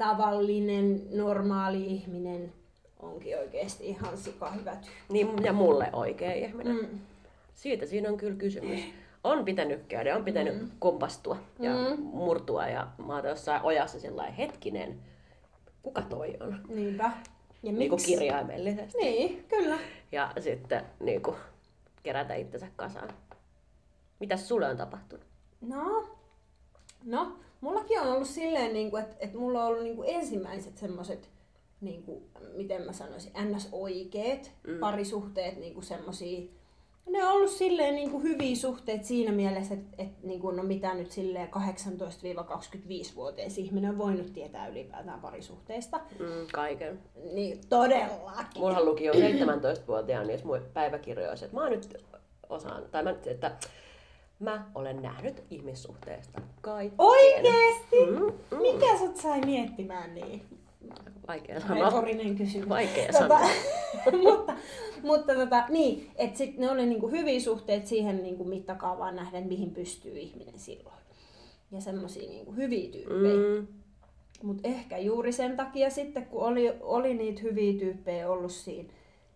tavallinen, 0.00 1.02
normaali 1.16 1.86
ihminen 1.86 2.52
onkin 3.00 3.38
oikeasti 3.38 3.86
ihan 3.86 4.18
sika 4.18 4.50
hyvä 4.50 4.70
tyyppi. 4.76 5.12
niin. 5.12 5.44
Ja 5.44 5.52
mulle 5.52 5.90
oikea 5.92 6.32
ihminen. 6.32 6.76
Mm. 6.76 6.98
Siitä 7.54 7.86
siinä 7.86 8.08
on 8.08 8.16
kyllä 8.16 8.36
kysymys. 8.36 8.80
On 9.24 9.44
pitänyt 9.44 9.86
käydä, 9.88 10.16
on 10.16 10.24
pitänyt 10.24 10.60
mm. 10.60 10.70
kompastua 10.78 11.36
ja 11.58 11.70
Mm. 11.74 12.02
murtua 12.02 12.66
ja 12.68 12.88
mä 13.06 13.14
oon 13.16 13.28
jossain 13.28 13.62
ojassa 13.62 14.00
sellainen 14.00 14.34
hetkinen, 14.34 15.00
kuka 15.82 16.02
toi 16.02 16.36
on? 16.40 16.60
Niinpä. 16.68 17.10
Ja 17.62 17.72
Niin 17.72 17.90
kuin 17.90 18.02
kirjaimellisesti. 18.02 18.98
Niin, 18.98 19.44
kyllä. 19.48 19.78
Ja 20.12 20.32
sitten 20.40 20.82
niin 21.00 21.22
kuin, 21.22 21.36
kerätä 22.02 22.34
itsensä 22.34 22.66
kasaan. 22.76 23.08
Mitäs 24.20 24.48
sulle 24.48 24.66
on 24.68 24.76
tapahtunut? 24.76 25.24
No, 25.60 26.08
no, 27.04 27.32
mullakin 27.60 28.00
on 28.00 28.08
ollut 28.08 28.28
silleen, 28.28 28.72
niin 28.72 28.90
kuin, 28.90 29.02
että, 29.02 29.16
että 29.20 29.38
mulla 29.38 29.62
on 29.62 29.68
ollut 29.68 29.82
niin 29.82 29.96
kuin 29.96 30.14
ensimmäiset 30.14 30.78
semmoiset, 30.78 31.28
niin 31.80 32.02
kuin, 32.02 32.24
miten 32.56 32.82
mä 32.82 32.92
sanoisin, 32.92 33.32
ns-oikeet 33.44 34.52
mm. 34.66 34.78
parisuhteet, 34.78 35.56
niin 35.56 35.74
kuin 35.74 35.84
semmosia, 35.84 36.40
ne 37.10 37.24
on 37.24 37.32
ollut 37.32 37.50
silleen 37.50 37.94
niin 37.94 38.10
kuin 38.10 38.22
hyviä 38.22 38.56
suhteet 38.56 39.04
siinä 39.04 39.32
mielessä, 39.32 39.74
että, 39.74 39.94
että 39.98 40.26
niin 40.26 40.40
kuin, 40.40 40.56
no 40.56 40.62
mitä 40.62 40.94
nyt 40.94 41.10
silleen 41.10 41.48
18-25-vuotias 41.48 43.58
ihminen 43.58 43.90
on 43.90 43.98
voinut 43.98 44.32
tietää 44.32 44.68
ylipäätään 44.68 45.20
parisuhteista. 45.20 46.00
Mm, 46.18 46.46
kaiken. 46.52 46.98
Niin 47.32 47.60
todellakin. 47.68 48.62
Mulla 48.62 48.84
luki 48.84 49.04
jo 49.04 49.12
17-vuotiaan 49.12 50.26
niissä 50.26 50.46
mun 50.46 50.60
päiväkirjoissa, 50.74 51.44
että 51.44 51.56
mä 51.56 51.62
oon 51.62 51.72
nyt 51.72 51.96
osaan, 52.48 52.82
tai 52.90 53.02
mä, 53.02 53.14
että 53.26 53.56
mä 54.40 54.70
olen 54.74 55.02
nähnyt 55.02 55.42
ihmissuhteesta 55.50 56.40
kaiken. 56.60 56.94
Oikeesti? 56.98 58.06
Mm, 58.06 58.16
mm. 58.50 58.62
Mikä 58.62 58.98
sut 58.98 59.16
sai 59.16 59.40
miettimään 59.40 60.14
niin? 60.14 60.42
Vaikea 61.28 61.60
sanoa. 61.60 61.84
Retorinen 61.84 62.36
kysymys. 62.36 62.68
Vaikea 62.68 63.12
Tota, 63.12 63.38
sanoa. 64.04 64.22
mutta 64.22 64.52
mutta 65.02 65.34
tota, 65.34 65.64
niin, 65.68 66.10
että 66.16 66.38
sitten 66.38 66.60
ne 66.60 66.70
oli 66.70 66.86
niinku 66.86 67.08
hyviä 67.08 67.40
suhteet 67.40 67.86
siihen 67.86 68.22
niinku 68.22 68.44
mittakaavaan 68.44 69.16
nähden, 69.16 69.46
mihin 69.46 69.70
pystyy 69.70 70.18
ihminen 70.18 70.58
silloin. 70.58 70.96
Ja 71.72 71.80
semmosia 71.80 72.28
niinku 72.28 72.52
hyviä 72.52 72.90
tyyppejä. 72.90 73.60
Mm, 73.60 73.66
Mutta 74.42 74.68
ehkä 74.68 74.98
juuri 74.98 75.32
sen 75.32 75.56
takia 75.56 75.90
sitten, 75.90 76.26
kun 76.26 76.42
oli, 76.42 76.72
oli 76.80 77.14
niitä 77.14 77.40
hyviä 77.42 77.78
tyyppejä 77.78 78.30
ollut 78.30 78.52
siinä, 78.52 78.88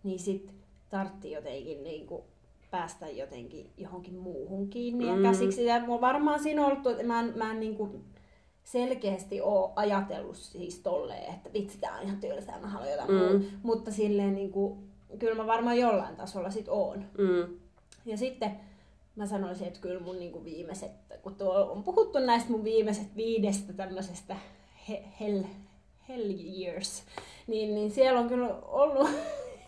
niin 0.03 0.19
sitten 0.19 0.55
tartti 0.89 1.31
jotenkin 1.31 1.83
niin 1.83 2.07
kuin 2.07 2.23
päästä 2.75 3.09
jotenkin 3.09 3.71
johonkin 3.77 4.15
muuhun 4.15 4.69
kiinni 4.69 5.05
mm. 5.05 5.23
ja 5.23 5.31
käsiksi. 5.31 5.65
Ja 5.65 5.85
mulla 5.85 6.01
varmaan 6.01 6.39
siinä 6.39 6.65
on 6.65 6.71
ollut, 6.71 6.87
että 6.87 7.03
mä 7.03 7.19
en, 7.19 7.33
mä 7.35 7.51
en 7.51 7.59
niin 7.59 7.75
kuin 7.75 8.03
selkeästi 8.63 9.41
ole 9.41 9.71
ajatellut 9.75 10.35
siis 10.35 10.79
tolleen, 10.79 11.33
että 11.33 11.53
vitsi, 11.53 11.77
tää 11.77 11.97
on 11.97 12.03
ihan 12.03 12.19
tylsä, 12.19 12.51
mä 12.61 12.67
haluan 12.67 12.91
jotain 12.91 13.11
mm. 13.11 13.17
muuta. 13.17 13.45
Mutta 13.63 13.91
silleen 13.91 14.35
niin 14.35 14.51
kuin, 14.51 14.79
kyllä 15.19 15.35
mä 15.35 15.47
varmaan 15.47 15.77
jollain 15.77 16.15
tasolla 16.15 16.49
sit 16.49 16.67
oon. 16.67 17.05
Mm. 17.17 17.57
Ja 18.05 18.17
sitten 18.17 18.51
mä 19.15 19.25
sanoisin, 19.25 19.67
että 19.67 19.79
kyllä 19.79 19.99
mun 19.99 20.19
niinku 20.19 20.43
viimeiset, 20.43 20.91
kun 21.21 21.35
tuo 21.35 21.71
on 21.71 21.83
puhuttu 21.83 22.19
näistä 22.19 22.51
mun 22.51 22.63
viimeiset 22.63 23.15
viidestä 23.15 23.73
tämmöisestä 23.73 24.35
he, 24.89 25.03
hell, 25.19 25.43
hell 26.09 26.33
years, 26.59 27.03
niin, 27.47 27.75
niin 27.75 27.91
siellä 27.91 28.19
on 28.19 28.27
kyllä 28.27 28.55
ollut 28.55 29.09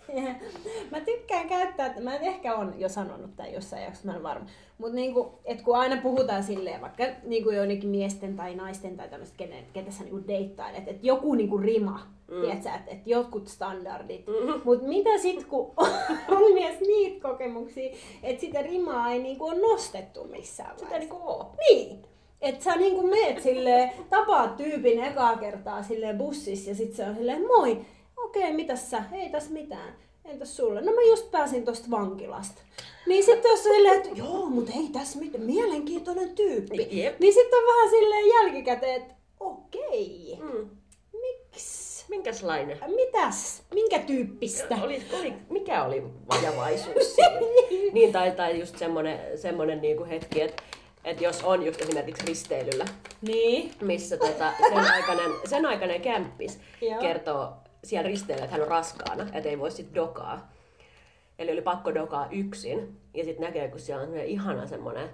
mä 0.91 0.99
tykkään 0.99 1.49
käyttää, 1.49 1.85
että 1.87 2.01
mä 2.01 2.15
ehkä 2.15 2.55
on 2.55 2.73
jo 2.77 2.89
sanonut 2.89 3.35
tämän 3.35 3.53
jossain 3.53 3.83
jaksossa, 3.83 4.07
mä 4.07 4.15
en 4.15 4.23
varma. 4.23 4.45
Mutta 4.77 4.95
niinku, 4.95 5.39
et 5.45 5.61
kun 5.61 5.77
aina 5.77 6.01
puhutaan 6.01 6.43
silleen, 6.43 6.81
vaikka 6.81 7.03
niinku 7.23 7.49
joidenkin 7.49 7.89
miesten 7.89 8.35
tai 8.35 8.55
naisten 8.55 8.97
tai 8.97 9.09
tämmöistä, 9.09 9.43
ketä 9.73 9.91
sä 9.91 10.03
niinku 10.03 10.27
deittailet, 10.27 10.87
että 10.87 11.07
joku 11.07 11.35
niinku 11.35 11.57
rima, 11.57 11.99
mm. 12.27 12.41
tiedätkö, 12.41 12.69
että 12.69 12.91
et 12.91 13.07
jotkut 13.07 13.47
standardit. 13.47 14.27
Mm-hmm. 14.37 14.61
Mutta 14.63 14.87
mitä 14.87 15.17
sit, 15.17 15.45
kun 15.45 15.73
on 16.37 16.53
myös 16.53 16.79
niitä 16.79 17.29
kokemuksia, 17.29 17.95
että 18.23 18.41
sitä 18.41 18.61
rimaa 18.61 19.11
ei 19.11 19.19
niinku 19.19 19.45
ole 19.45 19.71
nostettu 19.71 20.23
missään 20.23 20.69
vaiheessa. 20.69 20.85
Sitä 20.85 20.99
niinku 20.99 21.29
oo. 21.29 21.51
Niin. 21.69 22.03
Että 22.41 22.63
sä 22.63 22.75
niinku 22.75 23.07
meet 23.07 23.41
silleen, 23.43 23.91
tapaat 24.09 24.57
tyypin 24.57 25.03
ekaa 25.03 25.37
kertaa 25.37 25.83
silleen 25.83 26.17
bussissa 26.17 26.69
ja 26.69 26.75
sit 26.75 26.95
se 26.95 27.05
on 27.05 27.15
silleen, 27.15 27.47
moi, 27.47 27.81
okei, 28.37 28.43
okay, 28.49 28.55
mitäs 28.55 28.89
sä? 28.91 29.03
Ei 29.13 29.29
tässä 29.29 29.51
mitään. 29.51 29.93
Entäs 30.25 30.57
sulle? 30.57 30.81
No 30.81 30.91
mä 30.91 31.01
just 31.01 31.31
pääsin 31.31 31.65
tosta 31.65 31.87
vankilasta. 31.91 32.61
Niin 33.07 33.23
sitten 33.23 33.51
jos 33.51 33.63
silleen, 33.63 33.95
että 33.97 34.09
joo, 34.15 34.45
mutta 34.45 34.71
ei 34.75 34.89
tässä 34.93 35.19
mitään, 35.19 35.43
mielenkiintoinen 35.43 36.35
tyyppi. 36.35 36.87
Jep. 36.91 37.19
Niin 37.19 37.33
sitten 37.33 37.59
on 37.59 37.75
vähän 37.75 37.89
silleen 37.89 38.27
jälkikäteen, 38.27 39.01
että 39.01 39.13
okei, 39.39 40.37
Mm. 40.41 40.69
miksi? 41.21 42.05
Minkäslainen? 42.09 42.77
Mitäs? 42.95 43.61
Minkä 43.73 43.99
tyyppistä? 43.99 44.75
Oli, 44.83 45.01
oli, 45.19 45.33
mikä 45.49 45.83
oli 45.83 46.03
vajavaisuus 46.29 47.15
siinä? 47.15 47.39
niin, 47.93 48.11
tai, 48.11 48.31
tai 48.31 48.59
just 48.59 48.77
semmonen, 48.77 49.37
semmonen 49.37 49.81
niinku 49.81 50.05
hetki, 50.05 50.41
että 50.41 50.63
et 51.03 51.21
jos 51.21 51.43
on 51.43 51.65
just 51.65 51.81
esimerkiksi 51.81 52.25
risteilyllä, 52.27 52.85
Niin. 53.21 53.71
missä 53.81 54.17
tota, 54.17 54.53
sen, 54.69 54.77
aikainen, 54.77 55.31
sen 55.45 55.65
aikainen 55.65 56.01
kämppis 56.01 56.59
Joo. 56.81 56.99
kertoo 57.01 57.49
siellä 57.89 58.07
risteilyllä, 58.07 58.45
että 58.45 58.55
hän 58.55 58.63
on 58.63 58.71
raskaana, 58.71 59.23
että 59.33 59.49
ei 59.49 59.59
voi 59.59 59.71
sit 59.71 59.95
dokaa. 59.95 60.51
Eli 61.39 61.51
oli 61.51 61.61
pakko 61.61 61.93
dokaa 61.93 62.27
yksin. 62.31 62.97
Ja 63.13 63.23
sitten 63.23 63.45
näkee, 63.45 63.67
kun 63.67 63.79
siellä 63.79 64.03
on 64.03 64.17
ihana 64.17 64.67
semmoinen, 64.67 65.09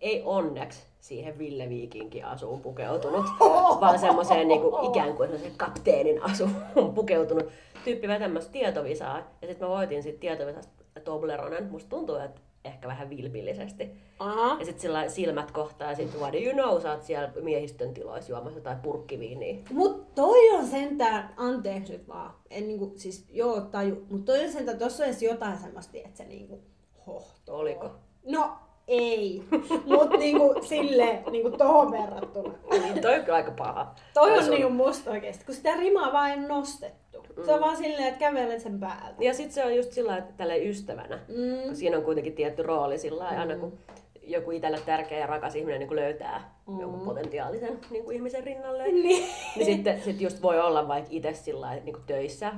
ei 0.00 0.22
onneksi 0.24 0.82
siihen 1.00 1.38
Ville 1.38 1.68
Viikinkin 1.68 2.24
asuun 2.24 2.60
pukeutunut, 2.60 3.24
vaan 3.80 3.98
semmoiseen 3.98 4.48
niinku, 4.48 4.90
ikään 4.90 5.14
kuin 5.14 5.28
semmoiseen 5.28 5.58
kapteenin 5.58 6.22
asuun 6.22 6.94
pukeutunut 6.94 7.48
tyyppi 7.84 8.08
vetämässä 8.08 8.52
tietovisaa. 8.52 9.18
Ja 9.18 9.48
sitten 9.48 9.68
mä 9.68 9.74
voitin 9.74 10.02
siitä 10.02 10.20
tietovisasta 10.20 10.72
Tobleronen. 11.04 11.70
Musta 11.70 11.90
tuntuu, 11.90 12.16
että 12.16 12.40
ehkä 12.66 12.88
vähän 12.88 13.10
vilpillisesti. 13.10 13.90
Aha. 14.18 14.56
Ja 14.58 14.64
sitten 14.64 14.80
sillä 14.82 15.08
silmät 15.08 15.50
kohtaa 15.50 15.90
ja 15.90 15.96
sitten 15.96 16.20
what 16.20 16.32
do 16.32 16.38
you 16.38 16.52
know, 16.52 16.82
sä 16.82 16.92
oot 16.92 17.02
siellä 17.02 17.32
miehistön 17.42 17.94
tiloissa 17.94 18.32
juomassa 18.32 18.58
jotain 18.58 18.78
purkkiviiniä. 18.78 19.56
Mut 19.70 20.14
toi 20.14 20.50
on 20.50 20.66
sentään, 20.66 21.34
anteeksi 21.36 21.92
nyt 21.92 22.08
vaan, 22.08 22.34
en 22.50 22.68
niinku, 22.68 22.92
siis 22.96 23.26
joo 23.30 23.60
taju, 23.60 24.06
mut 24.10 24.24
toi 24.24 24.44
on 24.44 24.52
sentään, 24.52 24.78
tossa 24.78 25.02
on 25.04 25.08
edes 25.10 25.22
jotain 25.22 25.58
semmoista, 25.58 25.98
että 25.98 26.16
se 26.16 26.24
niinku, 26.24 26.60
hohto. 27.06 27.56
Oliko? 27.58 27.90
No 28.26 28.50
ei, 28.88 29.42
mut 29.86 30.10
niinku 30.18 30.54
sille 30.62 31.22
niinku 31.30 31.50
tohon 31.50 31.90
verrattuna. 31.92 32.54
Niin, 32.70 33.00
toi 33.00 33.14
on 33.14 33.20
kyllä 33.24 33.36
aika 33.36 33.50
paha. 33.50 33.94
Toi 34.14 34.38
on 34.38 34.44
sun- 34.44 34.54
niinku 34.54 34.70
musta 34.70 35.10
oikeesti, 35.10 35.44
kun 35.44 35.54
sitä 35.54 35.76
rimaa 35.76 36.12
vaan 36.12 36.30
ei 36.30 36.40
nostettu. 36.40 37.05
Se 37.44 37.52
on 37.52 37.60
vaan 37.60 37.76
silleen, 37.76 38.08
että 38.08 38.18
kävelet 38.18 38.60
sen 38.60 38.80
päältä. 38.80 39.14
Ja 39.24 39.34
sitten 39.34 39.52
se 39.52 39.64
on 39.64 39.76
just 39.76 39.92
sillä 39.92 40.16
että 40.16 40.32
tälleen 40.36 40.68
ystävänä. 40.68 41.16
Mm. 41.28 41.62
Kun 41.66 41.76
siinä 41.76 41.96
on 41.96 42.04
kuitenkin 42.04 42.34
tietty 42.34 42.62
rooli 42.62 42.98
sillä 42.98 43.24
lailla, 43.24 43.40
aina 43.40 43.56
kun 43.56 43.78
joku 44.22 44.50
itselle 44.50 44.80
tärkeä 44.86 45.18
ja 45.18 45.26
rakas 45.26 45.54
ihminen 45.54 45.80
niin 45.80 45.96
löytää 45.96 46.54
mm. 46.68 46.80
jonkun 46.80 47.00
potentiaalisen 47.00 47.78
niin 47.90 48.04
kuin 48.04 48.16
ihmisen 48.16 48.44
rinnalleen. 48.44 48.94
Niin. 49.02 49.28
niin 49.56 49.66
sitten 49.66 50.02
sit 50.02 50.20
just 50.20 50.42
voi 50.42 50.60
olla 50.60 50.88
vaikka 50.88 51.10
itse 51.12 51.34
sillä 51.34 51.60
lailla, 51.60 51.84
niin 51.84 51.94
kuin 51.94 52.06
töissä, 52.06 52.52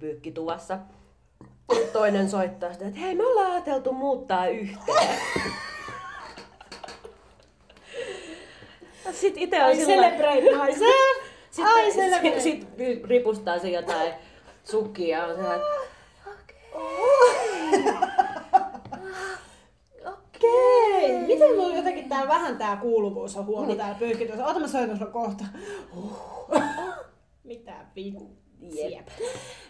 pyykkituvassa. 0.00 0.78
Toinen 1.92 2.30
soittaa 2.30 2.72
sitä, 2.72 2.86
että 2.88 3.00
hei 3.00 3.14
me 3.14 3.26
ollaan 3.26 3.52
ajateltu 3.52 3.92
muuttaa 3.92 4.46
yhteen. 4.46 5.20
Sitten 9.12 9.42
itse 9.42 9.64
on 9.64 9.76
sillä 9.76 10.10
celebrate 10.10 10.40
myself. 10.40 11.23
sitten, 11.54 11.88
I 11.88 11.92
celebrate. 11.92 12.40
sit, 12.40 12.66
sit 12.78 13.04
ripustaa 13.04 13.58
se 13.58 13.70
jotain 13.70 14.12
sukkia 14.64 15.26
on 15.26 15.34
sellainen, 15.34 15.66
Okei. 20.12 21.18
Miten 21.26 21.56
mulla 21.56 21.76
jotenkin 21.76 22.08
tää 22.08 22.28
vähän 22.28 22.58
tää 22.58 22.76
kuuluvuus 22.76 23.36
on 23.36 23.46
huono 23.46 23.74
täällä 23.74 23.94
pyyhkityssä? 23.98 24.46
Ota 24.46 24.60
mä 24.60 24.68
soitan 24.68 24.98
sulle 24.98 25.12
kohta. 25.12 25.44
Mitä 27.44 27.72
vittu. 27.96 28.36
Jep. 28.60 29.08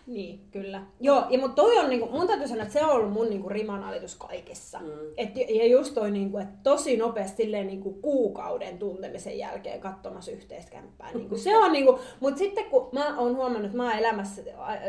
Niin, 0.07 0.41
kyllä. 0.51 0.83
Joo, 1.01 1.25
ja 1.31 1.39
mut 1.39 1.55
toi 1.55 1.79
on 1.79 1.89
niinku, 1.91 2.07
mun 2.07 2.27
täytyy 2.27 2.49
sanoa, 2.49 2.63
että 2.63 2.73
se 2.79 2.85
on 2.85 2.91
ollut 2.91 3.13
mun 3.13 3.31
niinku 3.31 3.49
rimanalitus 3.49 4.17
kaikessa. 4.17 4.79
Mm. 4.79 4.87
Et, 5.17 5.37
ja 5.37 5.67
just 5.67 5.95
toi 5.95 6.11
niinku, 6.11 6.39
että 6.39 6.55
tosi 6.63 6.97
nopeasti 6.97 7.43
silleen 7.43 7.67
niinku 7.67 7.93
kuukauden 7.93 8.79
tuntemisen 8.79 9.39
jälkeen 9.39 9.81
katsomassa 9.81 10.31
yhteistä 10.31 10.71
kämppää. 10.71 11.13
Niinku, 11.15 11.37
se 11.37 11.57
on 11.57 11.73
niinku, 11.73 11.99
mut 12.21 12.37
sitten 12.39 12.65
kun 12.65 12.89
mä 12.93 13.19
oon 13.19 13.37
huomannut, 13.37 13.65
että 13.65 13.77
mä 13.77 13.83
oon 13.89 13.99
elämässä 13.99 14.43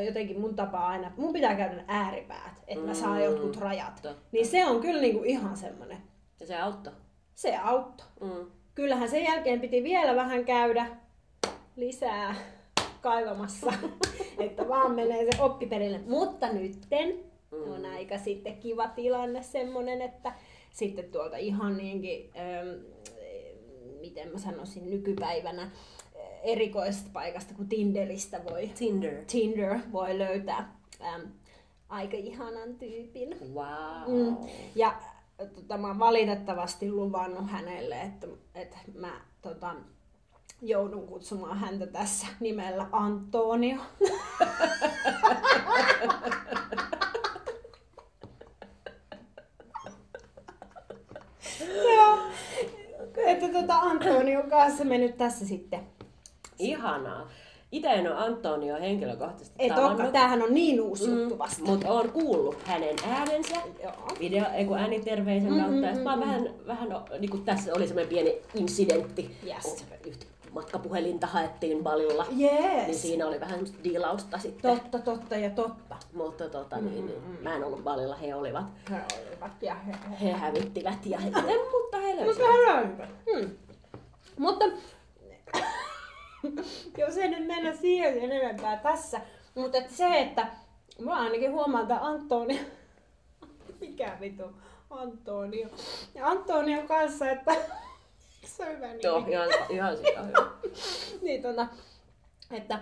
jotenkin 0.05 0.39
mun 0.39 0.55
tapaa 0.55 0.87
aina, 0.87 1.11
mun 1.17 1.33
pitää 1.33 1.55
käydä 1.55 1.83
ääripäät, 1.87 2.63
että 2.67 2.85
mä 2.85 2.93
saan 2.93 3.17
Mm. 3.17 3.23
jotkut 3.23 3.57
rajat. 3.57 3.99
Totta. 4.01 4.21
Niin 4.31 4.45
se 4.47 4.65
on 4.65 4.81
kyllä 4.81 5.01
niinku 5.01 5.23
ihan 5.23 5.57
semmonen, 5.57 5.97
ja 6.39 6.47
se 6.47 6.55
auttoi. 6.55 6.93
se 7.35 7.57
auttoi. 7.57 8.07
Mm. 8.21 8.51
Kyllähän 8.75 9.09
sen 9.09 9.23
jälkeen 9.23 9.61
piti 9.61 9.83
vielä 9.83 10.15
vähän 10.15 10.45
käydä 10.45 10.85
lisää 11.75 12.35
kaivamassa, 13.05 13.73
että 14.45 14.67
vaan 14.67 14.91
menee 14.91 15.31
se 15.31 15.41
oppiperille. 15.41 15.97
Mutta 16.07 16.53
nytten 16.53 17.19
Mm. 17.51 17.71
on 17.71 17.85
aika 17.85 18.17
sitten 18.17 18.57
kiva 18.57 18.87
tilanne 18.87 19.43
semmonen, 19.43 20.01
että 20.01 20.33
sitten 20.71 21.05
tuolta 21.11 21.37
ihan 21.37 21.77
niinkin, 21.77 22.31
ähm, 22.35 22.67
miten 23.99 24.31
mä 24.31 24.37
sanoisin, 24.37 24.89
nykypäivänä 24.89 25.61
äh, 25.61 25.71
erikoisesta 26.43 27.09
paikasta 27.13 27.53
kuin 27.53 27.69
Tinderistä 27.69 28.41
voi, 28.49 28.69
Tinder. 28.77 29.13
Tinder 29.31 29.79
voi 29.91 30.17
löytää 30.19 30.75
ähm, 31.01 31.21
aika 31.89 32.17
ihanan 32.17 32.75
tyypin. 32.75 33.35
Wow. 33.53 34.25
Mm. 34.25 34.37
Ja 34.75 34.93
tota, 35.55 35.77
mä 35.77 35.87
oon 35.87 35.99
valitettavasti 35.99 36.91
luvannut 36.91 37.49
hänelle, 37.51 38.01
että, 38.01 38.27
että 38.55 38.77
mä 38.93 39.21
tota, 39.41 39.75
joudun 40.61 41.07
kutsumaan 41.07 41.57
häntä 41.57 41.87
tässä 41.87 42.27
nimellä 42.39 42.87
Antonio. 42.91 43.77
Joo. 51.95 52.17
Että 53.25 53.47
tota 53.49 53.75
Antonion 53.75 54.49
kanssa 54.49 54.83
me 54.83 54.97
nyt 54.97 55.17
tässä 55.17 55.45
sitten. 55.45 55.79
Ihanaa. 56.59 57.29
Itse 57.71 57.87
en 57.89 58.07
ole 58.11 58.17
Antonio 58.17 58.75
henkilökohtaisesti 58.79 59.55
Et 59.59 59.77
olekaan, 59.77 60.11
tämähän 60.11 60.41
on 60.41 60.53
niin 60.53 60.81
uusi 60.81 61.11
juttu 61.11 61.37
vasta. 61.37 61.63
Mutta 61.63 61.91
olen 61.91 62.11
kuullut 62.11 62.57
hänen 62.63 62.95
äänensä 63.07 63.55
Joo. 63.83 63.93
video, 64.19 64.45
ei 64.53 64.65
kun 64.65 64.77
ääniterveisen 64.77 65.53
Mm, 65.53 65.59
kautta. 65.59 65.87
mm, 65.87 65.93
sit 65.95 66.03
mä 66.03 66.09
oon 66.09 66.19
mm, 66.19 66.25
vähän, 66.25 66.49
vähän 66.67 66.89
niin 67.19 67.31
kuin 67.31 67.43
tässä 67.45 67.73
oli 67.73 67.87
semmoinen 67.87 68.09
pieni 68.09 68.37
incidentti. 68.55 69.37
Yes. 69.47 69.85
Yhtä 70.07 70.25
matkapuhelinta 70.55 71.27
haettiin 71.27 71.83
balilla. 71.83 72.25
Yes. 72.39 72.87
Niin 72.87 72.95
siinä 72.95 73.27
oli 73.27 73.39
vähän 73.39 73.59
diilausta 73.83 74.39
sitten. 74.39 74.79
Totta, 74.79 74.99
totta 74.99 75.35
ja 75.35 75.49
totta. 75.49 75.95
Mutta 76.13 76.49
tota, 76.49 76.77
niin, 76.77 77.05
niin, 77.05 77.21
mä 77.41 77.55
en 77.55 77.63
ollut 77.63 77.83
balilla, 77.83 78.15
he 78.15 78.35
olivat. 78.35 78.65
He 78.89 78.95
olivat 78.95 79.63
ja 79.63 79.75
he, 79.75 79.93
He 80.21 80.31
hävittivät 80.31 81.05
ja 81.05 81.19
he, 81.19 81.29
mutta 81.29 81.97
he 81.97 82.15
löysivät. 82.15 82.47
Mutta 82.49 82.71
on 82.71 82.93
hyvä. 82.93 83.07
Hmm. 83.33 83.49
Mutta 84.37 84.65
jos 86.97 87.17
ei 87.17 87.29
nyt 87.29 87.47
mennä 87.47 87.75
siihen 87.75 88.31
enempää 88.31 88.77
tässä, 88.77 89.21
mutta 89.55 89.77
et 89.77 89.89
se, 89.89 90.19
että 90.21 90.47
mä 90.99 91.15
ainakin 91.15 91.51
huomaan, 91.51 91.81
että 91.81 92.05
Antonio, 92.05 92.61
mikä 93.81 94.17
vitu, 94.19 94.43
Antonio, 94.89 95.67
ja 96.15 96.27
Antonio 96.27 96.83
kanssa, 96.87 97.29
että 97.29 97.55
Se 98.45 98.63
on 98.63 98.75
hyvä 98.75 98.87
nimi. 98.87 99.03
Joo, 99.03 99.17
ihan, 99.27 99.47
ihan 99.69 99.97
sitä 99.97 100.23
hyvä. 100.23 100.51
niin 101.25 101.41
tota, 101.41 101.67
että 102.51 102.79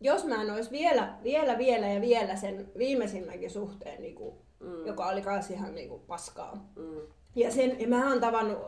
jos 0.00 0.24
mä 0.24 0.42
en 0.42 0.50
olisi 0.50 0.70
vielä, 0.70 1.14
vielä, 1.22 1.58
vielä 1.58 1.86
ja 1.88 2.00
vielä 2.00 2.36
sen 2.36 2.70
viimeisimmänkin 2.78 3.50
suhteen, 3.50 4.02
niin 4.02 4.14
kuin, 4.14 4.34
mm. 4.60 4.86
joka 4.86 5.06
oli 5.06 5.22
kans 5.22 5.50
ihan 5.50 5.74
niin 5.74 5.88
kuin 5.88 6.02
paskaa. 6.02 6.70
Mm. 6.76 7.00
Ja, 7.34 7.50
sen, 7.50 7.80
ja 7.80 7.88
mä 7.88 8.08
oon 8.08 8.20
tavannut, 8.20 8.58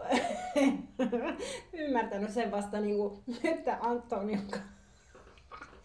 ymmärtänyt 1.73 2.31
sen 2.31 2.51
vasta 2.51 2.81
niin 2.81 2.97
kuin, 2.97 3.23
että 3.45 3.79
Antonion, 3.81 4.47
ka- 4.51 4.59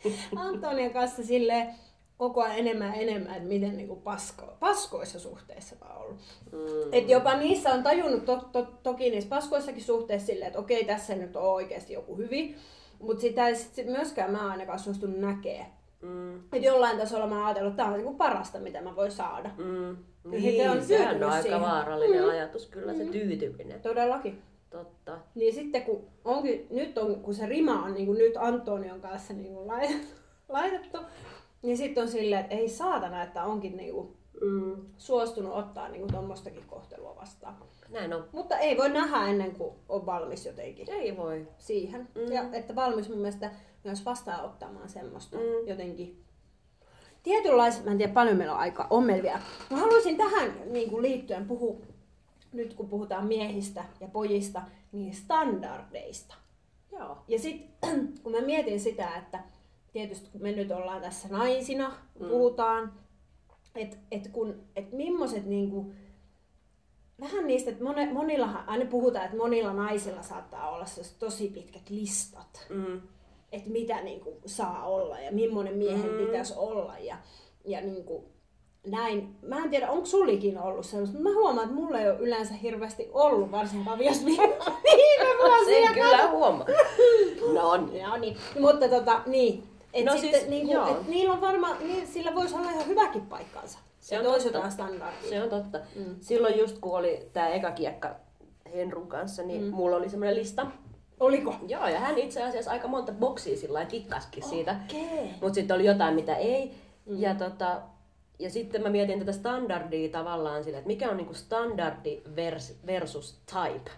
Antonion 0.46 0.94
kanssa 0.94 1.24
silleen, 1.24 1.76
koko 2.24 2.42
ajan 2.42 2.58
enemmän 2.58 2.88
ja 2.88 2.94
enemmän, 2.94 3.36
että 3.36 3.48
miten 3.48 3.78
niin 3.78 3.88
kuin 3.88 4.02
pasko, 4.02 4.46
paskoissa 4.60 5.20
suhteissa 5.20 5.76
mä 5.82 5.94
oon 5.94 6.06
ollut. 6.06 6.18
Mm. 6.52 6.90
Et 6.92 7.10
jopa 7.10 7.38
niissä 7.38 7.70
on 7.74 7.84
tajunnut 7.84 8.26
to, 8.26 8.50
to, 8.52 8.68
toki 8.84 9.10
niissä 9.10 9.30
paskoissakin 9.30 9.84
suhteissa 9.84 10.28
silleen, 10.28 10.48
että 10.48 10.60
okei, 10.60 10.86
tässä 10.86 11.16
nyt 11.16 11.36
on 11.36 11.44
oikeasti 11.44 11.94
joku 11.94 12.18
hyvin. 12.18 12.56
Mutta 13.00 13.22
sitä 13.22 13.48
ei 13.48 13.56
sit 13.56 13.86
myöskään 13.86 14.32
mä 14.32 14.52
ainakaan 14.52 14.80
suostunut 14.80 15.18
näkee. 15.20 15.66
Mm. 16.02 16.36
Että 16.38 16.68
jollain 16.68 16.98
tasolla 16.98 17.28
mä 17.28 17.36
oon 17.36 17.46
ajatellut, 17.46 17.72
että 17.72 17.84
tämä 17.84 17.94
on 17.94 18.00
niinku 18.00 18.18
parasta, 18.18 18.60
mitä 18.60 18.82
mä 18.82 18.96
voin 18.96 19.12
saada. 19.12 19.50
Mm. 19.58 19.98
Sitten 20.42 20.70
on 20.72 20.78
Niin, 20.78 20.86
sehän 20.86 21.24
on 21.24 21.30
aika 21.30 21.42
siihen. 21.44 21.62
vaarallinen 21.62 22.30
ajatus 22.30 22.68
kyllä 22.68 22.94
se 22.94 23.06
tyytyminen. 23.06 23.82
Todellakin. 23.82 24.42
Totta. 24.70 25.18
Niin 25.36 25.54
sitten 25.54 25.82
kun 25.82 26.08
onkin, 26.26 26.68
nyt 26.70 26.98
on, 26.98 27.16
kun 27.16 27.34
se 27.34 27.46
rima 27.46 27.84
on 27.84 27.94
niin 27.94 28.06
kuin 28.06 28.18
nyt 28.18 28.38
Antonion 28.38 29.02
kanssa 29.02 29.34
niin 29.34 29.54
kuin 29.54 29.68
laitettu, 30.50 30.98
niin 31.64 31.78
sitten 31.78 32.04
on 32.04 32.10
silleen, 32.10 32.42
että 32.42 32.56
ei 32.56 32.70
saatana, 32.70 33.24
että 33.24 33.44
onkin 33.44 33.78
niin 33.78 33.94
kuin 33.94 34.18
Mm. 34.42 34.76
suostunut 34.98 35.54
ottaa 35.54 35.90
niin 35.90 36.02
kuin 36.02 36.12
tuommoistakin 36.12 36.64
kohtelua 36.68 37.16
vastaan. 37.16 37.56
Näin 37.90 38.14
on. 38.14 38.26
Mutta 38.32 38.58
ei 38.58 38.78
voi 38.78 38.90
nähdä 38.90 39.28
ennen 39.28 39.56
kuin 39.56 39.76
on 39.90 40.06
valmis 40.06 40.46
jotenkin 40.46 40.90
Ei 40.92 41.18
voi. 41.18 41.48
siihen. 41.58 42.08
Mm. 42.16 42.32
Ja 42.32 42.44
että 42.52 42.76
valmis 42.76 43.10
mun 43.10 43.18
mielestä 43.18 43.52
myös 43.84 44.06
vastaanottamaan 44.06 44.90
semmoista 44.90 45.38
Mm. 45.38 45.68
jotenkin 45.68 46.24
tietynlaiset, 47.24 47.86
mä 47.86 47.92
en 47.92 47.98
tiedä 47.98 48.14
paljon 48.14 48.38
meillä 48.38 48.54
on 48.54 48.60
aikaa, 48.60 48.88
on 48.90 49.04
meillä 49.04 49.24
vielä. 49.24 49.40
Mä 49.70 49.78
haluaisin 49.78 50.18
tähän 50.18 50.54
niin 50.66 50.90
kuin 50.90 51.02
liittyen 51.02 51.46
puhua, 51.48 51.76
nyt 52.54 52.74
kun 52.74 52.90
puhutaan 52.90 53.28
miehistä 53.28 53.86
ja 54.00 54.08
pojista, 54.08 54.62
niin 54.92 55.14
standardeista. 55.14 56.36
Joo. 56.92 57.18
Ja 57.28 57.40
sitten 57.40 58.14
kun 58.24 58.32
mä 58.32 58.42
mietin 58.42 58.80
sitä, 58.80 59.16
että 59.18 59.40
tietysti 59.94 60.30
kun 60.32 60.42
me 60.42 60.52
nyt 60.52 60.72
ollaan 60.72 61.02
tässä 61.02 61.28
naisina, 61.28 61.94
Mm. 62.20 62.28
puhutaan, 62.30 62.94
että 63.76 63.98
et 64.12 64.28
kun, 64.28 64.56
et 64.76 64.92
millaiset 64.92 65.46
niinku, 65.46 65.92
vähän 67.20 67.48
niistä, 67.48 67.72
että 67.72 67.84
mone, 67.84 68.14
monillahan, 68.14 68.70
aina 68.70 68.86
puhutaan, 68.86 69.26
että 69.26 69.38
monilla 69.38 69.74
naisilla 69.74 70.22
saattaa 70.22 70.70
olla 70.72 70.86
tosi 71.20 71.48
pitkät 71.48 71.90
listat, 71.90 72.66
Mm. 72.70 73.02
että 73.52 73.70
mitä 73.70 74.02
niinku 74.02 74.38
saa 74.46 74.86
olla 74.88 75.20
ja 75.20 75.32
millainen 75.32 75.78
miehen 75.78 76.12
Mm. 76.12 76.18
pitäisi 76.26 76.54
olla 76.58 76.98
ja, 77.00 77.18
ja 77.66 77.82
niinku, 77.82 78.26
näin. 78.88 79.36
Mä 79.42 79.58
en 79.64 79.70
tiedä, 79.70 79.92
onko 79.92 80.06
sulikin 80.06 80.60
ollut 80.60 80.86
sellaista, 80.86 81.18
mutta 81.18 81.30
mä 81.30 81.36
huomaan, 81.36 81.64
että 81.70 81.76
mulla 81.82 82.00
ei 82.00 82.10
ole 82.10 82.20
yleensä 82.20 82.54
hirveästi 82.54 83.10
ollut, 83.12 83.52
varsinkaan 83.52 84.00
viime, 84.00 84.16
viime 84.84 85.38
vuosina. 85.40 85.86
Sen 85.88 85.94
kyllä 85.94 86.32
huomaa. 86.32 86.68
No 87.54 87.78
niin. 87.78 88.02
Joo, 88.02 88.18
niin. 88.18 88.38
Mutta 88.60 88.90
tota, 88.90 89.22
niin. 89.26 89.64
Et 89.94 90.06
No 90.06 90.12
sitten, 90.12 90.40
siis, 90.40 90.50
niinku, 90.50 90.74
joo. 90.74 90.88
et 90.88 91.08
niillä 91.08 91.34
on 91.34 91.42
varmaan, 91.42 91.78
niin, 91.80 92.08
sillä 92.08 92.36
voisi 92.36 92.56
olla 92.56 92.72
ihan 92.72 92.88
hyväkin 92.88 93.26
paikkansa. 93.26 93.80
Se 94.00 94.20
on 94.20 94.26
totta. 94.26 94.48
jotain 94.48 94.72
standardia. 94.72 95.30
Se 95.30 95.44
on 95.44 95.50
totta. 95.50 95.80
Mm. 95.96 96.16
Silloin 96.22 96.58
just 96.60 96.78
kun 96.78 96.98
oli 96.98 97.30
tää 97.34 97.50
eka 97.50 97.72
kiekka 97.72 98.16
Henrun 98.74 99.08
kanssa, 99.08 99.44
niin 99.44 99.64
mm. 99.64 99.70
mulla 99.74 99.96
oli 99.98 100.10
semmoinen 100.10 100.36
lista. 100.36 100.68
Oliko? 101.20 101.56
Joo, 101.68 101.88
ja 101.88 102.00
hän 102.00 102.18
itse 102.18 102.44
asiassa 102.44 102.72
aika 102.72 102.88
monta 102.88 103.12
boksia 103.12 103.58
sillä 103.58 103.74
lailla 103.74 103.90
kikkaskin 103.90 104.44
siitä. 104.44 104.76
Mutta 105.42 105.54
sitten 105.54 105.76
oli 105.76 105.86
jotain, 105.86 106.16
mitä 106.16 106.36
ei. 106.36 106.72
Mm. 107.06 107.22
Ja, 107.22 107.36
tota, 107.36 107.82
ja 108.40 108.50
sitten 108.50 108.84
mä 108.84 108.90
mietin 108.90 109.20
tätä 109.20 109.32
standardia 109.32 110.10
tavallaan 110.10 110.64
sillä, 110.64 110.78
että 110.78 110.88
mikä 110.88 111.10
on 111.10 111.18
niinku 111.18 111.34
standardi 111.34 112.22
vers, 112.36 112.76
versus 112.86 113.40
type. 113.46 113.92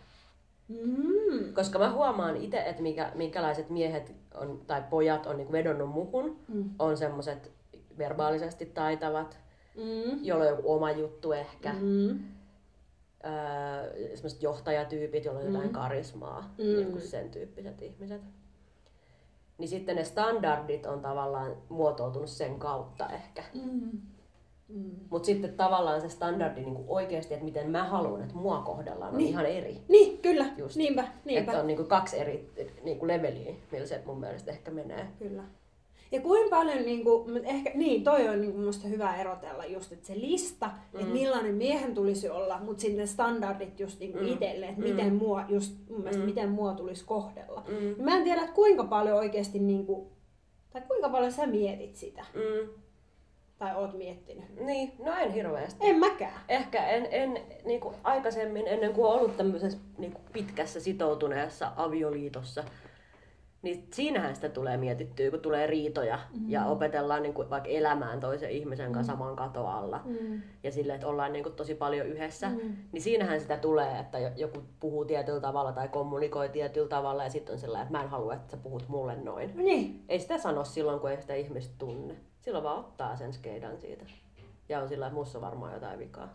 Mm. 0.67 1.53
Koska 1.53 1.79
mä 1.79 1.91
huomaan 1.91 2.37
itse, 2.37 2.57
että 2.57 2.81
mikä, 2.81 3.11
minkälaiset 3.15 3.69
miehet 3.69 4.15
on, 4.37 4.61
tai 4.67 4.83
pojat 4.89 5.25
on 5.25 5.37
niinku 5.37 5.53
vedonnut 5.53 5.89
muhun. 5.89 6.39
Mm. 6.47 6.69
On 6.79 6.97
semmoset 6.97 7.51
verbaalisesti 7.97 8.65
taitavat, 8.65 9.39
Mm. 9.75 10.23
joilla 10.23 10.43
on 10.45 10.49
joku 10.49 10.73
oma 10.73 10.91
juttu 10.91 11.31
ehkä. 11.31 11.73
Mm. 11.73 12.09
Öö, 13.25 14.15
semmoiset 14.15 14.43
johtajatyypit, 14.43 15.25
joilla 15.25 15.39
on 15.41 15.45
jotain 15.47 15.67
Mm. 15.69 15.73
karismaa. 15.73 16.53
Mm. 16.57 16.81
Joku 16.81 16.99
sen 16.99 17.29
tyyppiset 17.31 17.81
ihmiset. 17.81 18.21
Niin 19.57 19.67
sitten 19.69 19.95
ne 19.95 20.03
standardit 20.03 20.85
on 20.85 21.01
tavallaan 21.01 21.55
muotoutunut 21.69 22.29
sen 22.29 22.59
kautta 22.59 23.09
ehkä. 23.09 23.43
Mm. 23.53 23.91
Mm. 24.69 24.91
Mutta 25.09 25.25
sitten 25.25 25.53
tavallaan 25.53 26.01
se 26.01 26.09
standardi 26.09 26.61
niin 26.61 26.77
oikeasti, 26.87 27.33
että 27.33 27.45
miten 27.45 27.69
mä 27.69 27.83
haluan, 27.83 28.21
että 28.21 28.35
mua 28.35 28.61
kohdellaan, 28.61 29.11
on 29.11 29.17
Niin. 29.17 29.29
ihan 29.29 29.45
eri. 29.45 29.77
Niin, 29.87 30.17
kyllä. 30.17 30.45
Just. 30.57 30.75
Niinpä, 30.75 31.07
niinpä. 31.25 31.51
Että 31.51 31.61
on 31.61 31.67
niin 31.67 31.87
kaksi 31.87 32.19
eri 32.19 32.49
niin 32.83 33.07
leveliä, 33.07 33.53
millä 33.71 33.85
se 33.87 34.01
mun 34.05 34.19
mielestä 34.19 34.51
ehkä 34.51 34.71
menee. 34.71 35.07
Kyllä. 35.19 35.43
Ja 36.11 36.21
kuinka 36.21 36.49
paljon, 36.55 36.77
niin 36.85 37.03
kuin, 37.03 37.45
ehkä, 37.45 37.71
niin 37.75 38.03
toi 38.03 38.29
on 38.29 38.41
niin 38.41 38.55
minusta 38.55 38.87
hyvä 38.87 39.15
erotella 39.15 39.65
just, 39.65 39.91
että 39.91 40.07
se 40.07 40.13
lista, 40.19 40.65
mm. 40.93 40.99
että 40.99 41.13
millainen 41.13 41.55
miehen 41.55 41.93
tulisi 41.95 42.29
olla, 42.29 42.59
mutta 42.59 42.81
sitten 42.81 42.97
ne 42.99 43.05
standardit 43.05 43.79
just 43.79 43.99
niin 43.99 44.19
Mm. 44.19 44.27
itselle, 44.27 44.65
että 44.65 44.81
Mm. 44.81 44.87
miten 44.89 45.15
mua, 45.15 45.43
just 45.49 45.75
mun 45.89 45.97
mielestä, 45.99 46.19
Mm. 46.21 46.25
miten 46.25 46.49
mua 46.49 46.73
tulisi 46.73 47.05
kohdella. 47.05 47.63
Mm. 47.67 48.03
Mä 48.03 48.17
en 48.17 48.23
tiedä, 48.23 48.41
että 48.41 48.55
kuinka 48.55 48.83
paljon 48.83 49.17
oikeasti, 49.17 49.59
niin 49.59 49.85
kuin, 49.85 50.07
tai 50.73 50.81
kuinka 50.87 51.09
paljon 51.09 51.31
sä 51.31 51.47
mietit 51.47 51.95
sitä, 51.95 52.25
Mm. 52.33 52.69
Tai 53.57 53.75
oot 53.75 53.93
miettinyt. 53.97 54.59
Niin, 54.59 54.93
no 55.05 55.13
en 55.15 55.31
hirveästi. 55.31 55.79
En 55.89 55.99
mäkään. 55.99 56.41
Ehkä 56.49 56.87
en, 56.87 57.07
en 57.11 57.39
niin 57.65 57.79
kuin 57.79 57.95
aikaisemmin, 58.03 58.67
ennen 58.67 58.93
kuin 58.93 59.05
olen 59.07 59.19
ollut 59.19 59.37
tämmöisessä 59.37 59.79
niin 59.97 60.11
kuin 60.11 60.23
pitkässä 60.33 60.79
sitoutuneessa 60.79 61.71
avioliitossa, 61.75 62.63
niin 63.61 63.87
siinähän 63.93 64.35
sitä 64.35 64.49
tulee 64.49 64.77
mietittyä, 64.77 65.31
kun 65.31 65.39
tulee 65.39 65.67
riitoja 65.67 66.15
mm-hmm. 66.33 66.49
ja 66.49 66.65
opetellaan 66.65 67.21
niin 67.23 67.33
kuin, 67.33 67.49
vaikka 67.49 67.69
elämään 67.69 68.19
toisen 68.19 68.49
ihmisen 68.51 68.91
kanssa 68.91 69.13
saman 69.13 69.35
katon 69.35 69.69
alla. 69.69 70.01
Mm. 70.05 70.41
Ja 70.63 70.71
silleen, 70.71 70.95
että 70.95 71.07
ollaan 71.07 71.33
niin 71.33 71.43
kuin, 71.43 71.55
tosi 71.55 71.75
paljon 71.75 72.07
yhdessä, 72.07 72.49
Mm. 72.49 72.75
niin 72.91 73.01
siinähän 73.01 73.41
sitä 73.41 73.57
tulee, 73.57 73.99
että 73.99 74.19
jo- 74.19 74.31
joku 74.35 74.63
puhuu 74.79 75.05
tietyllä 75.05 75.39
tavalla 75.41 75.71
tai 75.71 75.87
kommunikoi 75.87 76.49
tietyllä 76.49 76.87
tavalla 76.87 77.23
ja 77.23 77.29
sitten 77.29 77.53
on 77.53 77.59
sellainen, 77.59 77.87
että 77.87 77.97
mä 77.97 78.03
en 78.03 78.09
halua, 78.09 78.33
että 78.33 78.51
sä 78.51 78.57
puhut 78.57 78.83
mulle 78.87 79.15
noin. 79.15 79.51
Niin. 79.55 80.03
Ei 80.09 80.19
sitä 80.19 80.37
sano 80.37 80.63
silloin, 80.63 80.99
kun 80.99 81.11
ei 81.11 81.21
sitä 81.21 81.33
ihmistä 81.33 81.75
tunne. 81.77 82.15
Silloin 82.45 82.63
vaan 82.63 82.79
ottaa 82.79 83.15
sen 83.15 83.33
skeidan 83.33 83.77
siitä. 83.77 84.05
Ja 84.69 84.79
on 84.81 84.87
sillä, 84.89 85.05
että 85.07 85.15
musta 85.19 85.37
on 85.37 85.41
varmaan 85.41 85.73
jotain 85.73 85.99
vikaa. 85.99 86.29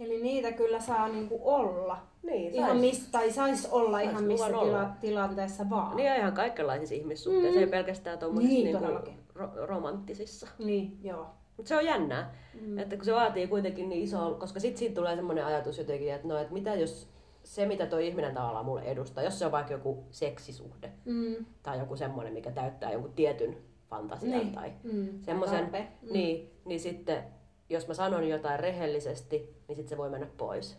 Eli 0.00 0.22
niitä 0.22 0.52
kyllä 0.52 0.80
saa 0.80 1.08
niin 1.08 1.28
kuin 1.28 1.40
olla. 1.44 1.98
Niin, 2.22 2.54
Ihan 2.54 2.76
mistä, 2.76 3.08
tai 3.12 3.30
sais 3.32 3.68
olla 3.72 3.98
Sais 3.98 4.10
ihan 4.10 4.24
missä 4.24 4.48
luvan 4.48 4.60
olla. 4.60 4.78
tila, 4.78 4.90
tilanteessa 5.00 5.70
vaan. 5.70 5.96
Niin 5.96 6.06
ja 6.06 6.16
ihan 6.16 6.32
kaikenlaisissa 6.32 6.94
ihmissuhteissa, 6.94 7.58
Mm. 7.60 7.64
ei 7.64 7.70
pelkästään 7.70 8.18
tuommoisissa 8.18 8.54
Niin, 8.54 8.64
niin, 8.76 9.04
niinku 9.04 9.10
ro- 9.38 9.66
romanttisissa. 9.66 10.46
Niin, 10.58 10.98
joo. 11.02 11.26
Mutta 11.56 11.68
se 11.68 11.76
on 11.76 11.84
jännää, 11.84 12.34
mm. 12.60 12.78
että 12.78 12.96
kun 12.96 13.04
se 13.04 13.14
vaatii 13.14 13.46
kuitenkin 13.46 13.88
niin 13.88 14.02
iso, 14.02 14.36
koska 14.40 14.60
sitten 14.60 14.78
siitä 14.78 14.94
tulee 14.94 15.16
semmoinen 15.16 15.44
ajatus 15.46 15.78
jotenkin, 15.78 16.12
että 16.14 16.28
no, 16.28 16.38
että 16.38 16.52
mitä 16.52 16.74
jos 16.74 17.08
se, 17.44 17.66
mitä 17.66 17.86
tuo 17.86 17.98
ihminen 17.98 18.34
tavallaan 18.34 18.64
mulle 18.64 18.82
edustaa, 18.82 19.24
jos 19.24 19.38
se 19.38 19.46
on 19.46 19.52
vaikka 19.52 19.72
joku 19.72 20.04
seksisuhde 20.10 20.92
Mm. 21.04 21.44
tai 21.62 21.78
joku 21.78 21.96
semmoinen, 21.96 22.32
mikä 22.32 22.50
täyttää 22.50 22.92
jonkun 22.92 23.12
tietyn 23.12 23.56
fantasian 23.90 24.38
Niin. 24.38 24.52
tai 24.52 24.72
Mm. 24.92 25.08
semmoisen, 25.20 25.60
Tarpe. 25.60 25.88
Mm. 26.02 26.12
niin, 26.12 26.50
niin 26.64 26.80
sitten 26.80 27.24
jos 27.70 27.88
mä 27.88 27.94
sanon 27.94 28.28
jotain 28.28 28.60
rehellisesti, 28.60 29.36
niin 29.68 29.76
sitten 29.76 29.88
se 29.88 29.96
voi 29.96 30.10
mennä 30.10 30.26
pois. 30.36 30.78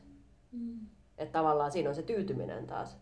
Mm. 0.51 0.79
Että 1.17 1.31
tavallaan 1.39 1.71
siinä 1.71 1.89
on 1.89 1.95
se 1.95 2.01
tyytyminen 2.03 2.67
taas. 2.67 2.97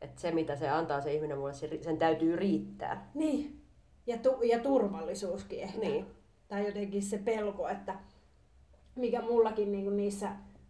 Että 0.00 0.20
se, 0.20 0.30
mitä 0.32 0.56
se 0.56 0.68
antaa 0.68 1.00
se 1.00 1.14
ihminen 1.14 1.38
mulle, 1.38 1.52
se, 1.54 1.78
sen 1.82 1.96
täytyy 1.98 2.36
riittää. 2.36 3.10
Niin. 3.14 3.60
Ja, 4.06 4.18
tu- 4.18 4.42
ja 4.42 4.58
turvallisuuskin 4.58 5.60
ehkä. 5.60 5.78
Niin. 5.80 6.06
Tai 6.48 6.66
jotenkin 6.66 7.02
se 7.02 7.18
pelko, 7.18 7.68
että 7.68 7.94
mikä 8.94 9.22
mullakin 9.22 9.72
niinku 9.72 9.90
niissä 9.90 10.28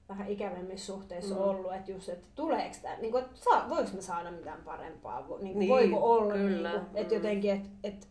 vähän 0.09 0.29
ikävemmissä 0.29 0.87
suhteissa 0.87 1.35
Mm. 1.35 1.41
on 1.41 1.49
ollut, 1.49 1.75
että 1.75 1.93
just, 1.93 2.09
että 2.09 2.27
tuleeko 2.35 2.77
tämä, 2.83 2.97
niinku, 2.97 3.17
että 3.19 3.31
saa, 3.35 3.69
voiko 3.69 3.91
me 3.95 4.01
saada 4.03 4.31
mitään 4.31 4.63
parempaa, 4.65 5.21
niinku, 5.41 5.59
Niin, 5.59 5.69
voiko 5.69 5.99
olla, 6.13 6.35
kyllä. 6.35 6.71
niinku, 6.73 6.87
että 6.95 7.15
Mm. 7.15 7.17
jotenkin, 7.23 7.51
että 7.51 7.69
et, 7.85 8.09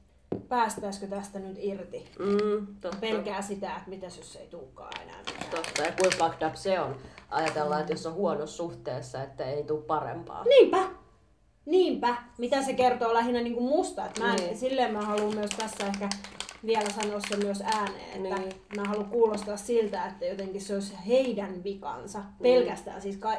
päästäisikö 0.49 1.07
tästä 1.07 1.39
nyt 1.39 1.57
irti. 1.59 2.05
Mm, 2.19 2.67
totta. 2.81 2.97
Pelkää 3.01 3.41
sitä, 3.41 3.75
että 3.75 3.89
mitäs 3.89 4.17
jos 4.17 4.35
ei 4.35 4.47
tulekaan 4.47 4.91
enää 5.01 5.17
mitään. 5.19 5.49
Totta. 5.51 5.81
Ja 5.81 5.91
kuinka 6.01 6.17
fucked 6.25 6.47
up 6.47 6.55
se 6.55 6.79
on. 6.79 6.95
Ajatellaan, 7.29 7.81
että 7.81 7.93
jos 7.93 8.05
on 8.05 8.13
huonossa 8.13 8.57
suhteessa, 8.57 9.23
että 9.23 9.45
ei 9.45 9.63
tule 9.63 9.81
parempaa. 9.81 10.43
Niinpä. 10.43 10.83
Niinpä. 11.65 12.15
Mitä 12.37 12.61
se 12.63 12.73
kertoo 12.73 13.13
lähinnä 13.13 13.41
niin 13.41 13.53
kuin 13.53 13.65
musta. 13.65 14.05
Että 14.05 14.21
mä 14.21 14.33
en, 14.33 14.39
Niin. 14.39 14.57
Silleen 14.57 14.93
mä 14.93 15.01
haluan 15.01 15.35
myös 15.35 15.49
tässä 15.57 15.85
ehkä 15.87 16.09
vielä 16.65 16.89
sanoa 16.89 17.19
se 17.29 17.37
myös 17.37 17.61
ääneen, 17.61 18.25
että 18.25 18.39
Niin. 18.41 18.53
mä 18.75 18.83
haluan 18.83 19.05
kuulostaa 19.09 19.57
siltä, 19.57 20.05
että 20.05 20.25
jotenkin 20.25 20.61
se 20.61 20.73
olisi 20.73 20.93
heidän 21.07 21.63
vikansa. 21.63 22.19
Pelkästään 22.41 23.01
siis 23.01 23.17
ka- 23.17 23.37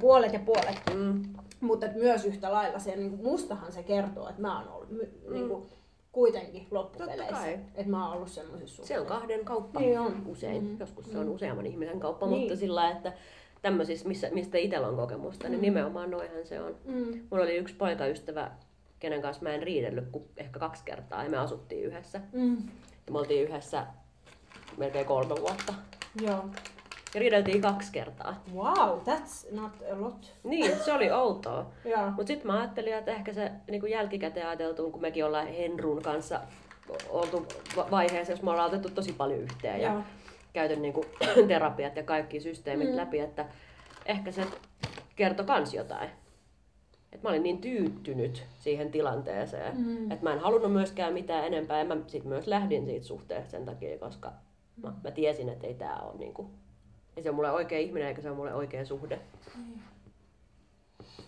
puolet 0.00 0.32
ja 0.32 0.38
puolet. 0.38 0.80
Mm. 0.94 1.22
Mutta 1.60 1.86
myös 1.94 2.24
yhtä 2.24 2.52
lailla 2.52 2.78
se, 2.78 2.96
niin 2.96 3.18
mustahan 3.22 3.72
se 3.72 3.82
kertoo, 3.82 4.28
että 4.28 4.42
mä 4.42 4.58
oon 4.58 4.68
ollut 4.68 4.88
niin 5.30 5.48
kuin, 5.48 5.68
kuitenkin 6.16 6.66
loppupeleissä. 6.70 7.48
Että 7.48 7.90
mä 7.90 8.06
oon 8.06 8.16
ollut 8.16 8.28
semmoisessa 8.28 8.86
Se 8.86 9.00
on 9.00 9.06
kahden 9.06 9.44
kauppa 9.44 9.80
Niin 9.80 10.00
on. 10.00 10.22
usein. 10.26 10.64
Mm. 10.64 10.76
Joskus 10.80 11.12
se 11.12 11.18
on 11.18 11.28
useamman 11.28 11.66
ihmisen 11.66 12.00
kauppa, 12.00 12.26
Niin. 12.26 12.38
mutta 12.40 12.56
sillä 12.56 12.90
että 12.90 13.12
tämmöisissä, 13.62 14.08
missä, 14.08 14.28
mistä 14.32 14.58
itsellä 14.58 14.88
on 14.88 14.96
kokemusta, 14.96 15.48
niin 15.48 15.60
nimenomaan 15.62 16.10
noihän 16.10 16.46
se 16.46 16.60
on. 16.60 16.74
Mm. 16.84 17.20
Mulla 17.30 17.44
oli 17.44 17.56
yksi 17.56 17.74
poikaystävä, 17.74 18.50
kenen 18.98 19.22
kanssa 19.22 19.42
mä 19.42 19.50
en 19.54 19.62
riidellyt 19.62 20.08
kuin 20.12 20.24
ehkä 20.36 20.58
kaksi 20.58 20.82
kertaa 20.84 21.24
ja 21.24 21.30
me 21.30 21.36
asuttiin 21.36 21.84
yhdessä. 21.84 22.20
Mm. 22.32 22.56
Ja 23.06 23.12
me 23.12 23.18
oltiin 23.18 23.42
yhdessä 23.42 23.86
melkein 24.76 25.06
kolme 25.06 25.34
vuotta. 25.40 25.74
Joo. 26.22 26.44
Ja 27.14 27.20
riideltiin 27.20 27.62
kaksi 27.62 27.92
kertaa. 27.92 28.42
Wow, 28.54 28.98
that's 29.00 29.54
not 29.54 29.72
a 29.92 30.00
lot. 30.00 30.32
Niin, 30.44 30.76
se 30.84 30.92
oli 30.92 31.10
outoa. 31.10 31.70
Mutta 32.16 32.26
sitten 32.26 32.46
mä 32.46 32.58
ajattelin, 32.58 32.94
että 32.94 33.12
ehkä 33.12 33.32
se 33.32 33.50
niin 33.70 33.80
kuin 33.80 33.92
jälkikäteen 33.92 34.46
ajateltuun, 34.46 34.92
kun 34.92 35.00
mekin 35.00 35.24
ollaan 35.24 35.46
Henrun 35.46 36.02
kanssa 36.02 36.40
oltu 37.08 37.46
va- 37.76 37.88
vaiheessa, 37.90 38.32
jos 38.32 38.42
me 38.42 38.50
ollaan 38.50 38.68
otettu 38.68 38.90
tosi 38.90 39.12
paljon 39.12 39.40
yhteen 39.40 39.80
ja 39.80 39.92
Joo. 39.92 40.02
käyty 40.52 40.76
niin 40.76 40.94
kuin, 40.94 41.06
terapiat 41.48 41.96
ja 41.96 42.02
kaikki 42.02 42.40
systeemit 42.40 42.90
mm. 42.90 42.96
läpi, 42.96 43.18
että 43.18 43.46
ehkä 44.06 44.32
se 44.32 44.46
kertoi 45.16 45.46
kans 45.46 45.74
jotain. 45.74 46.10
Et 47.12 47.22
mä 47.22 47.28
olin 47.28 47.42
niin 47.42 47.60
tyyttynyt 47.60 48.46
siihen 48.58 48.90
tilanteeseen, 48.90 49.76
mm. 49.76 50.10
että 50.10 50.24
mä 50.24 50.32
en 50.32 50.38
halunnut 50.38 50.72
myöskään 50.72 51.12
mitään 51.12 51.44
enempää. 51.44 51.78
Ja 51.78 51.84
mä 51.84 51.96
sit 52.06 52.24
myös 52.24 52.46
lähdin 52.46 52.86
siitä 52.86 53.06
suhteesta 53.06 53.50
sen 53.50 53.64
takia, 53.64 53.98
koska 53.98 54.32
mä, 54.82 54.92
mä 55.04 55.10
tiesin, 55.10 55.48
että 55.48 55.66
ei 55.66 55.74
tää 55.74 56.00
ole 56.00 56.18
niinku, 56.18 56.50
ei 57.16 57.22
se 57.22 57.28
ole 57.28 57.36
mulle 57.36 57.50
oikea 57.50 57.78
ihminen 57.78 58.08
eikä 58.08 58.22
se 58.22 58.28
ole 58.28 58.36
mulle 58.36 58.54
oikea 58.54 58.84
suhde. 58.84 59.20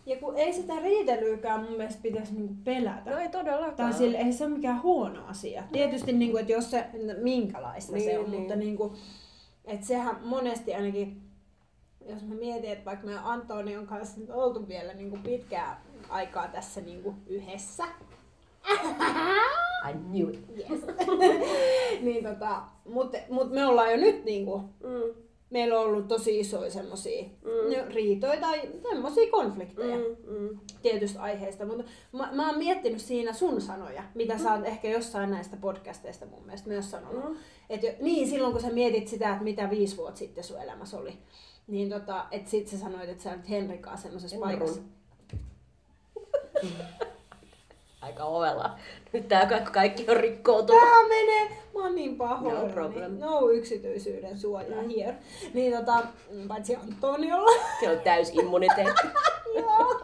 Ja 0.06 0.16
kun 0.16 0.36
ei 0.36 0.52
sitä 0.52 0.80
riitelyykään 0.80 1.60
mun 1.62 1.72
mielestä 1.76 2.02
pitäisi 2.02 2.34
niinku 2.34 2.54
pelätä. 2.64 3.10
No 3.10 3.18
ei 3.18 3.28
todellakaan. 3.28 3.74
Tai 3.76 3.92
sille, 3.92 4.18
ei 4.18 4.32
se 4.32 4.44
ole 4.44 4.54
mikään 4.54 4.82
huono 4.82 5.26
asia. 5.26 5.62
Tietysti, 5.72 6.12
niin 6.12 6.30
kuin, 6.30 6.40
että 6.40 6.52
jos 6.52 6.70
se, 6.70 6.84
minkälaista 7.22 7.92
niin, 7.92 8.04
se 8.04 8.10
Niin, 8.10 8.20
on, 8.20 8.30
niin. 8.30 8.40
mutta 8.40 8.56
niin 8.56 8.76
kuin, 8.76 8.92
että 9.64 9.86
sehän 9.86 10.16
monesti 10.24 10.74
ainakin, 10.74 11.20
jos 12.08 12.22
mä 12.22 12.34
mietin, 12.34 12.70
että 12.70 12.84
vaikka 12.84 13.06
me 13.06 13.18
Antonion 13.24 13.86
kanssa 13.86 14.20
nyt 14.20 14.30
oltu 14.30 14.68
vielä 14.68 14.94
niin 14.94 15.10
kuin 15.10 15.22
pitkää 15.22 15.82
aikaa 16.08 16.48
tässä 16.48 16.80
niin 16.80 17.02
kuin 17.02 17.16
yhdessä, 17.26 17.84
I 19.90 19.92
knew 20.10 20.30
it. 20.34 20.44
yes. 20.70 20.80
niin 22.02 22.24
tota, 22.24 22.62
mutta 22.84 23.18
mut 23.30 23.50
me 23.50 23.66
ollaan 23.66 23.90
jo 23.90 23.96
nyt 23.96 24.24
niin 24.24 24.44
kuin, 24.44 24.62
Mm. 24.62 25.27
Meillä 25.50 25.80
on 25.80 25.86
ollut 25.86 26.08
tosi 26.08 26.40
isoja 26.40 26.70
semmosia 26.70 27.22
mm. 27.22 27.94
riitoja 27.94 28.40
tai 28.40 28.60
semmosia 28.82 29.30
konflikteja 29.30 29.96
Mm, 29.96 30.38
mm. 30.38 30.58
tietystä 30.82 31.22
aiheesta, 31.22 31.66
mutta 31.66 31.84
mä, 32.12 32.28
mä 32.32 32.48
oon 32.48 32.58
miettinyt 32.58 33.00
siinä 33.00 33.32
sun 33.32 33.60
sanoja, 33.60 34.02
mitä 34.14 34.34
mm. 34.34 34.40
sä 34.40 34.54
oot 34.54 34.66
ehkä 34.66 34.88
jossain 34.88 35.30
näistä 35.30 35.56
podcasteista 35.56 36.26
mun 36.26 36.42
mielestä 36.44 36.68
myös 36.68 36.90
sanonut. 36.90 37.30
Mm. 37.30 37.36
Et 37.70 37.82
jo, 37.82 37.90
niin, 38.00 38.28
silloin 38.28 38.52
kun 38.52 38.62
sä 38.62 38.70
mietit 38.70 39.08
sitä, 39.08 39.30
että 39.30 39.44
mitä 39.44 39.70
viisi 39.70 39.96
vuotta 39.96 40.18
sitten 40.18 40.44
sun 40.44 40.62
elämässä 40.62 40.98
oli, 40.98 41.18
niin 41.66 41.88
tota, 41.88 42.26
et 42.30 42.48
sit 42.48 42.68
sä 42.68 42.78
sanoit, 42.78 43.08
että 43.08 43.22
sä 43.22 43.30
olet 43.30 43.50
Henrikaan 43.50 43.98
semmoisessa 43.98 44.38
paikassa. 44.38 44.80
Aika 48.08 48.24
ovella. 48.24 48.70
Nyt 49.12 49.28
tää 49.28 49.46
kaikki, 49.46 49.70
kaikki 49.72 50.10
on 50.10 50.16
rikkoutunut. 50.16 50.82
Tää 50.82 51.08
menee! 51.08 51.48
Mä 51.74 51.80
oon 51.82 51.94
niin 51.94 52.16
pahoillani. 52.16 52.66
No 52.66 52.72
problem. 52.72 53.18
No 53.18 53.50
yksityisyyden 53.50 54.38
suojaa 54.38 54.82
mm. 54.82 54.88
here. 54.88 55.16
Niin 55.54 55.76
tota, 55.76 56.02
paitsi 56.48 56.76
Antoniolla. 56.76 57.62
Se 57.80 57.90
on 57.90 58.00
täys 58.00 58.30
immuniteetti. 58.34 59.06
Joo. 59.58 60.00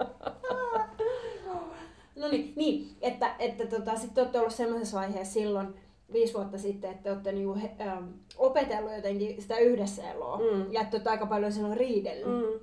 No 2.17 2.29
niin, 2.29 2.53
niin 2.57 2.97
että, 3.03 3.35
että 3.39 3.67
tota, 3.67 3.97
sitten 3.97 4.23
olette 4.23 4.39
ollut 4.39 4.55
semmoisessa 4.55 4.99
vaiheessa 4.99 5.35
silloin 5.35 5.75
viisi 6.13 6.35
vuotta 6.35 6.59
sitten, 6.59 6.91
että 6.91 7.11
olette 7.11 7.33
niinku, 7.33 7.55
he, 7.55 7.71
ähm, 7.81 8.05
opetellut 8.37 8.93
jotenkin 8.93 9.43
sitä 9.43 9.59
yhdessä 9.59 10.11
eloa 10.11 10.39
Mm. 10.39 10.73
ja 10.73 10.81
että 10.81 10.97
olette 10.97 11.11
aika 11.11 11.27
paljon 11.27 11.53
silloin 11.53 11.77
riidellyt. 11.77 12.27
Mm. 12.27 12.61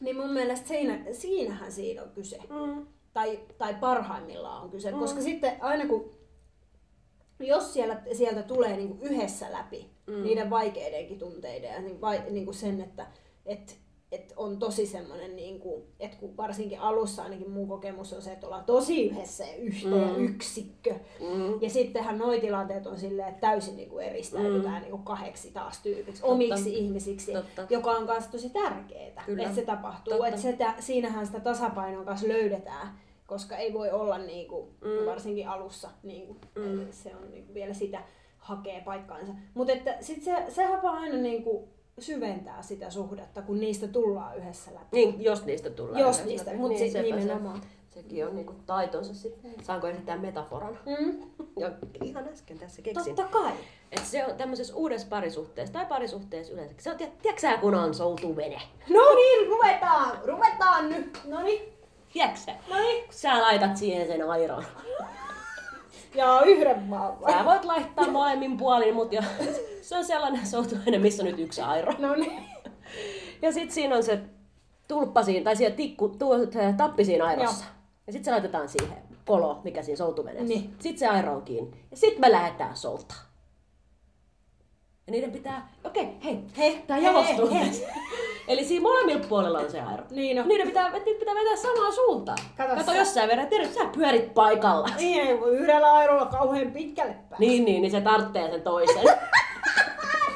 Niin 0.00 0.16
mun 0.16 0.30
mielestä 0.32 0.68
siinä, 0.68 0.98
siinähän 1.12 1.72
siinä 1.72 2.02
on 2.02 2.10
kyse. 2.10 2.38
Mm. 2.38 2.86
Tai, 3.12 3.40
tai 3.58 3.74
parhaimmillaan 3.74 4.62
on 4.62 4.70
kyse. 4.70 4.92
Mm. 4.92 4.98
Koska 4.98 5.22
sitten 5.22 5.56
aina 5.60 5.86
kun, 5.86 6.10
jos 7.40 7.72
siellä, 7.72 8.02
sieltä 8.12 8.42
tulee 8.42 8.76
niinku 8.76 9.04
yhdessä 9.04 9.52
läpi 9.52 9.90
mm. 10.06 10.22
niiden 10.22 10.50
vaikeidenkin 10.50 11.18
tunteiden 11.18 11.72
ja 11.72 11.80
niin, 11.80 12.00
vai, 12.00 12.22
niinku 12.30 12.52
sen, 12.52 12.80
että 12.80 13.06
et, 13.46 13.78
et 14.12 14.32
on 14.36 14.58
tosi 14.58 14.86
semmoinen, 14.86 15.36
niinku, 15.36 15.82
että 16.00 16.16
kun 16.16 16.36
varsinkin 16.36 16.80
alussa 16.80 17.22
ainakin 17.22 17.50
mun 17.50 17.68
kokemus 17.68 18.12
on 18.12 18.22
se, 18.22 18.32
että 18.32 18.46
ollaan 18.46 18.64
tosi 18.64 19.04
yhdessä 19.04 19.44
ja 19.44 19.56
yhteen 19.56 20.14
mm. 20.16 20.24
yksikkö. 20.24 20.94
Mm. 21.20 21.62
Ja 21.62 21.70
sittenhän 21.70 22.18
noi 22.18 22.40
tilanteet 22.40 22.86
on 22.86 22.98
silleen, 22.98 23.28
että 23.28 23.40
täysin 23.40 23.76
niinku 23.76 23.98
eristäydytään 23.98 24.74
mm. 24.74 24.82
niinku 24.82 24.98
kahdeksi 24.98 25.50
taas 25.50 25.82
tyypiksi, 25.82 26.22
omiksi 26.24 26.78
ihmisiksi, 26.78 27.32
Totta. 27.32 27.66
joka 27.70 27.90
on 27.90 28.04
myös 28.04 28.26
tosi 28.26 28.50
tärkeää, 28.50 29.06
että 29.06 29.54
se 29.54 29.62
tapahtuu. 29.62 30.12
Totta. 30.12 30.26
Että 30.26 30.40
sitä, 30.40 30.74
siinähän 30.80 31.26
sitä 31.26 31.40
tasapainoa 31.40 32.04
kanssa 32.04 32.28
löydetään, 32.28 32.88
koska 33.26 33.56
ei 33.56 33.72
voi 33.72 33.90
olla 33.90 34.18
niinku, 34.18 34.68
mm. 34.80 35.06
varsinkin 35.06 35.48
alussa, 35.48 35.90
niinku, 36.02 36.36
mm. 36.54 36.86
se 36.90 37.16
on 37.16 37.30
niinku 37.30 37.54
vielä 37.54 37.74
sitä 37.74 38.02
hakee 38.38 38.80
paikkaansa. 38.80 39.32
Mutta 39.54 39.72
että 39.72 39.96
sit 40.00 40.22
se, 40.22 40.44
sehän 40.48 40.82
vaan 40.82 40.98
aina 40.98 41.16
niinku 41.16 41.68
syventää 41.98 42.62
sitä 42.62 42.90
suhdetta, 42.90 43.42
kun 43.42 43.60
niistä 43.60 43.88
tullaan 43.88 44.36
yhdessä 44.36 44.70
läpi. 44.74 44.86
Niin, 44.92 45.22
jos 45.24 45.44
niistä 45.44 45.70
tulee. 45.70 46.00
Jos 46.00 46.06
yhdessä 46.16 46.24
niistä, 46.24 46.50
läpi. 46.50 46.58
mut 46.60 46.76
sit 46.76 46.92
sepä 46.92 47.08
se- 47.08 47.14
nimenomaan. 47.16 47.60
Sekin 47.90 48.26
on 48.26 48.34
niinku 48.36 48.54
taitonsa 48.66 49.14
sitten. 49.14 49.54
Saanko 49.62 49.86
esittää 49.86 50.16
metaforan? 50.18 50.78
Mm. 50.86 51.22
Jo, 51.56 51.70
ihan 52.04 52.28
äsken 52.28 52.58
tässä 52.58 52.82
keksin. 52.82 53.14
Totta 53.16 53.38
kai. 53.38 53.52
Et 53.92 54.06
se 54.06 54.24
on 54.26 54.34
tämmöisessä 54.36 54.74
uudessa 54.74 55.06
parisuhteessa 55.10 55.72
tai 55.72 55.86
parisuhteessa 55.86 56.52
yleensä. 56.52 56.74
Se 56.78 56.90
on, 56.90 56.96
tiedät- 56.96 57.18
tiedätkö 57.22 57.40
sä, 57.40 57.56
kun 57.56 57.74
on 57.74 57.94
soutuvene? 57.94 58.62
No 58.90 59.14
niin, 59.14 59.46
ruvetaan, 59.48 60.18
ruvetaan 60.24 60.88
nyt. 60.88 61.20
No 61.24 61.42
niin, 61.42 61.72
Tiedätkö 62.12 62.52
no 62.70 62.76
niin. 62.76 63.04
Kun 63.04 63.14
sä 63.14 63.40
laitat 63.42 63.76
siihen 63.76 64.06
sen 64.06 64.30
airon. 64.30 64.64
Ja 66.14 66.42
yhden 66.44 66.90
vai? 66.90 67.32
Sä 67.32 67.44
voit 67.44 67.64
laittaa 67.64 68.10
molemmin 68.10 68.56
puolin, 68.56 68.94
mutta 68.94 69.14
jo, 69.14 69.22
se 69.82 69.96
on 69.96 70.04
sellainen 70.04 70.46
soutuvene, 70.46 70.98
missä 70.98 71.22
on 71.22 71.30
nyt 71.30 71.38
yksi 71.38 71.60
airo. 71.60 71.92
No 71.98 72.14
niin. 72.14 72.44
Ja 73.42 73.52
sit 73.52 73.70
siinä 73.70 73.96
on 73.96 74.02
se 74.02 74.20
tulppa 74.88 75.22
siinä, 75.22 75.44
tai 75.44 75.56
siellä 75.56 75.76
tikku, 75.76 76.08
tu, 76.08 76.26
tappi 76.76 77.04
siinä 77.04 77.24
airossa. 77.24 77.64
Ja 78.06 78.12
sit 78.12 78.24
se 78.24 78.30
laitetaan 78.30 78.68
siihen 78.68 78.98
kolo, 79.26 79.60
mikä 79.64 79.82
siinä 79.82 79.96
soutuveneessä. 79.96 80.54
Niin. 80.54 80.74
Sit 80.78 80.98
se 80.98 81.06
airo 81.06 81.34
on 81.34 81.42
kiinni. 81.42 81.76
Ja 81.90 81.96
sit 81.96 82.18
me 82.18 82.32
lähdetään 82.32 82.76
soltaa. 82.76 83.32
Ja 85.06 85.10
niiden 85.10 85.32
pitää, 85.32 85.68
okei, 85.84 86.02
okay, 86.02 86.16
hei, 86.24 86.40
Hei, 86.58 86.82
tää 86.86 86.96
hei, 86.96 87.06
jalostuu. 87.06 87.50
hei. 87.50 87.70
Eli 88.48 88.64
siinä 88.64 88.82
molemmilla 88.82 89.26
puolella 89.28 89.58
on 89.58 89.70
se 89.70 89.80
airo. 89.80 90.04
Niin 90.10 90.40
on. 90.40 90.48
Niiden 90.48 90.66
pitää, 90.66 90.90
niitä 90.90 91.18
pitää 91.18 91.34
vetää 91.34 91.56
samaan 91.56 91.92
suuntaan. 91.92 92.38
Kato 92.56 92.74
Kato, 92.74 92.94
jos 92.94 93.14
sä 93.14 93.28
vedät 93.28 93.52
eri, 93.52 93.68
sä 93.68 93.84
pyörit 93.96 94.34
paikalla. 94.34 94.88
Niin, 94.98 95.38
yhdellä 95.42 95.92
airolla 95.92 96.26
kauhean 96.26 96.72
pitkälle 96.72 97.12
päästä. 97.12 97.36
Niin, 97.38 97.64
niin, 97.64 97.82
niin 97.82 97.90
se 97.90 98.00
tarttee 98.00 98.50
sen 98.50 98.62
toisen. 98.62 99.04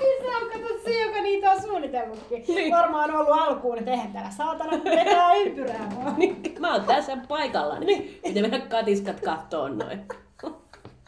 Niin 0.01 0.23
se 0.23 0.37
on, 0.37 0.51
kato 0.51 0.83
se, 0.85 1.01
joka 1.01 1.16
niitä 1.27 1.51
on 1.51 1.63
suunnitellutkin. 1.63 2.45
Niin. 2.49 2.73
Varmaan 2.73 3.11
on 3.11 3.17
ollut 3.17 3.41
alkuun, 3.41 3.79
että 3.79 3.91
eihän 3.91 4.13
täällä 4.13 4.31
saatana 4.31 4.85
vetää 4.85 5.35
ympyrää 5.35 5.89
vaan. 5.97 6.15
Niin, 6.19 6.43
mä 6.59 6.73
oon 6.73 6.85
tässä 6.85 7.17
paikalla, 7.29 7.79
niin 7.79 8.21
miten 8.25 8.51
mennä 8.51 8.67
katiskat 8.67 9.21
kattoo 9.21 9.69
noin. 9.69 10.07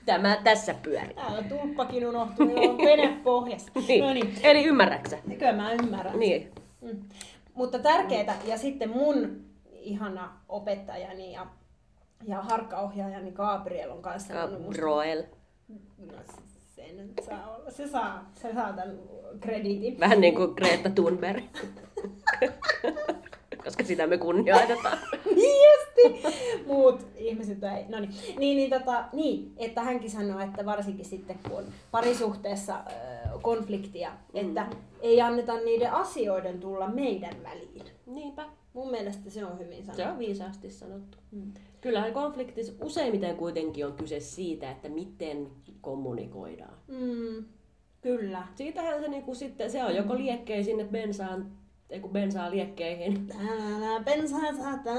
Mitä 0.00 0.18
mä 0.18 0.37
tässä 0.44 0.74
pyörin. 0.83 1.16
Täällä 1.16 1.42
tulppakin 1.42 2.07
unohtui, 2.07 2.68
on 2.68 2.78
vene 2.78 3.20
pohjassa. 3.24 3.72
Niin. 3.88 4.04
No 4.04 4.12
niin, 4.14 4.35
Eli 4.42 4.64
ymmärräksä? 4.64 5.18
kyllä 5.38 5.52
mä 5.52 5.72
ymmärrän. 5.72 6.18
Niin. 6.18 6.52
Mm. 6.81 7.02
Mutta 7.54 7.78
tärkeää, 7.78 8.37
ja 8.44 8.59
sitten 8.59 8.90
mun 8.90 9.44
ihana 9.72 10.40
opettajani 10.48 11.33
ja, 11.33 11.46
ja 12.26 12.42
harkkaohjaajani 12.42 13.33
Gabriel 13.33 13.90
on 13.90 14.02
kanssa 14.02 14.35
Roel. 14.78 15.22
No, 15.98 16.14
se 16.96 17.03
nyt 17.03 17.20
saa 17.27 17.57
olla. 17.57 17.70
Se 17.70 17.88
saa, 17.88 18.31
se 18.35 18.55
saa 18.55 18.72
tämän 18.72 18.98
krediitin. 19.40 20.01
Vähän 20.01 20.20
niin 20.20 20.34
kuin 20.34 20.55
Greta 20.55 20.91
Thunberg. 20.91 21.45
Koska 23.64 23.84
sitä 23.84 24.07
me 24.07 24.18
kunnioitetaan. 24.18 24.99
Miesti! 25.34 26.22
Muut 26.66 27.07
ihmiset 27.16 27.62
ei. 27.62 27.84
No 27.89 28.01
niin. 28.01 28.11
Niin, 28.39 28.57
niin, 28.57 28.70
tota, 28.70 29.05
niin, 29.12 29.53
että 29.57 29.82
hänkin 29.82 30.11
sanoo, 30.11 30.41
että 30.41 30.66
varsinkin 30.66 31.05
sitten 31.05 31.39
kun 31.49 31.59
on 31.59 31.64
parisuhteessa 31.91 32.74
äh, 32.74 33.43
konfliktia, 33.43 34.12
että 34.34 34.66
ei 35.01 35.20
anneta 35.20 35.57
niiden 35.57 35.93
asioiden 35.93 36.61
tulla 36.61 36.89
meidän 36.89 37.43
väliin. 37.43 37.84
Niinpä. 38.07 38.45
Mun 38.73 38.91
mielestä 38.91 39.31
se 39.31 39.45
on 39.45 39.59
hyvin 39.59 39.83
sanottu. 39.85 40.03
Se 40.03 40.09
on 40.09 40.19
viisaasti 40.19 40.71
sanottu. 40.71 41.19
Mm. 41.31 41.53
Kyllähän 41.81 42.12
konfliktissa 42.12 42.73
useimmiten 42.85 43.37
kuitenkin 43.37 43.87
on 43.87 43.93
kyse 43.93 44.21
siitä, 44.21 44.71
että 44.71 44.89
miten 44.89 45.49
kommunikoidaan. 45.81 46.75
Mm. 46.89 47.45
Kyllä. 48.01 48.47
Siitähän 48.55 49.01
se 49.01 49.09
niinku 49.09 49.35
sitten, 49.35 49.71
se 49.71 49.85
on 49.85 49.97
joko 49.97 50.19
liekkei 50.19 50.64
sinne 50.64 50.85
bensaan, 50.85 51.51
ei 51.91 52.01
kun 52.01 52.11
bensaa 52.11 52.51
liekkeihin. 52.51 53.27
Täällä 53.27 54.01
bensaa 54.05 54.41
sataa, 54.53 54.95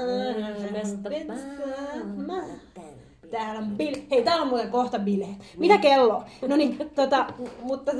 bensaa. 1.08 2.04
mä- 2.26 2.44
Täällä 3.30 3.60
on 3.60 3.76
bil... 3.76 3.94
Hei, 4.10 4.22
täällä 4.24 4.42
on 4.42 4.48
muuten 4.48 4.70
kohta 4.70 4.98
bileet. 4.98 5.36
Mitä 5.56 5.78
kello? 5.78 6.22
No 6.48 6.56
niin, 6.56 6.90
tota, 6.94 7.26
mutta... 7.62 7.92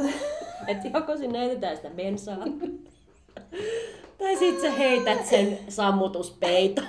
Että 0.67 0.89
joko 0.95 1.17
sinne 1.17 1.39
heitetään 1.39 1.77
sitä 1.77 1.91
bensaa, 1.91 2.39
tai 4.21 4.37
sit 4.37 4.61
sä 4.61 4.71
heität 4.71 5.27
sen 5.27 5.59
sammutuspeiton. 5.69 6.87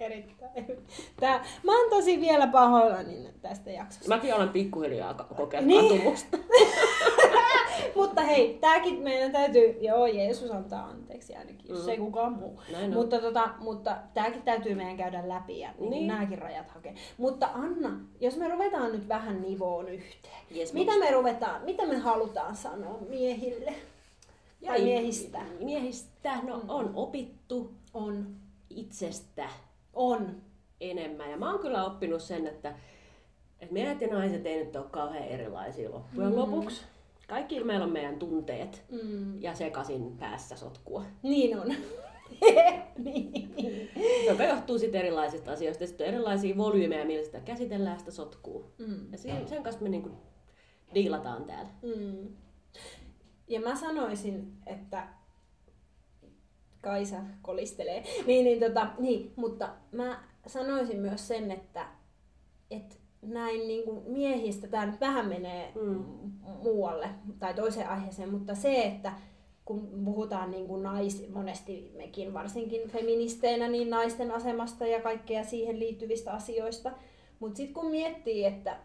Erittäin. 0.00 0.66
Tää, 1.20 1.44
mä 1.62 1.78
oon 1.80 1.90
tosi 1.90 2.20
vielä 2.20 2.46
pahoillani 2.46 3.28
tästä 3.42 3.70
jaksosta. 3.70 4.08
Mäkin 4.08 4.34
olen 4.34 4.48
pikkuhiljaa 4.48 5.12
ko- 5.12 5.34
kokeillut 5.34 5.66
Niin. 5.68 5.88
katumusta. 5.98 6.38
Mutta 7.94 8.22
hei, 8.22 8.58
tääkin 8.60 8.98
meidän 9.02 9.32
täytyy, 9.32 9.76
joo 9.80 10.06
Jeesus 10.06 10.50
antaa 10.50 10.84
anteeksi 10.84 11.34
ainakin, 11.36 11.68
jos 11.68 11.82
Mm. 11.82 11.88
ei 11.88 11.98
kukaan 11.98 12.32
muu. 12.32 12.62
Näin 12.72 12.84
on. 12.84 12.92
Mutta, 12.92 13.18
tota, 13.18 13.48
mutta 13.58 13.96
tääkin 14.14 14.42
täytyy 14.42 14.74
meidän 14.74 14.96
käydä 14.96 15.28
läpi 15.28 15.58
ja 15.60 15.70
niin. 15.78 15.90
Niin. 15.90 16.06
nämäkin 16.06 16.38
rajat 16.38 16.70
hakea. 16.70 16.92
Mutta 17.18 17.48
Anna, 17.54 18.00
jos 18.20 18.36
me 18.36 18.48
ruvetaan 18.48 18.92
nyt 18.92 19.08
vähän 19.08 19.42
nivoon 19.42 19.88
yhteen. 19.88 20.42
Yes, 20.56 20.72
mitä 20.72 20.98
me 20.98 21.10
ruvetaan, 21.10 21.64
mitä 21.64 21.86
me 21.86 21.96
halutaan 21.98 22.56
sanoa 22.56 22.98
miehille? 23.08 23.74
Tai 24.66 24.76
ei- 24.78 24.84
miehistä? 24.84 25.38
Miehistä, 25.60 26.42
no 26.42 26.62
on 26.68 26.90
opittu 26.94 27.74
On. 27.94 28.36
itsestä 28.70 29.48
On. 29.92 30.36
enemmän. 30.80 31.30
Ja 31.30 31.36
mä 31.36 31.50
oon 31.50 31.60
kyllä 31.60 31.84
oppinut 31.84 32.22
sen, 32.22 32.46
että, 32.46 32.74
että 33.60 33.72
miehet 33.72 34.00
ja 34.00 34.08
naiset 34.08 34.46
ei 34.46 34.64
nyt 34.64 34.76
ole 34.76 34.84
kauhean 34.90 35.24
erilaisia 35.24 35.90
loppujen 35.90 36.30
Mm. 36.30 36.36
lopuksi. 36.36 36.82
Kaikki 37.28 37.64
meillä 37.64 37.84
on 37.84 37.92
meidän 37.92 38.18
tunteet 38.18 38.82
Mm. 38.90 39.42
ja 39.42 39.54
sekasin 39.54 40.16
päässä 40.18 40.56
sotkua, 40.56 41.04
Niin 41.22 41.58
on. 41.60 41.68
niin. 43.04 43.50
joka 44.26 44.44
johtuu 44.44 44.78
sitten 44.78 45.00
erilaisista 45.00 45.52
asioista. 45.52 45.86
Sitten 45.86 46.08
on 46.08 46.14
erilaisia 46.14 46.56
volyymeja, 46.56 47.04
millä 47.04 47.24
sitä 47.24 47.40
käsitellään 47.40 47.98
sitä 47.98 48.10
sotkua. 48.10 48.64
Mm. 48.78 49.12
Ja 49.12 49.18
sen 49.46 49.62
kanssa 49.62 49.82
me 49.82 49.88
niinku 49.88 50.10
diilataan 50.94 51.44
täällä. 51.44 51.70
Mm. 51.82 52.28
Ja 53.48 53.60
mä 53.60 53.76
sanoisin, 53.76 54.52
että 54.66 55.08
Kaisa 56.80 57.16
kolistelee. 57.42 58.04
Niin, 58.26 58.44
niin, 58.44 58.60
tota, 58.60 58.86
niin, 58.98 59.32
mutta 59.36 59.68
mä 59.92 60.22
sanoisin 60.46 60.98
myös 60.98 61.28
sen, 61.28 61.50
että, 61.50 61.86
että 62.70 62.96
näin 63.22 63.68
niin 63.68 63.84
kuin 63.84 64.10
miehistä, 64.10 64.68
tämä 64.68 64.86
nyt 64.86 65.00
vähän 65.00 65.28
menee 65.28 65.72
Mm. 65.74 65.82
mm. 65.82 66.32
muualle 66.62 67.08
tai 67.38 67.54
toiseen 67.54 67.88
aiheeseen, 67.88 68.30
mutta 68.30 68.54
se, 68.54 68.82
että 68.82 69.12
kun 69.64 70.02
puhutaan 70.04 70.50
niin 70.50 70.66
kuin 70.66 70.82
nais, 70.82 71.28
monesti 71.34 71.92
mekin 71.96 72.34
varsinkin 72.34 72.88
feministeinä, 72.88 73.68
niin 73.68 73.90
naisten 73.90 74.30
asemasta 74.30 74.86
ja 74.86 75.00
kaikkea 75.00 75.44
siihen 75.44 75.78
liittyvistä 75.78 76.32
asioista, 76.32 76.92
mutta 77.40 77.56
sitten 77.56 77.74
kun 77.74 77.90
miettii, 77.90 78.44
että 78.44 78.76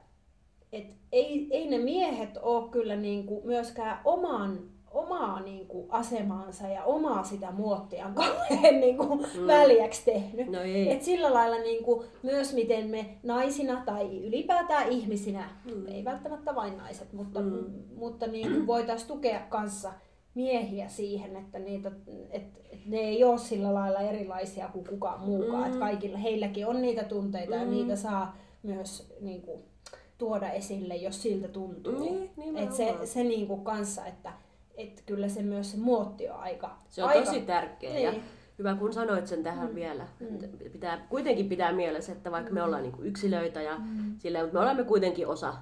et 0.72 0.86
ei, 1.12 1.48
ei 1.52 1.70
ne 1.70 1.78
miehet 1.78 2.38
ole 2.42 2.70
kyllä 2.70 2.96
niinku 2.96 3.42
myöskään 3.46 4.00
oman, 4.06 4.60
omaa 4.92 5.40
niinku 5.40 5.86
asemaansa 5.90 6.68
ja 6.68 6.84
omaa 6.84 7.24
sitä 7.24 7.52
muottiaan 7.52 8.14
kauhean 8.16 8.80
niinku 8.80 9.16
mm. 9.16 9.48
väliäksi 9.48 10.06
tehnyt. 10.06 10.48
No 10.50 10.62
ei. 10.62 10.92
Et 10.92 11.02
sillä 11.04 11.34
lailla 11.34 11.58
niinku, 11.58 12.06
myös 12.24 12.54
miten 12.54 12.88
me 12.90 13.06
naisina 13.24 13.82
tai 13.86 14.18
ylipäätään 14.28 14.90
ihmisinä, 14.90 15.50
Mm. 15.66 15.88
ei 15.88 16.06
välttämättä 16.06 16.56
vain 16.56 16.78
naiset, 16.78 17.14
mutta, 17.14 17.40
Mm. 17.42 17.66
mutta 17.96 18.28
niinku 18.28 18.68
voitaisiin 18.74 19.08
tukea 19.08 19.40
kanssa 19.50 19.94
miehiä 20.36 20.88
siihen, 20.88 21.36
että, 21.36 21.60
niitä, 21.60 21.92
et, 22.32 22.44
et 22.72 22.86
ne 22.86 22.98
ei 22.98 23.24
ole 23.24 23.38
sillä 23.38 23.74
lailla 23.74 24.00
erilaisia 24.00 24.68
kuin 24.74 24.86
kukaan 24.90 25.20
muukaan. 25.22 25.68
Mm. 25.68 25.74
Et 25.74 25.80
kaikilla, 25.80 26.18
heilläkin 26.18 26.68
on 26.68 26.82
niitä 26.82 27.04
tunteita 27.04 27.56
ja 27.56 27.66
Mm. 27.66 27.72
niitä 27.72 27.96
saa 27.96 28.38
myös 28.64 29.14
niinku, 29.22 29.60
tuoda 30.22 30.50
esille, 30.52 30.96
jos 30.96 31.22
siltä 31.22 31.48
tuntuu. 31.48 32.00
Niin, 32.00 32.30
nimenomaan. 32.38 32.64
et 32.64 32.74
se, 32.74 32.98
se 33.04 33.24
niinku 33.24 33.58
kanssa, 33.58 34.06
että 34.06 34.34
et 34.78 35.04
kyllä 35.06 35.30
se 35.30 35.42
myös 35.42 35.72
se 35.72 35.78
muotti 35.78 36.30
on 36.30 36.36
aika... 36.40 36.78
Se 36.90 37.04
on 37.04 37.10
aika, 37.10 37.26
tosi 37.26 37.42
tärkeä. 37.42 38.00
Ja 38.00 38.12
Niin. 38.12 38.24
hyvä, 38.60 38.76
kun 38.76 38.94
sanoit 38.94 39.28
sen 39.28 39.44
tähän 39.44 39.70
Mm. 39.70 39.76
vielä. 39.76 40.08
Mm. 40.20 40.38
Pitää, 40.72 41.06
kuitenkin 41.10 41.50
pitää 41.50 41.72
mielessä, 41.74 42.12
että 42.12 42.32
vaikka 42.32 42.52
me 42.52 42.64
ollaan 42.64 42.84
niinku 42.84 43.02
yksilöitä 43.02 43.62
ja 43.62 43.78
Mm. 43.78 44.16
silleen, 44.18 44.46
mutta 44.46 44.60
me 44.60 44.64
olemme 44.66 44.84
kuitenkin 44.84 45.28
osa 45.28 45.54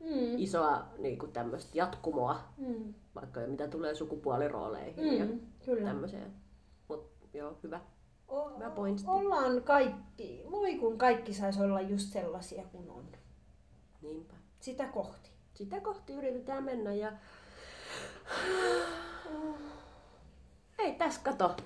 Mm. 0.00 0.38
isoa 0.38 0.84
niinku 0.98 1.26
tämmöistä 1.26 1.70
jatkumoa, 1.74 2.40
Mm. 2.58 2.94
vaikka 3.14 3.40
mitä 3.40 3.68
tulee 3.68 3.94
sukupuolirooleihin 3.94 5.18
ja 5.18 5.24
Mm. 5.24 5.40
Kyllä. 5.64 5.88
tämmöiseen. 5.88 6.32
Mut 6.88 7.06
joo, 7.34 7.56
hyvä. 7.62 7.80
O- 8.28 8.48
Hyvä 8.56 8.70
pointti. 8.70 9.04
ollaan 9.06 9.62
kaikki, 9.62 10.44
voi 10.50 10.74
kun 10.74 10.98
kaikki 10.98 11.34
saisi 11.34 11.62
olla 11.62 11.80
just 11.80 12.12
sellaisia 12.12 12.62
kuin 12.72 12.90
on. 12.90 13.04
Niinpä. 14.02 14.34
Sitä 14.60 14.84
kohti. 14.84 15.30
Sitä 15.54 15.80
kohti 15.80 16.12
yritetään 16.12 16.64
mennä 16.64 16.94
ja... 16.94 17.12
Ei 20.78 20.92
tässä 20.92 21.20
kato. 21.24 21.56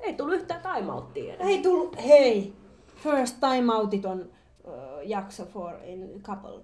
Ei 0.00 0.14
tullut 0.14 0.34
yhtään 0.34 0.62
timeouttia 0.74 1.34
edes. 1.34 1.46
Ei 1.46 1.62
tullut, 1.62 1.96
hei! 2.04 2.52
First 2.96 3.36
time 3.40 3.74
outit 3.74 4.04
on 4.04 4.20
uh, 4.64 4.72
jakso 5.02 5.44
for 5.44 5.74
in 5.84 6.22
couple 6.22 6.60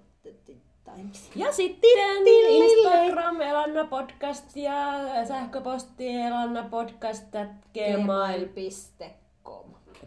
times. 0.85 1.31
Ja 1.35 1.51
sitten 1.51 2.27
Instagram 2.47 3.41
Elanna 3.41 3.83
Podcast 3.83 4.55
ja 4.55 4.75
sähköposti 5.27 6.15
Elanna 6.15 6.63
Podcast 6.69 7.35
at 7.35 7.49
gmail. 7.73 8.47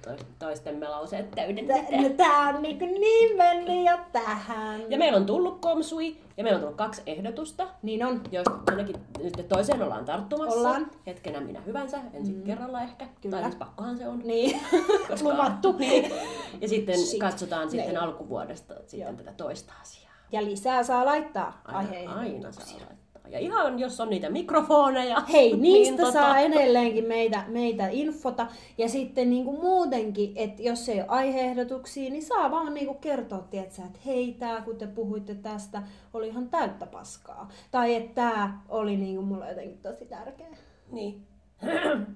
Gmail.com 0.02 0.26
Toistemme 0.38 0.88
lauseet 0.88 1.30
täydennetään. 1.30 2.02
No, 2.02 2.08
tää 2.08 2.48
on 2.48 2.62
niin, 2.62 2.78
niin 2.78 3.36
mennyt 3.36 3.86
jo 3.90 3.98
tähän. 4.12 4.90
Ja 4.90 4.98
meillä 4.98 5.16
on 5.16 5.26
tullut 5.26 5.60
komsui 5.60 6.16
ja 6.36 6.44
meillä 6.44 6.56
on 6.56 6.60
tullut 6.60 6.76
kaksi 6.78 7.02
ehdotusta, 7.06 7.68
Niin 7.82 8.06
on. 8.06 8.22
joista 8.32 8.58
ainakin 8.70 8.96
nyt 9.22 9.48
toiseen 9.48 9.82
ollaan 9.82 10.04
tarttumassa. 10.04 10.58
Ollaan. 10.58 10.90
Hetkenä 11.06 11.40
minä 11.40 11.60
hyvänsä, 11.60 11.98
ensi 12.14 12.32
mm. 12.32 12.42
kerralla 12.42 12.82
ehkä. 12.82 13.06
Kyllä. 13.20 13.36
Tai 13.36 13.44
siis 13.44 13.54
pakkohan 13.56 13.98
se 13.98 14.08
on. 14.08 14.18
Niin, 14.24 14.60
Koska- 15.08 15.28
luvattu. 15.32 15.72
Niin. 15.78 16.12
Ja 16.60 16.68
sitten 16.68 16.98
Shit. 16.98 17.20
katsotaan 17.20 17.70
sitten 17.70 17.88
Niin. 17.88 17.98
alkuvuodesta 18.00 18.74
sitten 18.86 19.00
Joo. 19.00 19.12
tätä 19.12 19.32
toista 19.32 19.72
asiaa. 19.82 20.12
Ja 20.32 20.44
lisää 20.44 20.82
saa 20.82 21.04
laittaa 21.04 21.60
Aina, 21.64 21.90
aina 22.14 22.52
saa 22.52 22.64
laittaa. 22.78 22.96
Ja 23.30 23.38
ihan 23.38 23.78
jos 23.78 24.00
on 24.00 24.10
niitä 24.10 24.30
mikrofoneja. 24.30 25.20
Hei, 25.32 25.56
niistä 25.56 26.02
niin 26.02 26.12
saa 26.12 26.38
edelleenkin 26.38 27.04
meitä, 27.04 27.44
meitä 27.48 27.88
infota. 27.90 28.46
Ja 28.78 28.88
sitten 28.88 29.30
niin 29.30 29.44
kuin 29.44 29.60
muutenkin, 29.60 30.32
että 30.36 30.62
jos 30.62 30.88
ei 30.88 31.00
ole 31.00 31.08
aiheehdotuksia, 31.08 32.10
niin 32.10 32.22
saa 32.24 32.50
vaan 32.50 32.74
niin 32.74 32.86
kuin 32.86 32.98
kertoa, 32.98 33.38
tietsä, 33.38 33.82
että 33.86 33.98
hei, 34.06 34.36
tää, 34.38 34.60
kun 34.60 34.76
te 34.76 34.86
puhuitte 34.86 35.34
tästä, 35.34 35.82
oli 36.14 36.28
ihan 36.28 36.48
täyttä 36.48 36.86
paskaa. 36.86 37.48
Tai 37.70 37.94
että 37.94 38.14
tämä 38.14 38.60
oli 38.68 38.96
niin 38.96 39.14
kuin 39.16 39.26
mulle 39.26 39.48
jotenkin 39.48 39.78
tosi 39.78 40.04
tärkeä. 40.04 40.46
Niin. 40.92 41.26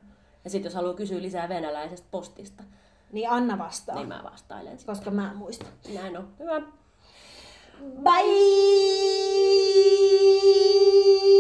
Ja 0.45 0.51
sitten 0.51 0.67
jos 0.67 0.75
haluaa 0.75 0.95
kysyä 0.95 1.23
lisää 1.23 1.49
venäläisestä 1.49 2.09
postista, 2.11 2.63
Niin 3.13 3.31
Anna 3.31 3.59
vastaa, 3.59 3.95
niin 3.95 4.09
mä 4.09 4.21
vastailen 4.33 4.79
sitten. 4.79 4.97
koska 4.97 5.11
mä 5.11 5.31
en 5.31 5.37
muista. 5.37 5.67
Näin 5.95 6.19
on. 6.19 6.29
Hyvä. 6.39 6.61
Bye! 8.03 8.21
ti. 10.51 11.40